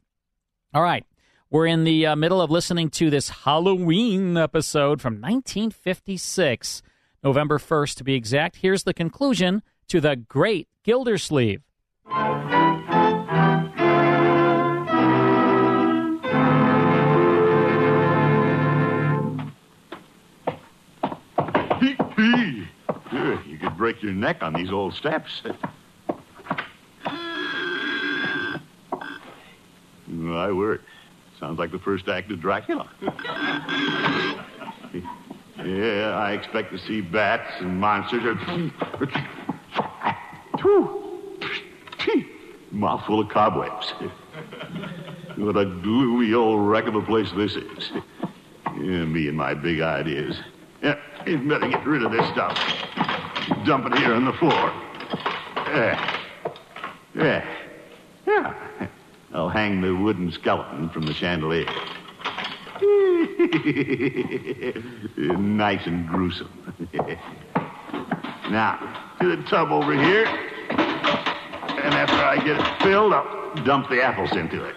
All 0.73 0.83
right. 0.83 1.05
We're 1.51 1.65
in 1.65 1.83
the 1.83 2.05
uh, 2.05 2.15
middle 2.15 2.41
of 2.41 2.51
listening 2.51 2.91
to 2.91 3.09
this 3.09 3.29
Halloween 3.29 4.37
episode 4.37 5.01
from 5.01 5.15
1956, 5.15 6.83
November 7.23 7.57
1st 7.57 7.95
to 7.95 8.03
be 8.03 8.13
exact. 8.13 8.57
Here's 8.57 8.83
the 8.83 8.93
conclusion 8.93 9.63
to 9.87 9.99
the 9.99 10.15
Great 10.15 10.67
Gildersleeve. 10.83 11.63
Break 23.91 24.03
your 24.03 24.13
neck 24.13 24.43
on 24.43 24.53
these 24.53 24.71
old 24.71 24.93
steps. 24.93 25.41
My 30.05 30.51
word. 30.51 30.83
Sounds 31.39 31.57
like 31.57 31.71
the 31.71 31.79
first 31.79 32.07
act 32.07 32.29
of 32.29 32.39
Dracula. 32.39 32.87
yeah, 35.65 36.11
I 36.15 36.33
expect 36.33 36.71
to 36.71 36.77
see 36.77 37.01
bats 37.01 37.51
and 37.61 37.79
monsters. 37.79 38.37
Mouthful 42.71 43.21
of 43.21 43.29
cobwebs. 43.29 43.95
What 45.35 45.57
a 45.57 45.65
gloomy 45.65 46.35
old 46.35 46.69
wreck 46.69 46.85
of 46.85 46.93
a 46.93 47.01
place 47.01 47.31
this 47.31 47.55
is. 47.55 47.91
Yeah, 48.65 49.05
me 49.05 49.29
and 49.29 49.37
my 49.37 49.55
big 49.55 49.81
ideas. 49.81 50.39
Yeah, 50.83 50.99
you 51.25 51.39
better 51.39 51.69
get 51.69 51.87
rid 51.87 52.03
of 52.03 52.11
this 52.11 52.27
stuff. 52.29 52.78
Dump 53.65 53.87
it 53.87 53.97
here 53.97 54.13
on 54.13 54.25
the 54.25 54.33
floor. 54.33 54.71
Yeah. 55.67 56.21
Yeah. 57.15 57.45
Yeah. 58.25 58.87
I'll 59.33 59.49
hang 59.49 59.81
the 59.81 59.95
wooden 59.95 60.31
skeleton 60.31 60.89
from 60.89 61.03
the 61.03 61.13
chandelier. 61.13 61.65
nice 65.37 65.85
and 65.85 66.07
gruesome. 66.07 66.49
now, 68.49 69.13
to 69.19 69.35
the 69.35 69.43
tub 69.43 69.71
over 69.71 69.93
here. 69.93 70.25
And 70.69 71.93
after 71.93 72.15
I 72.15 72.37
get 72.37 72.59
it 72.59 72.83
filled, 72.83 73.13
I'll 73.13 73.55
dump 73.63 73.89
the 73.89 74.01
apples 74.01 74.31
into 74.33 74.63
it. 74.63 74.75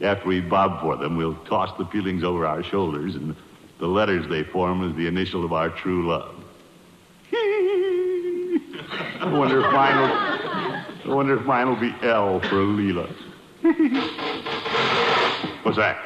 after 0.02 0.26
we 0.26 0.40
bob 0.40 0.80
for 0.80 0.96
them, 0.96 1.16
we'll 1.16 1.36
toss 1.44 1.76
the 1.78 1.84
peelings 1.84 2.24
over 2.24 2.46
our 2.46 2.62
shoulders, 2.62 3.14
and 3.14 3.36
the 3.78 3.86
letters 3.86 4.28
they 4.28 4.42
form 4.42 4.88
is 4.88 4.96
the 4.96 5.06
initial 5.06 5.44
of 5.44 5.52
our 5.52 5.70
true 5.70 6.08
love. 6.08 6.39
I 9.20 9.30
wonder 9.32 9.60
if 9.60 9.72
mine 9.72 10.00
will. 10.00 11.12
I 11.12 11.14
wonder 11.14 11.38
if 11.38 11.44
mine 11.44 11.68
will 11.68 11.76
be 11.76 11.94
L 12.02 12.40
for 12.40 12.62
Leila. 12.62 13.06
What's 15.62 15.76
that? 15.76 15.98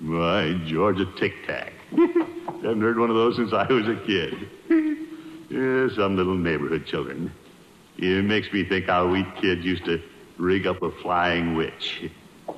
My 0.00 0.52
Georgia 0.66 1.06
Tic 1.16 1.46
Tac. 1.46 1.72
Haven't 1.90 2.82
heard 2.82 2.98
one 2.98 3.08
of 3.08 3.16
those 3.16 3.36
since 3.36 3.54
I 3.54 3.66
was 3.72 3.88
a 3.88 3.96
kid. 3.96 4.48
Yeah, 5.48 5.88
some 5.96 6.16
little 6.16 6.34
neighborhood 6.36 6.84
children. 6.84 7.32
It 7.96 8.24
makes 8.24 8.52
me 8.52 8.62
think 8.62 8.86
how 8.86 9.08
we 9.08 9.24
kids 9.40 9.64
used 9.64 9.86
to 9.86 10.02
rig 10.36 10.66
up 10.66 10.82
a 10.82 10.90
flying 10.90 11.54
witch, 11.54 12.10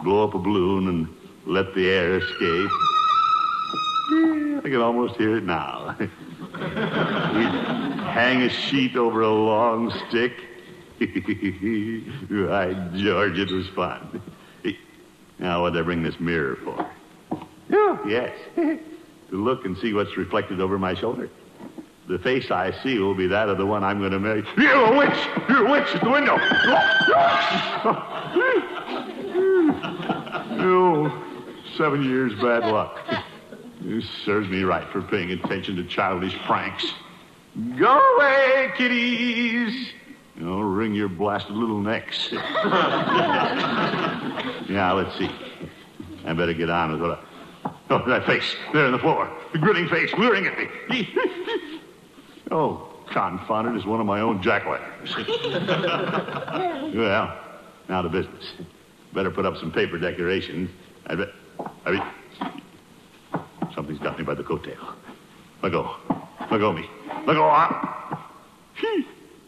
blow 0.02 0.24
up 0.24 0.34
a 0.34 0.38
balloon, 0.38 0.88
and 0.88 1.06
let 1.46 1.74
the 1.74 1.88
air 1.88 2.16
escape. 2.16 2.70
Yeah, 4.10 4.58
I 4.58 4.62
can 4.64 4.80
almost 4.80 5.14
hear 5.16 5.36
it 5.36 5.44
now. 5.44 5.96
Hang 8.10 8.42
a 8.42 8.48
sheet 8.48 8.96
over 8.96 9.22
a 9.22 9.30
long 9.30 9.90
stick, 10.08 10.32
Right, 11.00 12.94
George, 12.94 13.38
it 13.38 13.50
was 13.50 13.68
fun. 13.68 14.20
Now, 15.38 15.62
what'd 15.62 15.80
I 15.80 15.82
bring 15.82 16.02
this 16.02 16.20
mirror 16.20 16.56
for? 16.56 16.90
Yes. 18.06 18.36
to 18.56 18.78
look 19.30 19.64
and 19.64 19.78
see 19.78 19.94
what's 19.94 20.16
reflected 20.16 20.60
over 20.60 20.78
my 20.78 20.94
shoulder. 20.94 21.30
The 22.08 22.18
face 22.18 22.50
I 22.50 22.72
see 22.82 22.98
will 22.98 23.14
be 23.14 23.28
that 23.28 23.48
of 23.48 23.56
the 23.56 23.64
one 23.64 23.84
I'm 23.84 24.00
going 24.00 24.10
to 24.10 24.18
marry. 24.18 24.44
You're 24.58 24.92
a 24.92 24.98
witch! 24.98 25.18
You're 25.48 25.66
a 25.66 25.70
witch 25.70 25.94
at 25.94 26.02
the 26.02 26.10
window! 26.10 26.36
oh, 30.62 31.24
seven 31.78 32.02
years 32.02 32.34
bad 32.34 32.64
luck. 32.70 32.98
This 33.80 34.04
serves 34.24 34.48
me 34.48 34.64
right 34.64 34.86
for 34.90 35.00
paying 35.00 35.30
attention 35.30 35.76
to 35.76 35.84
childish 35.84 36.36
pranks. 36.40 36.92
Go 37.78 38.16
away, 38.16 38.72
kiddies! 38.76 39.92
Oh, 40.42 40.60
wring 40.60 40.94
your 40.94 41.08
blasted 41.08 41.56
little 41.56 41.80
necks. 41.80 42.28
yeah, 42.32 42.38
let's 44.94 45.18
see. 45.18 45.28
I 46.24 46.32
better 46.32 46.54
get 46.54 46.70
on 46.70 46.92
with 46.92 47.02
what 47.02 47.18
I... 47.18 47.24
Oh, 47.90 48.08
that 48.08 48.24
face 48.24 48.56
there 48.72 48.86
on 48.86 48.92
the 48.92 48.98
floor. 48.98 49.30
The 49.52 49.58
grinning 49.58 49.86
face 49.88 50.10
leering 50.14 50.46
at 50.46 50.56
me. 50.88 51.12
oh, 52.52 52.88
confound 53.10 53.68
it, 53.68 53.74
it, 53.74 53.78
is 53.78 53.84
one 53.84 54.00
of 54.00 54.06
my 54.06 54.20
own 54.20 54.40
jack-o'-lanterns. 54.40 55.16
well, 56.96 57.36
now 57.88 58.02
to 58.02 58.08
business. 58.08 58.52
Better 59.12 59.30
put 59.30 59.44
up 59.44 59.56
some 59.56 59.72
paper 59.72 59.98
decorations. 59.98 60.70
I 61.08 61.16
bet... 61.16 61.30
I 61.84 61.90
mean... 61.90 62.02
Something's 63.74 63.98
got 63.98 64.16
me 64.18 64.24
by 64.24 64.34
the 64.34 64.44
coattail. 64.44 64.94
Let 65.62 65.72
go. 65.72 65.96
Let 66.50 66.58
go 66.58 66.70
of 66.70 66.76
me. 67.18 67.26
Let 67.26 67.34
go. 67.34 67.44
Ah. 67.44 68.30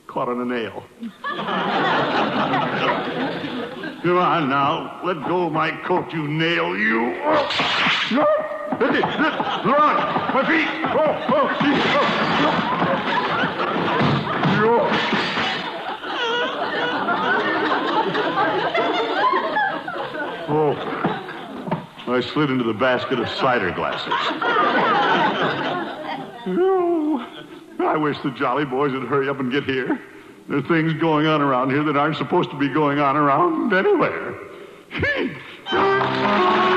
Caught 0.07 0.29
on 0.29 0.41
a 0.41 0.45
nail. 0.45 0.85
Come 4.03 4.19
on 4.19 4.49
now. 4.51 5.01
Let 5.05 5.27
go 5.27 5.47
of 5.47 5.53
my 5.53 5.71
coat, 5.71 6.13
you 6.13 6.27
nail, 6.29 6.77
you. 6.77 7.15
Oh. 7.25 7.49
No! 8.11 8.27
Let, 8.79 8.93
run! 9.65 9.97
My 10.35 10.45
feet! 10.47 10.69
Oh, 10.91 11.17
oh, 11.29 11.49
oh. 11.61 12.33
Oh. 20.55 22.13
I 22.13 22.21
slid 22.21 22.51
into 22.51 22.65
the 22.65 22.75
basket 22.75 23.19
of 23.19 23.29
cider 23.29 23.71
glasses. 23.71 24.13
I 27.93 27.97
wish 27.99 28.17
the 28.23 28.31
Jolly 28.31 28.65
Boys 28.65 28.93
would 28.93 29.03
hurry 29.03 29.29
up 29.29 29.39
and 29.39 29.53
get 29.53 29.65
here. 29.65 30.01
There 30.49 30.57
are 30.57 30.63
things 30.63 30.95
going 30.95 31.27
on 31.27 31.43
around 31.43 31.69
here 31.69 31.85
that 31.85 31.95
aren't 31.95 32.17
supposed 32.17 32.51
to 32.51 32.59
be 32.59 32.73
going 32.73 32.99
on 32.99 33.19
around 33.19 33.75
anywhere. 33.75 34.35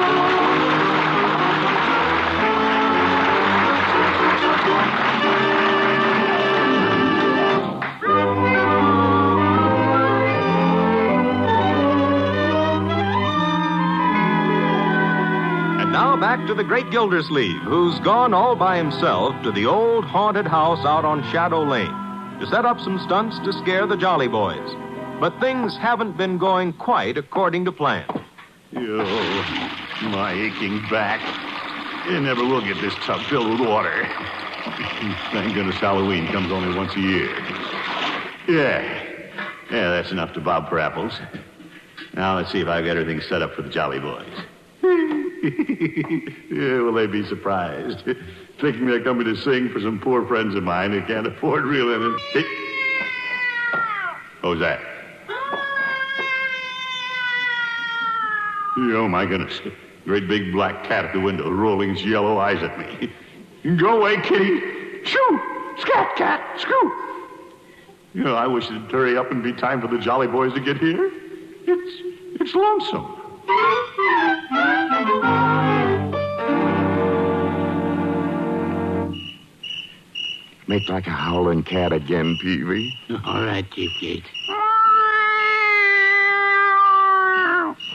back 16.36 16.48
to 16.48 16.54
the 16.54 16.64
great 16.66 16.90
Gildersleeve, 16.92 17.62
who's 17.62 17.98
gone 18.00 18.34
all 18.34 18.58
by 18.58 18.76
himself 18.76 19.42
to 19.44 19.54
the 19.54 19.66
old 19.66 20.04
haunted 20.04 20.46
house 20.46 20.86
out 20.86 21.06
on 21.06 21.24
Shadow 21.32 21.64
Lane 21.64 21.94
to 22.42 22.48
set 22.48 22.66
up 22.66 22.78
some 22.82 23.00
stunts 23.00 23.40
to 23.40 23.54
scare 23.54 23.88
the 23.88 23.96
Jolly 23.96 24.28
Boys. 24.28 24.76
But 25.22 25.40
things 25.40 25.78
haven't 25.78 26.18
been 26.18 26.38
going 26.38 26.74
quite 26.74 27.18
according 27.18 27.64
to 27.66 27.72
plan. 27.72 28.06
Oh, 28.76 30.02
my 30.02 30.34
aching 30.34 30.82
back. 30.90 31.22
You 32.10 32.20
never 32.20 32.44
will 32.44 32.60
get 32.60 32.82
this 32.82 32.96
tub 32.96 33.22
filled 33.28 33.52
with 33.58 33.70
water. 33.70 34.06
Thank 35.32 35.54
goodness 35.54 35.76
Halloween 35.76 36.28
comes 36.28 36.52
only 36.52 36.76
once 36.76 36.94
a 36.98 37.00
year. 37.00 37.34
Yeah. 38.50 38.82
Yeah, 39.72 39.90
that's 39.90 40.12
enough 40.12 40.34
to 40.34 40.42
bob 40.42 40.68
for 40.68 40.80
apples. 40.80 41.18
Now 42.14 42.36
let's 42.36 42.52
see 42.52 42.60
if 42.60 42.68
I've 42.68 42.84
got 42.84 42.98
everything 42.98 43.22
set 43.22 43.42
up 43.42 43.54
for 43.54 43.62
the 43.62 43.70
Jolly 43.70 44.00
Boys. 44.02 44.28
yeah, 46.52 46.80
will 46.80 46.94
they 46.94 47.08
be 47.08 47.26
surprised? 47.26 48.04
Thinking 48.62 48.88
they're 48.88 49.04
coming 49.04 49.26
to 49.26 49.36
sing 49.36 49.70
for 49.70 49.80
some 49.80 50.00
poor 50.00 50.26
friends 50.28 50.56
of 50.56 50.64
mine 50.64 50.92
who 50.92 51.02
can't 51.02 51.28
afford 51.28 51.66
real 51.66 51.90
entertainment. 51.90 52.66
What 54.42 54.60
that? 54.60 54.80
Oh, 58.78 59.08
my 59.08 59.26
goodness. 59.26 59.62
Great 60.06 60.28
big 60.28 60.52
black 60.52 60.84
cat 60.84 61.06
at 61.06 61.14
the 61.14 61.20
window 61.20 61.50
rolling 61.50 61.92
its 61.92 62.04
yellow 62.04 62.38
eyes 62.38 62.62
at 62.62 62.78
me. 62.78 63.12
Go 63.78 64.00
away, 64.00 64.22
kitty. 64.22 64.60
Shoo! 65.04 65.42
Scat 65.80 66.16
cat! 66.16 66.60
Screw! 66.60 66.92
You 68.14 68.24
know, 68.24 68.36
I 68.36 68.48
wish 68.48 68.66
it'd 68.66 68.92
hurry 68.92 69.18
up 69.18 69.32
and 69.32 69.44
be 69.44 69.54
time 69.54 69.82
for 69.82 69.88
the 69.88 70.00
Jolly 70.00 70.28
Boys 70.28 70.54
to 70.54 70.60
get 70.60 70.78
here. 70.78 71.12
It's, 71.68 72.42
it's 72.42 72.56
lonesome. 72.56 73.22
Make 80.68 80.90
like 80.90 81.06
a 81.06 81.12
howling 81.12 81.64
cat 81.64 81.94
again, 81.94 82.38
Peavy. 82.42 82.98
All 83.26 83.46
right, 83.46 83.70
Chief 83.72 83.92
Gates. 84.02 84.28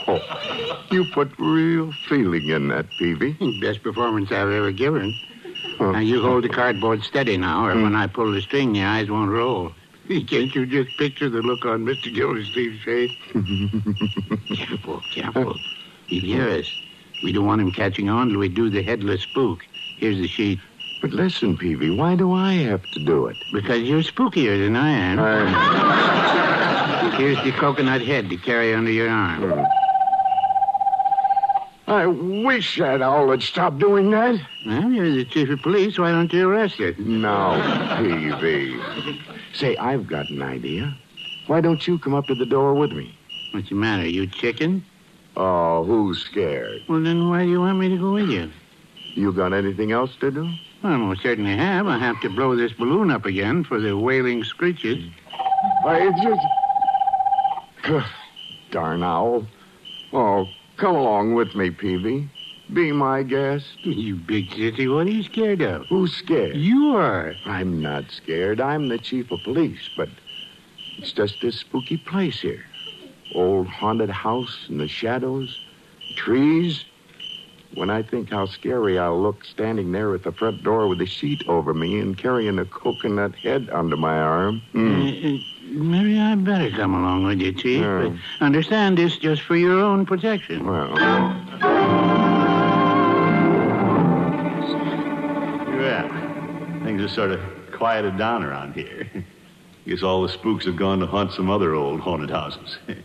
Oh, 0.07 0.21
you 0.91 1.05
put 1.13 1.31
real 1.39 1.93
feeling 2.09 2.49
in 2.49 2.69
that, 2.69 2.87
Peavy. 2.99 3.33
Best 3.61 3.83
performance 3.83 4.31
I've 4.31 4.51
ever 4.51 4.71
given. 4.73 5.15
Now, 5.81 5.99
you 5.99 6.23
hold 6.23 6.45
the 6.45 6.49
cardboard 6.49 7.03
steady 7.03 7.37
now, 7.37 7.67
or 7.67 7.75
when 7.75 7.93
hmm. 7.93 7.97
I 7.97 8.07
pull 8.07 8.33
the 8.33 8.41
string, 8.41 8.73
the 8.73 8.83
eyes 8.83 9.11
won't 9.11 9.31
roll. 9.31 9.73
Can't 10.09 10.55
you 10.55 10.67
just 10.67 10.97
picture 10.97 11.29
the 11.29 11.43
look 11.43 11.65
on 11.65 11.85
Mr. 11.85 12.15
Gildersleeve's 12.15 12.83
face? 12.85 13.13
careful, 14.57 15.03
careful. 15.13 15.57
He'll 16.07 16.23
hear 16.23 16.49
us. 16.49 16.71
We 17.23 17.33
don't 17.33 17.47
want 17.47 17.61
him 17.61 17.71
catching 17.73 18.09
on 18.09 18.29
till 18.31 18.39
we 18.39 18.49
do 18.49 18.71
the 18.71 18.83
headless 18.83 19.23
spook. 19.23 19.65
Here's 19.99 20.17
the 20.17 20.29
sheet. 20.29 20.59
But 21.01 21.11
listen, 21.11 21.57
Peavy, 21.57 21.91
why 21.91 22.15
do 22.15 22.33
I 22.33 22.55
have 22.55 22.83
to 22.93 23.05
do 23.05 23.27
it? 23.27 23.37
Because 23.53 23.83
you're 23.83 24.03
spookier 24.03 24.59
than 24.65 24.77
I 24.77 24.91
am. 24.91 25.19
Here's 27.21 27.43
the 27.43 27.53
coconut 27.53 28.03
head 28.03 28.29
to 28.31 28.37
carry 28.37 28.75
under 28.75 28.91
your 28.91 29.09
arm. 29.09 29.51
Hmm. 29.51 29.65
I 31.87 32.07
wish 32.07 32.79
that 32.79 33.03
owl 33.03 33.27
would 33.27 33.43
stop 33.43 33.79
doing 33.79 34.11
that. 34.13 34.41
Well, 34.65 34.91
you're 34.91 35.11
the 35.11 35.25
chief 35.25 35.51
of 35.51 35.61
police. 35.61 35.99
Why 35.99 36.13
don't 36.13 36.33
you 36.33 36.49
arrest 36.49 36.79
it? 36.79 36.99
No, 37.01 37.61
Peavy. 37.99 38.79
Say, 39.55 39.77
I've 39.77 40.07
got 40.07 40.31
an 40.31 40.41
idea. 40.41 40.97
Why 41.49 41.61
don't 41.61 41.85
you 41.89 41.99
come 41.99 42.15
up 42.15 42.27
to 42.27 42.35
the 42.35 42.47
door 42.47 42.75
with 42.75 42.93
me? 42.93 43.13
What's 43.53 43.71
the 43.71 43.75
matter? 43.75 44.07
You 44.07 44.29
chicken? 44.29 44.85
Oh, 45.43 45.85
who's 45.85 46.23
scared? 46.23 46.83
Well, 46.87 47.01
then 47.01 47.31
why 47.31 47.45
do 47.45 47.51
you 47.51 47.61
want 47.61 47.79
me 47.79 47.89
to 47.89 47.97
go 47.97 48.13
with 48.13 48.29
you? 48.29 48.51
You 49.15 49.33
got 49.33 49.55
anything 49.55 49.91
else 49.91 50.15
to 50.21 50.31
do? 50.31 50.43
Well, 50.83 50.93
I 50.93 50.97
most 50.99 51.23
certainly 51.23 51.57
have. 51.57 51.87
I 51.87 51.97
have 51.97 52.21
to 52.21 52.29
blow 52.29 52.55
this 52.55 52.75
balloon 52.75 53.11
up 53.11 53.25
again 53.25 53.65
for 53.65 53.81
the 53.81 53.97
wailing 53.97 54.45
screeches. 54.45 55.03
Why, 55.81 56.11
it's 56.13 56.21
just... 56.21 58.07
Darn 58.71 59.03
owl. 59.03 59.47
Oh, 60.13 60.47
come 60.77 60.95
along 60.95 61.35
with 61.35 61.55
me, 61.55 61.71
Peavy. 61.71 62.29
Be 62.75 62.93
my 62.93 63.23
guest. 63.23 63.65
You 63.85 64.17
big 64.17 64.51
sissy, 64.51 64.95
what 64.95 65.07
are 65.07 65.11
you 65.11 65.23
scared 65.23 65.63
of? 65.63 65.87
Who's 65.87 66.15
scared? 66.15 66.55
You 66.55 66.97
are. 66.97 67.33
I'm 67.47 67.81
not 67.81 68.11
scared. 68.11 68.61
I'm 68.61 68.91
the 68.91 68.99
chief 68.99 69.31
of 69.31 69.41
police, 69.45 69.89
but 69.97 70.11
it's 70.99 71.13
just 71.13 71.41
this 71.41 71.61
spooky 71.61 71.97
place 71.97 72.43
here. 72.43 72.67
Old 73.35 73.67
haunted 73.69 74.11
house 74.11 74.67
in 74.69 74.79
the 74.79 74.89
shadows, 74.89 75.59
trees. 76.17 76.85
When 77.75 77.89
I 77.89 78.03
think 78.03 78.31
how 78.31 78.47
scary 78.47 78.99
I'll 78.99 79.21
look 79.23 79.45
standing 79.45 79.93
there 79.93 80.13
at 80.15 80.25
the 80.25 80.33
front 80.33 80.65
door 80.65 80.89
with 80.89 81.01
a 81.01 81.07
sheet 81.07 81.45
over 81.49 81.73
me 81.73 82.01
and 82.01 82.19
carrying 82.19 82.59
a 82.59 82.65
coconut 82.65 83.37
head 83.37 83.71
under 83.73 83.97
my 83.97 84.19
arm. 84.19 84.61
Hmm. 84.73 85.03
Uh, 85.03 85.07
uh, 85.07 85.39
maybe 85.85 86.19
I 86.19 86.35
better 86.35 86.71
come 86.71 86.95
along 86.95 87.25
with 87.25 87.41
you, 87.41 87.53
Chief. 87.53 87.81
Yeah. 87.83 88.09
But 88.09 88.45
understand 88.45 88.99
this 88.99 89.17
just 89.19 89.43
for 89.43 89.57
your 89.57 89.79
own 89.79 90.05
protection. 90.05 90.67
Well, 90.67 90.89
Yeah. 95.81 96.83
Things 96.85 97.03
are 97.03 97.09
sort 97.09 97.31
of 97.31 97.41
quieted 97.73 98.19
down 98.19 98.43
around 98.43 98.75
here. 98.75 99.09
Guess 99.87 100.03
all 100.03 100.23
the 100.23 100.29
spooks 100.29 100.67
have 100.67 100.77
gone 100.77 100.99
to 101.01 101.07
haunt 101.07 101.33
some 101.33 101.51
other 101.51 101.75
old 101.75 102.01
haunted 102.01 102.31
houses. 102.31 102.79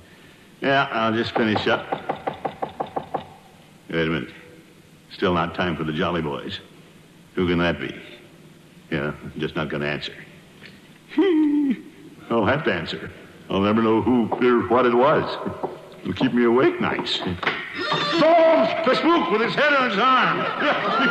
yeah, 0.66 0.90
I'll 0.92 1.14
just 1.14 1.36
finish 1.36 1.68
up. 1.68 1.86
Wait 3.88 4.08
a 4.08 4.10
minute. 4.10 4.34
Still 5.12 5.34
not 5.34 5.54
time 5.54 5.78
for 5.78 5.84
the 5.84 5.94
Jolly 5.94 6.24
Boys. 6.24 6.60
Who 7.36 7.48
can 7.48 7.60
that 7.60 7.80
be? 7.80 7.96
Yeah, 8.90 9.14
I'm 9.22 9.34
just 9.38 9.56
not 9.56 9.70
going 9.70 9.84
to 9.84 9.88
answer. 9.88 10.14
I'll 12.32 12.46
have 12.46 12.64
to 12.64 12.74
answer. 12.74 13.12
I'll 13.48 13.62
never 13.62 13.84
know 13.84 14.02
who 14.02 14.28
or 14.42 14.68
what 14.68 14.88
it 14.88 14.96
was. 14.96 15.70
It'll 16.02 16.14
keep 16.14 16.34
me 16.34 16.46
awake 16.46 16.82
nights. 16.82 17.22
Storms! 17.76 18.70
The 18.86 18.96
spook 18.96 19.32
with 19.32 19.42
his 19.42 19.56
head 19.56 19.74
on 19.74 19.90
his 19.90 20.00
arm. 20.00 20.38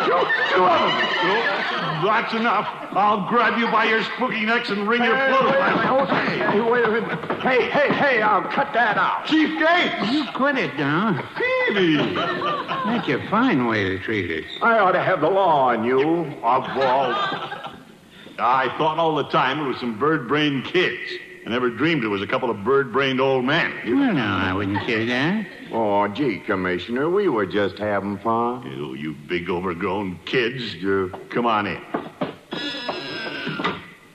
two, 0.04 0.54
two 0.54 0.64
of 0.64 0.80
them. 0.80 0.92
Oh, 1.26 2.06
that's 2.06 2.32
enough. 2.34 2.68
I'll 2.92 3.28
grab 3.28 3.58
you 3.58 3.66
by 3.70 3.84
your 3.84 4.02
spooky 4.04 4.44
necks 4.44 4.70
and 4.70 4.86
wring 4.86 5.02
your 5.02 5.16
clothes. 5.28 6.08
Hey, 6.10 6.60
wait 6.60 6.84
a 6.84 6.88
minute. 6.90 7.18
Hey, 7.42 7.68
hey, 7.68 7.92
hey, 7.92 8.22
I'll 8.22 8.42
cut 8.42 8.72
that 8.72 8.96
out. 8.96 9.26
Chief 9.26 9.58
Gates! 9.58 10.12
You 10.12 10.24
quit 10.34 10.56
it 10.56 10.76
now. 10.76 11.22
Peavy! 11.36 11.96
That's 11.96 13.08
a 13.08 13.26
fine 13.30 13.66
way 13.66 13.84
to 13.84 13.98
treat 13.98 14.30
it. 14.30 14.44
I 14.62 14.78
ought 14.78 14.92
to 14.92 15.02
have 15.02 15.20
the 15.20 15.30
law 15.30 15.68
on 15.68 15.84
you. 15.84 16.00
Of 16.42 16.64
all. 16.68 17.14
I 18.38 18.68
thought 18.78 18.98
all 18.98 19.14
the 19.16 19.28
time 19.28 19.60
it 19.60 19.68
was 19.68 19.78
some 19.78 19.98
bird-brained 19.98 20.64
kids. 20.64 21.12
I 21.46 21.50
never 21.50 21.68
dreamed 21.68 22.04
it 22.04 22.08
was 22.08 22.22
a 22.22 22.26
couple 22.26 22.48
of 22.48 22.64
bird-brained 22.64 23.20
old 23.20 23.44
men. 23.44 23.74
Well, 23.84 24.14
no, 24.14 24.24
I 24.24 24.54
wouldn't 24.54 24.86
say 24.86 25.04
that. 25.04 25.46
Oh, 25.72 26.08
gee, 26.08 26.38
Commissioner, 26.38 27.10
we 27.10 27.28
were 27.28 27.44
just 27.44 27.78
having 27.78 28.18
fun. 28.18 28.66
You, 28.70 28.94
you 28.94 29.14
big 29.14 29.50
overgrown 29.50 30.18
kids. 30.24 30.74
You, 30.74 31.12
come 31.28 31.44
on 31.44 31.66
in. 31.66 31.82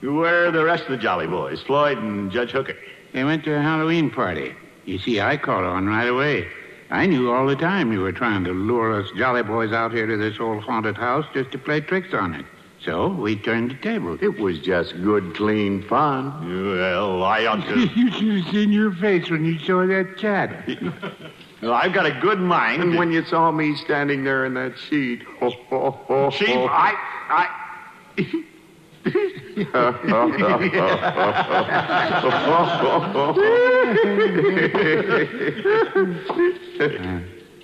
Where 0.01 0.47
are 0.47 0.51
the 0.51 0.63
rest 0.63 0.85
of 0.85 0.89
the 0.91 0.97
Jolly 0.97 1.27
Boys? 1.27 1.61
Floyd 1.61 1.99
and 1.99 2.31
Judge 2.31 2.51
Hooker. 2.51 2.75
They 3.13 3.23
went 3.23 3.43
to 3.43 3.53
a 3.53 3.61
Halloween 3.61 4.09
party. 4.09 4.55
You 4.85 4.97
see, 4.97 5.21
I 5.21 5.37
caught 5.37 5.63
on 5.63 5.85
right 5.85 6.07
away. 6.07 6.47
I 6.89 7.05
knew 7.05 7.31
all 7.31 7.45
the 7.45 7.55
time 7.55 7.91
you 7.91 7.99
were 7.99 8.11
trying 8.11 8.43
to 8.45 8.51
lure 8.51 8.99
us 8.99 9.11
Jolly 9.15 9.43
Boys 9.43 9.71
out 9.71 9.91
here 9.91 10.07
to 10.07 10.17
this 10.17 10.39
old 10.39 10.63
haunted 10.63 10.97
house 10.97 11.25
just 11.33 11.51
to 11.51 11.59
play 11.59 11.81
tricks 11.81 12.11
on 12.13 12.33
it. 12.33 12.45
So 12.85 13.09
we 13.09 13.35
turned 13.35 13.71
the 13.71 13.75
tables. 13.75 14.19
It 14.21 14.39
was 14.39 14.59
just 14.59 14.93
good, 15.03 15.35
clean 15.35 15.83
fun. 15.83 16.77
Well, 16.77 17.23
I 17.23 17.45
ought 17.45 17.65
to. 17.67 17.79
you 17.95 18.11
should 18.11 18.43
have 18.43 18.53
seen 18.53 18.71
your 18.71 18.93
face 18.93 19.29
when 19.29 19.43
you 19.43 19.59
saw 19.59 19.85
that 19.85 20.15
cat. 20.17 20.65
well, 21.61 21.73
I've 21.73 21.91
got 21.91 22.05
a 22.05 22.17
good 22.21 22.39
mind. 22.39 22.81
And 22.81 22.97
when 22.97 23.11
you 23.11 23.25
saw 23.25 23.51
me 23.51 23.75
standing 23.75 24.23
there 24.23 24.45
in 24.45 24.53
that 24.53 24.77
sheet. 24.77 25.23
Oh, 25.41 25.51
oh, 25.71 25.99
oh, 26.07 26.31
Chief. 26.31 26.49
I. 26.49 26.95
I. 27.29 27.47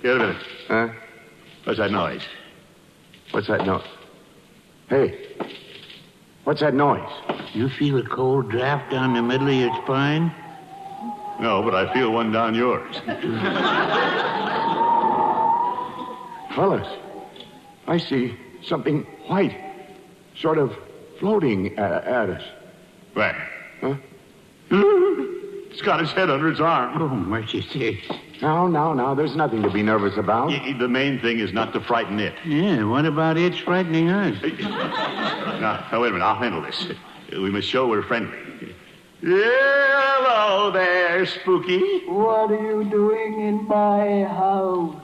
Get 0.02 0.14
a 0.14 0.18
minute. 0.18 0.36
Huh? 0.68 0.88
What's 1.64 1.78
that 1.78 1.90
noise? 1.90 2.22
What's 3.30 3.48
that 3.48 3.64
noise? 3.64 3.82
Hey, 4.88 5.34
what's 6.44 6.60
that 6.60 6.74
noise? 6.74 7.10
You 7.52 7.68
feel 7.68 7.98
a 7.98 8.04
cold 8.04 8.50
draft 8.50 8.92
down 8.92 9.14
the 9.14 9.22
middle 9.22 9.48
of 9.48 9.54
your 9.54 9.74
spine? 9.82 10.32
No, 11.40 11.62
but 11.62 11.74
I 11.74 11.92
feel 11.92 12.12
one 12.12 12.30
down 12.30 12.54
yours. 12.54 12.96
Fellas, 16.54 16.86
I 17.86 17.98
see 17.98 18.36
something 18.62 19.02
white, 19.26 19.58
sort 20.36 20.58
of 20.58 20.76
floating 21.18 21.76
at, 21.78 22.04
at 22.04 22.30
us. 22.30 22.42
Where? 23.14 23.48
Huh? 23.80 23.96
It's 25.76 25.84
got 25.84 26.00
his 26.00 26.10
head 26.12 26.30
under 26.30 26.48
its 26.48 26.58
arm. 26.58 27.02
Oh, 27.02 27.08
mercy 27.08 27.60
sakes. 27.60 28.08
Now, 28.42 28.66
no, 28.66 28.92
no. 28.92 29.14
there's 29.14 29.34
nothing 29.36 29.62
to 29.62 29.70
be 29.70 29.82
nervous 29.82 30.16
about. 30.16 30.48
Y- 30.48 30.74
The 30.78 30.88
main 30.88 31.18
thing 31.20 31.38
is 31.38 31.52
not 31.52 31.72
to 31.72 31.80
frighten 31.80 32.20
it. 32.20 32.34
Yeah, 32.44 32.84
what 32.84 33.04
about 33.06 33.36
it 33.36 33.54
frightening 33.54 34.08
us? 34.10 34.36
Now, 34.60 35.86
now, 35.90 36.00
wait 36.00 36.08
a 36.08 36.12
minute. 36.12 36.24
I'll 36.24 36.34
handle 36.36 36.60
this. 36.62 36.86
We 37.32 37.50
must 37.50 37.66
show 37.68 37.88
we're 37.88 38.02
friendly. 38.02 38.38
Hello 39.22 40.70
there, 40.70 41.24
Spooky. 41.26 42.04
What 42.06 42.50
are 42.50 42.62
you 42.72 42.84
doing 42.84 43.40
in 43.40 43.66
my 43.66 44.24
house? 44.24 44.94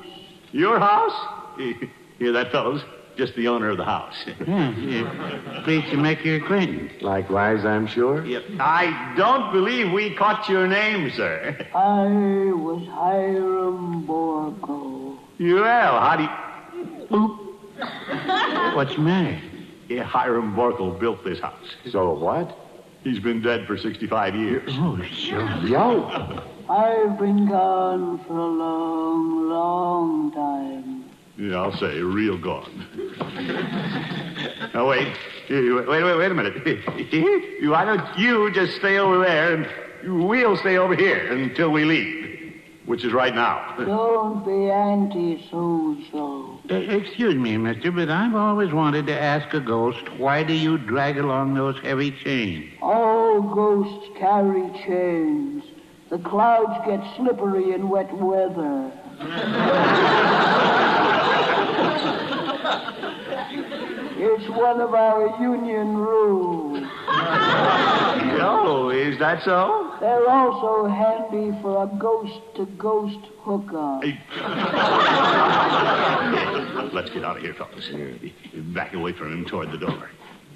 Your 0.52 0.78
house? 0.78 1.58
Hear 2.18 2.32
that, 2.32 2.52
fellows? 2.52 2.82
Just 3.16 3.34
the 3.34 3.46
owner 3.48 3.70
of 3.70 3.76
the 3.76 3.84
house. 3.84 4.14
Yeah, 4.46 4.70
yeah. 4.78 5.60
Pleased 5.64 5.90
to 5.90 5.96
make 5.96 6.24
your 6.24 6.36
acquaintance. 6.36 6.92
Likewise, 7.00 7.64
I'm 7.64 7.86
sure. 7.86 8.24
Yep. 8.24 8.44
I 8.58 9.14
don't 9.16 9.52
believe 9.52 9.92
we 9.92 10.14
caught 10.14 10.48
your 10.48 10.66
name, 10.66 11.10
sir. 11.12 11.56
I 11.74 12.06
was 12.52 12.86
Hiram 12.88 14.04
Borgo. 14.06 15.18
Well, 15.38 16.00
how 16.00 16.16
do 16.16 16.22
you... 16.24 17.38
What's 18.74 18.94
the 18.94 19.00
matter? 19.00 19.40
Yeah, 19.88 20.04
Hiram 20.04 20.54
Borkle 20.54 20.98
built 20.98 21.22
this 21.24 21.40
house. 21.40 21.76
So 21.90 22.14
what? 22.14 22.56
He's 23.04 23.18
been 23.18 23.42
dead 23.42 23.66
for 23.66 23.76
65 23.76 24.34
years. 24.34 24.70
Oh, 24.74 25.00
sure. 25.02 25.46
Yo! 25.66 26.42
I've 26.70 27.18
been 27.18 27.46
gone 27.48 28.24
for 28.24 28.38
a 28.38 28.46
long, 28.46 29.48
long 29.48 30.32
time. 30.32 31.01
Yeah, 31.42 31.60
I'll 31.60 31.76
say, 31.76 31.98
real 32.00 32.38
gone. 32.38 32.86
now, 34.72 34.88
wait. 34.88 35.12
Wait, 35.50 35.88
wait, 35.88 36.16
wait 36.16 36.30
a 36.30 36.34
minute. 36.34 36.54
Why 37.68 37.84
don't 37.84 38.16
you 38.16 38.52
just 38.52 38.76
stay 38.76 38.98
over 38.98 39.18
there 39.24 39.54
and 39.54 40.28
we'll 40.28 40.56
stay 40.56 40.78
over 40.78 40.94
here 40.94 41.32
until 41.32 41.70
we 41.70 41.84
leave, 41.84 42.62
which 42.86 43.04
is 43.04 43.12
right 43.12 43.34
now. 43.34 43.74
Don't 43.76 44.44
be 44.44 44.70
anti-social. 44.70 46.60
Uh, 46.70 46.74
excuse 46.76 47.34
me, 47.34 47.56
mister, 47.56 47.90
but 47.90 48.08
I've 48.08 48.36
always 48.36 48.72
wanted 48.72 49.08
to 49.08 49.20
ask 49.20 49.52
a 49.52 49.60
ghost, 49.60 50.12
why 50.18 50.44
do 50.44 50.52
you 50.52 50.78
drag 50.78 51.18
along 51.18 51.54
those 51.54 51.76
heavy 51.82 52.12
chains? 52.12 52.72
All 52.80 53.42
ghosts 53.42 54.10
carry 54.16 54.70
chains. 54.86 55.64
The 56.08 56.18
clouds 56.18 56.86
get 56.86 57.00
slippery 57.16 57.72
in 57.72 57.88
wet 57.88 58.14
weather. 58.16 58.92
It's 64.24 64.48
one 64.50 64.80
of 64.80 64.94
our 64.94 65.36
union 65.42 65.96
rules. 65.96 66.86
Oh, 68.40 68.92
is 68.94 69.18
that 69.18 69.42
so? 69.42 69.96
They're 70.00 70.30
also 70.30 70.86
handy 70.86 71.50
for 71.60 71.82
a 71.82 71.88
ghost-to-ghost 71.98 73.18
hookup. 73.40 74.02
Let's 76.92 77.10
get 77.10 77.24
out 77.24 77.36
of 77.36 77.42
here, 77.42 77.54
fellas. 77.54 77.90
Back 78.72 78.94
away 78.94 79.12
from 79.12 79.32
him 79.32 79.44
toward 79.44 79.72
the 79.72 79.78
door. 79.78 80.08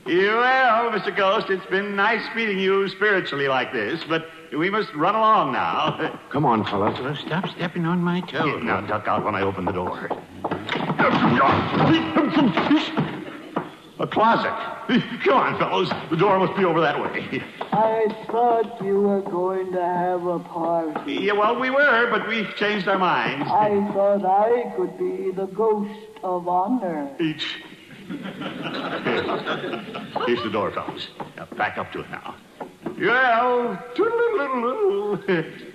Well, 0.07 0.93
Mr. 0.93 1.15
Ghost, 1.15 1.51
it's 1.51 1.67
been 1.67 1.97
nice 1.97 2.23
meeting 2.37 2.61
you 2.61 2.89
spiritually 2.89 3.49
like 3.49 3.73
this, 3.73 4.05
but 4.09 4.29
we 4.57 4.71
must 4.71 4.95
run 4.95 5.17
along 5.17 5.53
now. 5.53 6.17
Come 6.31 6.45
on, 6.45 6.65
fellas. 6.65 7.01
Well, 7.01 7.17
stop 7.17 7.49
stepping 7.49 7.87
on 7.87 7.99
my 7.99 8.21
toes. 8.21 8.63
Now, 8.63 8.81
duck 8.83 9.09
out 9.09 9.25
when 9.25 9.35
I 9.35 9.43
open 9.43 9.65
the 9.65 9.73
door. 9.73 10.09
A 13.99 14.07
closet. 14.07 14.53
Come 15.25 15.33
on, 15.33 15.59
fellows. 15.59 15.91
The 16.11 16.17
door 16.17 16.39
must 16.39 16.57
be 16.57 16.65
over 16.65 16.81
that 16.83 17.01
way. 17.01 17.43
I 17.73 18.07
thought 18.31 18.81
you 18.85 19.01
were 19.01 19.23
going 19.23 19.73
to 19.73 19.83
have 19.83 20.25
a 20.25 20.39
party. 20.39 21.15
Yeah, 21.15 21.33
well, 21.33 21.59
we 21.59 21.71
were, 21.71 22.09
but 22.11 22.29
we've 22.29 22.55
changed 22.55 22.87
our 22.87 22.99
minds. 22.99 23.51
I 23.51 23.71
thought 23.93 24.25
I 24.25 24.73
could 24.77 24.97
be 24.99 25.33
the 25.33 25.47
ghost 25.47 26.11
of 26.23 26.47
honor. 26.47 27.11
Each. 27.19 27.57
Here's 30.27 30.43
the 30.43 30.51
door, 30.51 30.73
fellas. 30.73 31.09
Now, 31.37 31.47
back 31.57 31.79
up 31.79 31.93
to 31.93 32.01
it 32.01 32.11
now. 32.11 32.35
Well, 32.99 33.79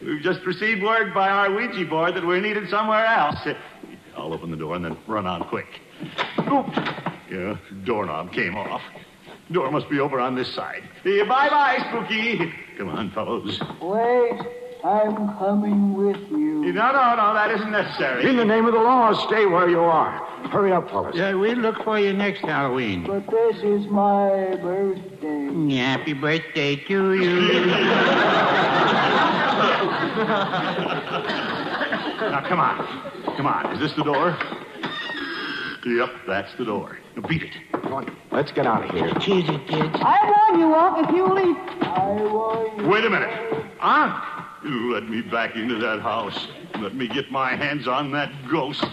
we've 0.03 0.21
just 0.21 0.45
received 0.45 0.81
word 0.81 1.13
by 1.13 1.29
our 1.29 1.53
Ouija 1.53 1.85
board 1.85 2.15
that 2.15 2.25
we're 2.25 2.41
needed 2.41 2.69
somewhere 2.69 3.05
else. 3.05 3.37
I'll 4.15 4.33
open 4.33 4.51
the 4.51 4.57
door 4.57 4.75
and 4.75 4.85
then 4.85 4.97
run 5.07 5.25
on 5.25 5.47
quick. 5.47 5.67
Oop. 6.51 6.67
Yeah, 7.29 7.57
doorknob 7.85 8.33
came 8.33 8.57
off. 8.57 8.81
Door 9.51 9.71
must 9.71 9.89
be 9.89 9.99
over 9.99 10.19
on 10.19 10.35
this 10.35 10.53
side. 10.53 10.83
Bye-bye, 11.03 11.85
Spooky. 11.89 12.53
Come 12.77 12.89
on, 12.89 13.11
fellows. 13.11 13.61
Wait, 13.81 14.39
I'm 14.83 15.37
coming 15.37 15.93
with 15.93 16.17
you. 16.29 16.61
No, 16.73 16.91
no, 16.91 17.15
no, 17.15 17.33
that 17.33 17.51
isn't 17.51 17.71
necessary. 17.71 18.27
In 18.29 18.37
the 18.37 18.45
name 18.45 18.65
of 18.65 18.73
the 18.73 18.79
law, 18.79 19.13
stay 19.27 19.45
where 19.45 19.69
you 19.69 19.79
are. 19.79 20.11
Hurry 20.49 20.71
up, 20.71 20.89
fellas. 20.89 21.15
Yeah, 21.15 21.33
we'll 21.33 21.57
look 21.57 21.83
for 21.83 21.99
you 21.99 22.13
next 22.13 22.41
Halloween. 22.41 23.03
But 23.05 23.29
this 23.29 23.57
is 23.57 23.85
my 23.87 24.55
birthday. 24.61 25.27
Mm, 25.27 25.77
happy 25.77 26.13
birthday 26.13 26.75
to 26.77 27.13
you. 27.13 27.65
Now, 32.21 32.47
come 32.47 32.59
on. 32.59 33.35
Come 33.35 33.47
on. 33.47 33.73
Is 33.73 33.79
this 33.79 33.93
the 33.93 34.03
door? 34.03 34.37
Yep, 35.85 36.09
that's 36.27 36.53
the 36.55 36.65
door. 36.65 36.99
Now, 37.15 37.27
beat 37.27 37.41
it. 37.43 37.51
Come 37.73 37.93
on. 37.93 38.15
Let's 38.31 38.51
get 38.51 38.67
out 38.67 38.83
of 38.85 38.91
here. 38.91 39.11
Cheese 39.15 39.49
it, 39.49 39.67
kids. 39.67 39.89
I 39.95 40.47
warn 40.49 40.59
you, 40.61 40.69
Walt, 40.69 40.99
if 40.99 41.09
you 41.15 41.27
leave. 41.33 41.57
I 41.81 42.11
warn 42.31 42.79
you. 42.79 42.87
Wait 42.87 43.03
a 43.05 43.09
minute. 43.09 43.65
Aunt, 43.79 44.23
you 44.37 44.40
let 44.63 45.09
me 45.09 45.21
back 45.21 45.55
into 45.55 45.75
that 45.79 46.01
house. 46.01 46.47
Let 46.79 46.95
me 46.95 47.07
get 47.07 47.31
my 47.31 47.55
hands 47.55 47.87
on 47.87 48.11
that 48.11 48.31
ghost. 48.49 48.83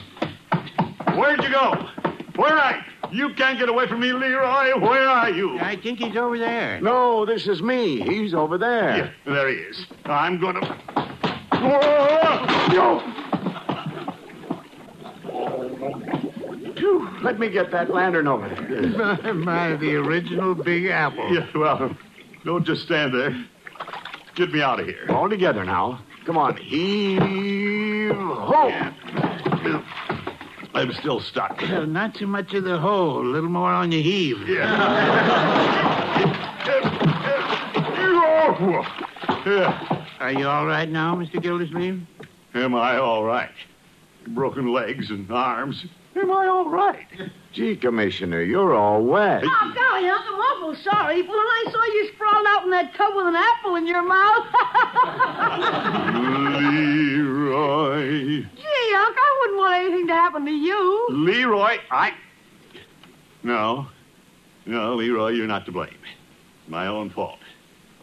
Where'd 1.14 1.42
you 1.42 1.50
go? 1.50 1.88
Where 2.36 2.52
I? 2.56 2.84
You 3.10 3.28
You 3.28 3.34
can't 3.34 3.58
get 3.58 3.68
away 3.68 3.86
from 3.86 4.00
me, 4.00 4.12
Leroy. 4.12 4.78
Where 4.78 5.08
are 5.08 5.30
you? 5.30 5.58
I 5.58 5.76
think 5.76 5.98
he's 5.98 6.16
over 6.16 6.38
there. 6.38 6.80
No, 6.80 7.24
this 7.24 7.46
is 7.46 7.62
me. 7.62 8.00
He's 8.02 8.34
over 8.34 8.58
there. 8.58 8.96
Yeah, 8.96 9.10
there 9.32 9.48
he 9.48 9.56
is. 9.56 9.86
I'm 10.04 10.38
going 10.40 10.60
to. 10.60 10.66
Whoa! 11.52 12.08
Let 17.22 17.38
me 17.38 17.50
get 17.50 17.70
that 17.72 17.90
lantern 17.90 18.26
over 18.28 18.48
there. 18.48 19.34
My, 19.34 19.76
the 19.76 19.96
original 19.96 20.54
Big 20.54 20.86
Apple. 20.86 21.34
Yeah, 21.34 21.46
well, 21.54 21.96
don't 22.44 22.64
just 22.64 22.82
stand 22.82 23.12
there. 23.12 23.44
Get 24.38 24.52
me 24.52 24.62
out 24.62 24.78
of 24.78 24.86
here. 24.86 25.04
All 25.08 25.28
together 25.28 25.64
now. 25.64 26.00
Come 26.24 26.38
on. 26.38 26.56
Heave 26.58 28.12
ho! 28.14 28.70
I'm 30.74 30.92
still 30.92 31.18
stuck. 31.18 31.60
Well, 31.60 31.86
not 31.88 32.14
too 32.14 32.28
much 32.28 32.54
of 32.54 32.62
the 32.62 32.78
hole. 32.78 33.18
A 33.18 33.26
little 33.26 33.50
more 33.50 33.72
on 33.72 33.90
your 33.90 34.00
heave. 34.00 34.48
Yeah. 34.48 34.78
Are 40.20 40.30
you 40.30 40.46
all 40.46 40.66
right 40.66 40.88
now, 40.88 41.16
Mr. 41.16 41.42
Gildersleeve? 41.42 42.06
Am 42.54 42.76
I 42.76 42.96
all 42.98 43.24
right? 43.24 43.50
Broken 44.28 44.72
legs 44.72 45.10
and 45.10 45.28
arms. 45.32 45.84
Am 46.20 46.30
I 46.32 46.46
all 46.46 46.68
right? 46.68 47.06
Gee, 47.52 47.76
Commissioner, 47.76 48.42
you're 48.42 48.74
all 48.74 49.02
wet. 49.02 49.42
Oh, 49.44 49.72
golly, 49.74 50.08
Unc, 50.08 50.22
I'm 50.26 50.34
awful 50.34 50.74
sorry. 50.82 51.22
But 51.22 51.30
when 51.30 51.38
I 51.38 51.64
saw 51.70 51.84
you 51.84 52.10
sprawled 52.14 52.46
out 52.46 52.64
in 52.64 52.70
that 52.70 52.94
tub 52.94 53.14
with 53.14 53.26
an 53.26 53.36
apple 53.36 53.76
in 53.76 53.86
your 53.86 54.02
mouth. 54.02 54.46
Leroy. 56.72 58.42
Gee, 58.42 58.94
Unc, 58.96 59.16
I 59.16 59.38
wouldn't 59.40 59.58
want 59.58 59.74
anything 59.84 60.06
to 60.08 60.14
happen 60.14 60.44
to 60.44 60.50
you. 60.50 61.06
Leroy, 61.10 61.78
I. 61.90 62.12
No. 63.42 63.86
No, 64.66 64.94
Leroy, 64.94 65.30
you're 65.30 65.46
not 65.46 65.64
to 65.66 65.72
blame. 65.72 65.94
My 66.66 66.86
own 66.86 67.10
fault. 67.10 67.38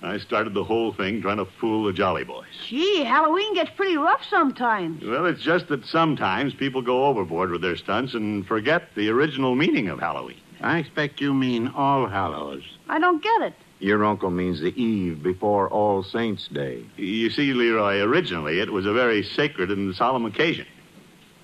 I 0.01 0.17
started 0.19 0.53
the 0.53 0.63
whole 0.63 0.93
thing 0.93 1.21
trying 1.21 1.37
to 1.37 1.45
fool 1.45 1.85
the 1.85 1.93
Jolly 1.93 2.23
Boys. 2.23 2.45
Gee, 2.67 3.03
Halloween 3.03 3.53
gets 3.53 3.71
pretty 3.71 3.97
rough 3.97 4.23
sometimes. 4.29 5.03
Well, 5.03 5.25
it's 5.25 5.41
just 5.41 5.67
that 5.69 5.85
sometimes 5.85 6.53
people 6.53 6.81
go 6.81 7.05
overboard 7.05 7.51
with 7.51 7.61
their 7.61 7.75
stunts 7.75 8.13
and 8.13 8.45
forget 8.45 8.93
the 8.95 9.09
original 9.09 9.55
meaning 9.55 9.87
of 9.89 9.99
Halloween. 9.99 10.39
I 10.61 10.79
expect 10.79 11.21
you 11.21 11.33
mean 11.33 11.69
All 11.69 12.07
Hallows. 12.07 12.63
I 12.87 12.99
don't 12.99 13.21
get 13.21 13.41
it. 13.41 13.53
Your 13.79 14.05
uncle 14.05 14.29
means 14.31 14.61
the 14.61 14.79
eve 14.81 15.21
before 15.21 15.69
All 15.69 16.01
Saints' 16.03 16.47
Day. 16.47 16.83
You 16.97 17.29
see, 17.29 17.53
Leroy, 17.53 17.99
originally 17.99 18.59
it 18.59 18.71
was 18.71 18.85
a 18.85 18.93
very 18.93 19.21
sacred 19.23 19.69
and 19.69 19.93
solemn 19.95 20.25
occasion. 20.25 20.65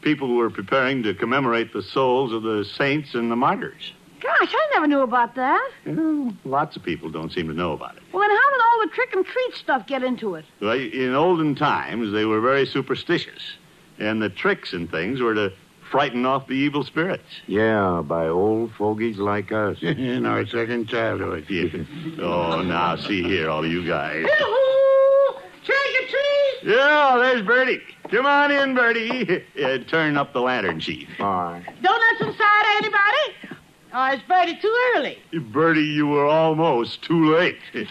People 0.01 0.35
were 0.35 0.49
preparing 0.49 1.03
to 1.03 1.13
commemorate 1.13 1.73
the 1.73 1.83
souls 1.83 2.31
of 2.31 2.43
the 2.43 2.65
saints 2.65 3.13
and 3.13 3.29
the 3.29 3.35
martyrs. 3.35 3.93
Gosh, 4.21 4.53
I 4.53 4.67
never 4.73 4.87
knew 4.87 5.01
about 5.01 5.35
that. 5.35 5.71
Well, 5.85 6.33
lots 6.45 6.75
of 6.75 6.83
people 6.83 7.09
don't 7.09 7.31
seem 7.31 7.47
to 7.47 7.53
know 7.53 7.73
about 7.73 7.97
it. 7.97 8.03
Well, 8.13 8.21
then 8.21 8.29
how 8.37 8.49
did 8.51 8.61
all 8.61 8.81
the 8.87 8.91
trick 8.93 9.13
and 9.13 9.25
treat 9.25 9.53
stuff 9.55 9.87
get 9.87 10.03
into 10.03 10.35
it? 10.35 10.45
Well, 10.59 10.77
in 10.77 11.15
olden 11.15 11.55
times, 11.55 12.11
they 12.13 12.25
were 12.25 12.39
very 12.39 12.65
superstitious, 12.67 13.55
and 13.99 14.21
the 14.21 14.29
tricks 14.29 14.73
and 14.73 14.89
things 14.89 15.21
were 15.21 15.33
to 15.33 15.51
frighten 15.89 16.25
off 16.25 16.47
the 16.47 16.53
evil 16.53 16.83
spirits. 16.83 17.23
Yeah, 17.47 18.01
by 18.05 18.27
old 18.27 18.71
fogies 18.77 19.17
like 19.17 19.51
us. 19.51 19.77
In 19.81 20.25
our 20.25 20.45
second 20.45 20.87
childhood. 20.87 21.45
Yeah. 21.49 21.65
Oh, 22.21 22.61
now, 22.61 22.95
see 22.95 23.23
here, 23.23 23.49
all 23.49 23.65
you 23.67 23.85
guys. 23.85 24.23
Yoo-hoo! 24.23 25.39
Trick 25.65 25.77
or 25.77 26.07
treat! 26.07 26.75
Yeah, 26.75 27.17
there's 27.19 27.41
Birdie. 27.45 27.81
Come 28.09 28.25
on 28.25 28.51
in, 28.51 28.75
Birdie. 28.75 29.43
Uh, 29.61 29.77
turn 29.79 30.17
up 30.17 30.33
the 30.33 30.39
lantern, 30.41 30.79
Chief. 30.79 31.07
All 31.19 31.25
right. 31.53 31.63
Donuts 31.83 32.21
inside, 32.21 32.65
anybody? 32.77 33.50
Oh, 33.93 34.11
it's 34.13 34.23
Birdie 34.23 34.57
too 34.61 34.73
early. 34.95 35.17
Birdie, 35.51 35.81
you 35.81 36.07
were 36.07 36.25
almost 36.25 37.01
too 37.01 37.35
late. 37.35 37.57
You 37.73 37.85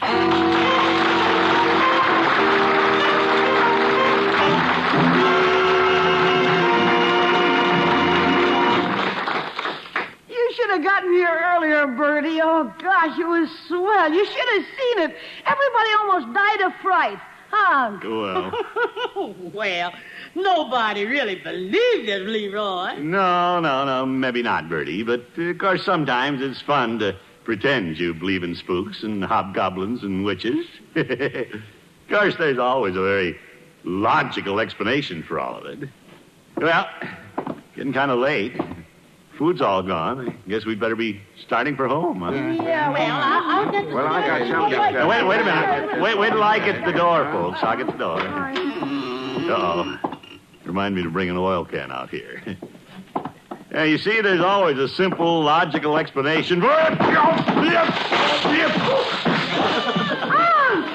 should 10.55 10.71
have 10.71 10.83
gotten 10.83 11.13
here 11.13 11.39
earlier, 11.55 11.87
Birdie. 11.87 12.41
Oh, 12.43 12.73
gosh, 12.83 13.19
it 13.19 13.27
was 13.27 13.49
swell. 13.69 14.11
You 14.13 14.25
should 14.25 14.37
have 14.37 14.65
seen 14.65 14.99
it. 15.11 15.17
Everybody 15.45 15.91
almost 16.01 16.33
died 16.35 16.61
of 16.63 16.73
fright. 16.81 17.19
Huh? 17.51 17.99
well, 18.05 19.35
well, 19.53 19.93
nobody 20.35 21.05
really 21.07 21.37
believed 21.37 22.09
it, 22.09 22.23
Leroy. 22.27 22.97
no, 22.99 23.61
no, 23.61 23.85
no, 23.85 24.07
maybe 24.07 24.43
not, 24.43 24.69
Birdie. 24.69 25.03
But, 25.03 25.25
uh, 25.39 25.43
of 25.43 25.59
course, 25.59 25.85
sometimes 25.85 26.41
it's 26.43 26.61
fun 26.63 26.99
to 27.01 27.17
pretend 27.45 27.99
you 27.99 28.15
believe 28.15 28.43
in 28.43 28.55
spooks 28.55 29.03
and 29.03 29.25
hobgoblins 29.25 30.03
and 30.03 30.25
witches. 30.25 30.67
of 30.97 31.07
course, 32.09 32.37
there's 32.37 32.59
always 32.59 32.95
a 32.97 33.01
very 33.03 33.37
logical 33.85 34.61
explanation 34.61 35.23
for 35.23 35.41
all 35.41 35.57
of 35.59 35.65
it. 35.67 35.89
Well, 36.57 36.87
getting 37.75 37.93
kind 37.93 38.11
of 38.11 38.19
late. 38.19 38.57
Food's 39.39 39.63
all 39.63 39.83
gone. 39.83 40.29
I 40.29 40.49
guess 40.51 40.67
we'd 40.67 40.79
better 40.79 40.97
be 40.97 41.19
starting 41.47 41.75
for 41.75 41.89
home. 41.89 42.21
Huh? 42.21 42.31
Yeah, 42.33 42.91
well, 42.91 43.01
I'll, 43.11 43.67
I'll 43.67 43.73
get 43.73 43.89
the 43.89 43.95
Well, 43.95 44.07
I 44.07 44.27
got 44.27 44.41
something. 44.51 44.79
Now, 44.95 45.09
wait, 45.09 45.25
wait 45.27 45.41
a 45.41 45.45
minute. 45.45 46.03
Wait, 46.03 46.19
wait 46.19 46.31
till 46.31 46.43
I 46.43 46.59
get 46.59 46.85
to 46.85 46.93
the 46.93 46.99
door, 46.99 47.25
folks. 47.33 47.59
I'll 47.63 47.75
get 47.77 47.87
to 47.87 47.93
the 47.93 47.99
door. 47.99 48.21
Uh-oh. 49.51 50.10
Remind 50.71 50.95
me 50.95 51.03
to 51.03 51.11
bring 51.11 51.29
an 51.29 51.37
oil 51.37 51.65
can 51.65 51.91
out 51.91 52.11
here. 52.11 52.57
Yeah, 53.73 53.85
you 53.85 53.99
see, 53.99 54.21
there's 54.21 54.41
always 54.41 54.77
a 54.79 54.89
simple, 54.89 55.45
logical 55.45 55.97
explanation 55.97 56.61
for 56.61 56.73
it. 56.73 56.99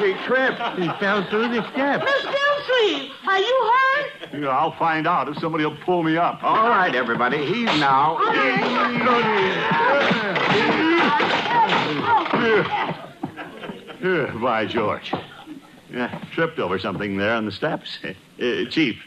He 0.04 0.14
tripped. 0.26 0.60
He 0.78 0.90
fell 1.00 1.24
through 1.30 1.48
the 1.56 1.64
steps. 1.72 2.04
Miss 2.04 2.24
Gilsleeve, 2.24 3.12
are 3.26 3.40
you 3.40 3.72
hurt? 3.72 4.34
Yeah, 4.42 4.50
I'll 4.50 4.78
find 4.78 5.08
out 5.08 5.30
if 5.30 5.38
somebody 5.40 5.64
will 5.64 5.78
pull 5.86 6.04
me 6.04 6.18
up. 6.18 6.44
All 6.44 6.68
right, 6.68 6.94
everybody. 6.94 7.46
He's 7.46 7.64
now. 7.80 8.18
Yeah, 14.04 14.38
by 14.42 14.66
George. 14.66 15.14
Yeah, 15.90 16.22
tripped 16.34 16.60
over 16.60 16.78
something 16.78 17.18
there 17.18 17.34
on 17.34 17.46
the 17.46 17.52
steps. 17.52 18.00
Uh, 18.38 18.66
Chief, 18.70 18.98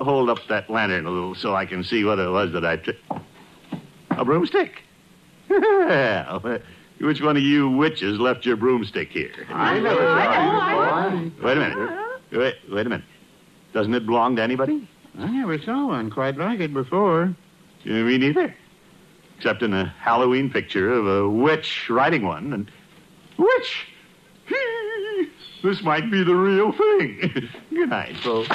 hold 0.00 0.30
up 0.30 0.38
that 0.48 0.70
lantern 0.70 1.06
a 1.06 1.10
little 1.10 1.34
so 1.34 1.54
I 1.54 1.66
can 1.66 1.82
see 1.82 2.04
what 2.04 2.18
it 2.18 2.28
was 2.28 2.52
that 2.52 2.64
I 2.64 2.76
took. 2.76 2.96
A 4.10 4.24
broomstick? 4.24 4.82
well, 5.48 6.60
which 7.00 7.20
one 7.20 7.36
of 7.36 7.42
you 7.42 7.68
witches 7.70 8.18
left 8.18 8.44
your 8.44 8.56
broomstick 8.56 9.10
here? 9.10 9.46
I 9.50 9.78
never 9.78 9.96
saw 9.96 11.08
you 11.10 11.30
before. 11.30 11.46
Wait 11.46 11.56
a 11.56 11.60
minute. 11.60 12.20
Wait, 12.32 12.54
wait 12.70 12.86
a 12.86 12.90
minute. 12.90 13.04
Doesn't 13.72 13.94
it 13.94 14.06
belong 14.06 14.36
to 14.36 14.42
anybody? 14.42 14.88
I 15.18 15.30
never 15.30 15.58
saw 15.60 15.88
one 15.88 16.10
quite 16.10 16.36
like 16.36 16.60
it 16.60 16.72
before. 16.72 17.34
Uh, 17.84 17.88
me 17.88 18.18
neither. 18.18 18.54
Except 19.36 19.62
in 19.62 19.72
a 19.72 19.86
Halloween 20.00 20.50
picture 20.50 20.92
of 20.92 21.06
a 21.06 21.28
witch 21.28 21.88
riding 21.88 22.24
one. 22.24 22.52
And 22.52 22.70
witch! 23.36 23.86
this 25.62 25.82
might 25.82 26.10
be 26.10 26.22
the 26.22 26.34
real 26.34 26.72
thing. 26.72 27.48
Good 27.70 27.90
night, 27.90 28.16
folks. 28.18 28.48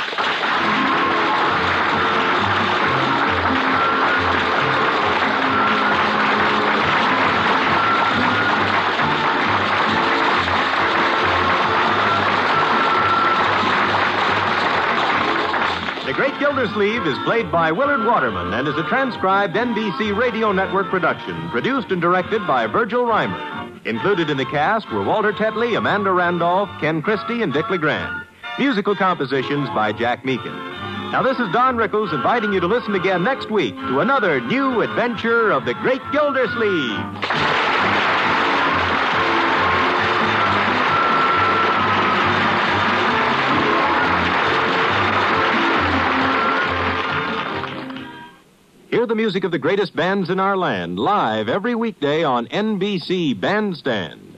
The 16.14 16.30
Great 16.30 16.40
Gildersleeve 16.40 17.08
is 17.08 17.18
played 17.26 17.52
by 17.52 17.72
Willard 17.72 18.06
Waterman 18.06 18.54
and 18.54 18.68
is 18.68 18.78
a 18.78 18.84
transcribed 18.84 19.56
NBC 19.56 20.16
Radio 20.16 20.52
Network 20.52 20.92
production, 20.92 21.50
produced 21.50 21.92
and 21.92 22.00
directed 22.00 22.46
by 22.46 22.68
Virgil 22.68 23.06
Reimer. 23.06 23.84
Included 23.88 24.30
in 24.30 24.38
the 24.38 24.46
cast 24.46 24.88
were 24.92 25.02
Walter 25.02 25.32
Tetley, 25.34 25.76
Amanda 25.76 26.12
Randolph, 26.12 26.70
Ken 26.80 27.02
Christy, 27.02 27.42
and 27.42 27.52
Dick 27.52 27.68
LeGrand. 27.72 28.28
Musical 28.60 28.96
compositions 28.96 29.68
by 29.70 29.92
Jack 29.92 30.24
Meakin. 30.24 30.54
Now, 31.12 31.24
this 31.24 31.40
is 31.40 31.52
Don 31.52 31.78
Rickles 31.78 32.14
inviting 32.14 32.54
you 32.54 32.60
to 32.60 32.68
listen 32.68 32.94
again 32.94 33.24
next 33.24 33.50
week 33.50 33.74
to 33.74 34.02
another 34.02 34.40
new 34.40 34.82
adventure 34.82 35.50
of 35.50 35.66
the 35.66 35.74
Great 35.74 36.04
Gildersleeve. 36.12 37.73
Hear 48.94 49.08
the 49.08 49.16
music 49.16 49.44
of 49.44 49.50
the 49.50 49.58
greatest 49.58 49.96
bands 49.96 50.30
in 50.30 50.40
our 50.40 50.56
land 50.56 51.00
live 51.00 51.50
every 51.50 51.74
weekday 51.74 52.24
on 52.24 52.46
NBC 52.46 53.34
Bandstand. 53.40 54.38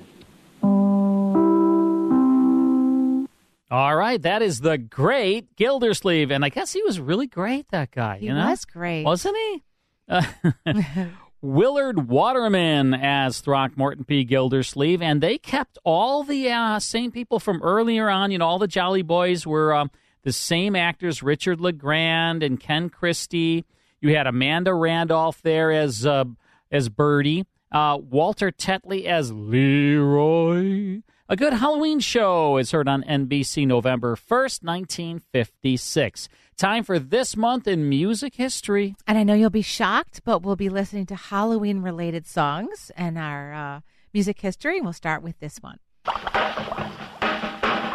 All 3.69 3.97
right, 3.97 4.21
that 4.21 4.41
is 4.41 4.61
the 4.61 4.77
great 4.77 5.53
Gildersleeve, 5.57 6.31
and 6.31 6.45
I 6.45 6.47
guess 6.47 6.71
he 6.71 6.81
was 6.83 7.01
really 7.01 7.27
great. 7.27 7.67
That 7.71 7.91
guy, 7.91 8.19
He 8.19 8.27
you 8.27 8.33
know, 8.33 8.49
was 8.49 8.63
great. 8.63 9.03
wasn't 9.03 9.35
he? 9.35 9.63
Uh, 10.07 10.23
Willard 11.41 12.07
Waterman 12.07 12.93
as 12.93 13.41
Throckmorton 13.41 14.05
P. 14.05 14.23
Gildersleeve, 14.23 15.01
and 15.01 15.19
they 15.19 15.37
kept 15.37 15.77
all 15.83 16.23
the 16.23 16.49
uh, 16.49 16.79
same 16.79 17.11
people 17.11 17.41
from 17.41 17.61
earlier 17.61 18.09
on. 18.09 18.31
You 18.31 18.37
know, 18.37 18.47
all 18.47 18.59
the 18.59 18.69
Jolly 18.69 19.01
Boys 19.01 19.45
were 19.45 19.73
uh, 19.73 19.87
the 20.23 20.31
same 20.31 20.77
actors 20.77 21.21
Richard 21.21 21.59
LeGrand 21.59 22.41
and 22.41 22.57
Ken 22.57 22.87
Christy. 22.89 23.65
You 24.05 24.15
had 24.15 24.27
Amanda 24.27 24.71
Randolph 24.71 25.41
there 25.41 25.71
as 25.71 26.05
uh, 26.05 26.25
as 26.71 26.89
Birdie, 26.89 27.47
uh, 27.71 27.97
Walter 27.99 28.51
Tetley 28.51 29.05
as 29.05 29.31
Leroy. 29.31 31.01
A 31.27 31.35
Good 31.35 31.53
Halloween 31.53 31.99
Show 31.99 32.57
is 32.57 32.69
heard 32.69 32.87
on 32.87 33.01
NBC 33.01 33.65
November 33.65 34.15
1st, 34.15 34.61
1956. 34.61 36.29
Time 36.55 36.83
for 36.83 36.99
this 36.99 37.35
month 37.35 37.67
in 37.67 37.89
music 37.89 38.35
history. 38.35 38.95
And 39.07 39.17
I 39.17 39.23
know 39.23 39.33
you'll 39.33 39.49
be 39.49 39.63
shocked, 39.63 40.21
but 40.23 40.43
we'll 40.43 40.55
be 40.55 40.69
listening 40.69 41.07
to 41.07 41.15
Halloween 41.15 41.79
related 41.79 42.27
songs 42.27 42.91
and 42.95 43.17
our 43.17 43.53
uh, 43.53 43.79
music 44.13 44.39
history. 44.39 44.81
We'll 44.81 44.93
start 44.93 45.23
with 45.23 45.39
this 45.39 45.57
one. 45.63 45.79
Oh, 46.05 46.13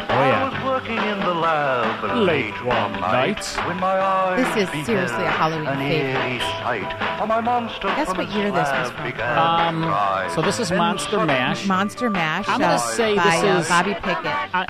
yeah. 0.09 0.60
I 0.91 0.95
was 0.95 1.05
working 1.05 1.19
in 1.19 1.19
the 1.25 1.33
lab 1.33 2.17
Late 2.27 2.65
one 2.65 2.91
night. 2.99 3.45
when 3.67 3.77
my 3.77 3.99
eyes 3.99 4.55
This 4.55 4.69
is 4.69 4.85
seriously 4.85 5.23
a 5.23 5.29
Halloween 5.29 5.67
an 5.67 5.77
favorite. 5.77 6.41
sight. 6.41 7.19
For 7.19 7.27
my 7.27 7.41
monster 7.41 7.87
Guess 7.87 8.07
what 8.09 8.29
year 8.31 8.51
this 8.51 8.69
was 8.69 8.91
from? 8.91 9.83
Um, 9.83 10.29
so 10.33 10.41
this 10.41 10.59
is 10.59 10.71
Monster 10.71 11.25
Mash. 11.25 11.67
Monster 11.67 12.09
Mash. 12.09 12.47
I'm 12.49 12.59
gonna 12.59 12.73
uh, 12.73 12.77
say 12.77 13.15
by, 13.15 13.23
this 13.23 13.43
uh, 13.43 13.59
is- 13.59 13.69
Bobby 13.69 13.93
Pickett. 13.93 14.69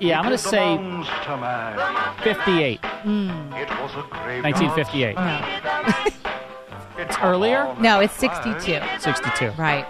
Yeah, 0.00 0.18
I'm 0.18 0.24
going 0.24 0.30
to 0.30 0.30
it 0.30 0.32
was 0.32 0.44
the 0.44 0.48
say 0.48 2.24
58. 2.24 2.80
Mm. 2.80 3.60
It 3.60 3.68
was 3.68 3.92
a 3.96 4.08
graveyard 4.08 4.44
1958. 4.44 5.16
No. 6.96 7.04
It's 7.04 7.18
earlier? 7.18 7.74
no, 7.80 8.00
it's 8.00 8.14
62. 8.14 8.80
62. 9.00 9.50
Right. 9.58 9.86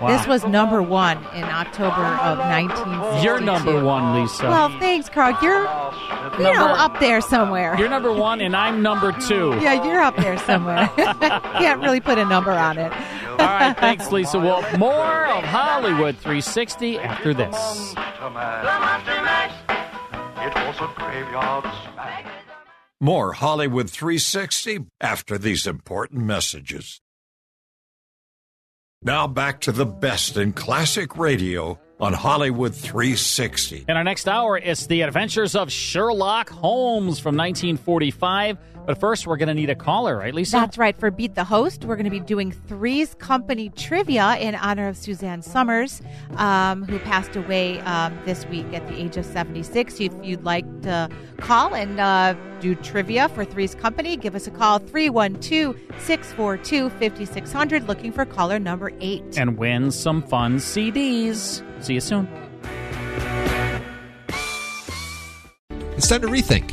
Wow. 0.00 0.08
This 0.08 0.26
was 0.26 0.44
number 0.44 0.82
one 0.82 1.18
in 1.34 1.44
October 1.44 2.04
of 2.04 2.38
1962. 2.38 3.24
You're 3.24 3.40
number 3.40 3.84
one, 3.84 4.20
Lisa. 4.20 4.48
Well, 4.48 4.68
thanks, 4.80 5.08
Carl. 5.08 5.38
You're, 5.40 5.62
you 6.38 6.52
know, 6.52 6.74
up 6.74 6.98
there 6.98 7.20
somewhere. 7.20 7.76
You're 7.78 7.88
number 7.88 8.12
one, 8.12 8.40
and 8.40 8.56
I'm 8.56 8.82
number 8.82 9.12
two. 9.12 9.50
yeah, 9.60 9.84
you're 9.84 10.00
up 10.00 10.16
there 10.16 10.36
somewhere. 10.38 10.88
Can't 10.96 11.80
really 11.80 12.00
put 12.00 12.18
a 12.18 12.24
number 12.24 12.50
on 12.50 12.78
it. 12.78 12.92
All 13.30 13.38
right, 13.38 13.76
thanks, 13.78 14.10
Lisa. 14.10 14.38
Well, 14.38 14.62
more 14.78 15.26
of 15.26 15.44
Hollywood 15.44 16.16
360 16.16 16.98
after 16.98 17.32
this. 17.32 17.94
Monster 17.94 19.22
Mash. 19.22 19.52
It 20.38 20.54
was 20.54 20.76
a 20.80 20.92
graveyard 20.96 21.64
smash. 21.64 22.26
More 23.00 23.32
Hollywood 23.34 23.90
360 23.90 24.86
after 25.00 25.38
these 25.38 25.66
important 25.66 26.24
messages. 26.24 27.00
Now 29.06 29.26
back 29.26 29.60
to 29.60 29.72
the 29.72 29.84
best 29.84 30.38
in 30.38 30.54
classic 30.54 31.18
radio 31.18 31.78
on 32.00 32.14
Hollywood 32.14 32.74
360. 32.74 33.84
In 33.86 33.98
our 33.98 34.02
next 34.02 34.26
hour, 34.26 34.56
it's 34.56 34.86
the 34.86 35.02
adventures 35.02 35.54
of 35.54 35.70
Sherlock 35.70 36.48
Holmes 36.48 37.18
from 37.18 37.36
1945. 37.36 38.56
But 38.86 38.98
first, 38.98 39.26
we're 39.26 39.36
going 39.36 39.48
to 39.48 39.54
need 39.54 39.70
a 39.70 39.74
caller, 39.74 40.16
right, 40.18 40.34
Lisa? 40.34 40.56
That's 40.56 40.76
right. 40.76 40.98
For 40.98 41.10
Beat 41.10 41.34
the 41.34 41.44
Host, 41.44 41.84
we're 41.84 41.96
going 41.96 42.04
to 42.04 42.10
be 42.10 42.20
doing 42.20 42.52
Three's 42.52 43.14
Company 43.14 43.70
trivia 43.70 44.36
in 44.36 44.54
honor 44.54 44.88
of 44.88 44.96
Suzanne 44.96 45.40
Somers, 45.42 46.02
um, 46.36 46.84
who 46.84 46.98
passed 46.98 47.34
away 47.34 47.80
um, 47.80 48.18
this 48.24 48.46
week 48.46 48.66
at 48.74 48.86
the 48.88 48.94
age 49.00 49.16
of 49.16 49.24
76. 49.24 50.00
If 50.00 50.12
you'd 50.22 50.44
like 50.44 50.66
to 50.82 51.08
call 51.38 51.74
and 51.74 51.98
uh, 51.98 52.34
do 52.60 52.74
trivia 52.74 53.28
for 53.30 53.44
Three's 53.44 53.74
Company, 53.74 54.16
give 54.16 54.34
us 54.34 54.46
a 54.46 54.50
call 54.50 54.78
312 54.78 55.76
642 56.02 56.90
5600, 56.90 57.88
looking 57.88 58.12
for 58.12 58.24
caller 58.26 58.58
number 58.58 58.92
eight. 59.00 59.22
and 59.38 59.56
win 59.56 59.90
some 59.90 60.22
fun 60.22 60.56
CDs. 60.56 61.62
See 61.82 61.94
you 61.94 62.00
soon. 62.00 62.28
It's 65.96 66.08
time 66.08 66.20
to 66.22 66.26
rethink, 66.28 66.72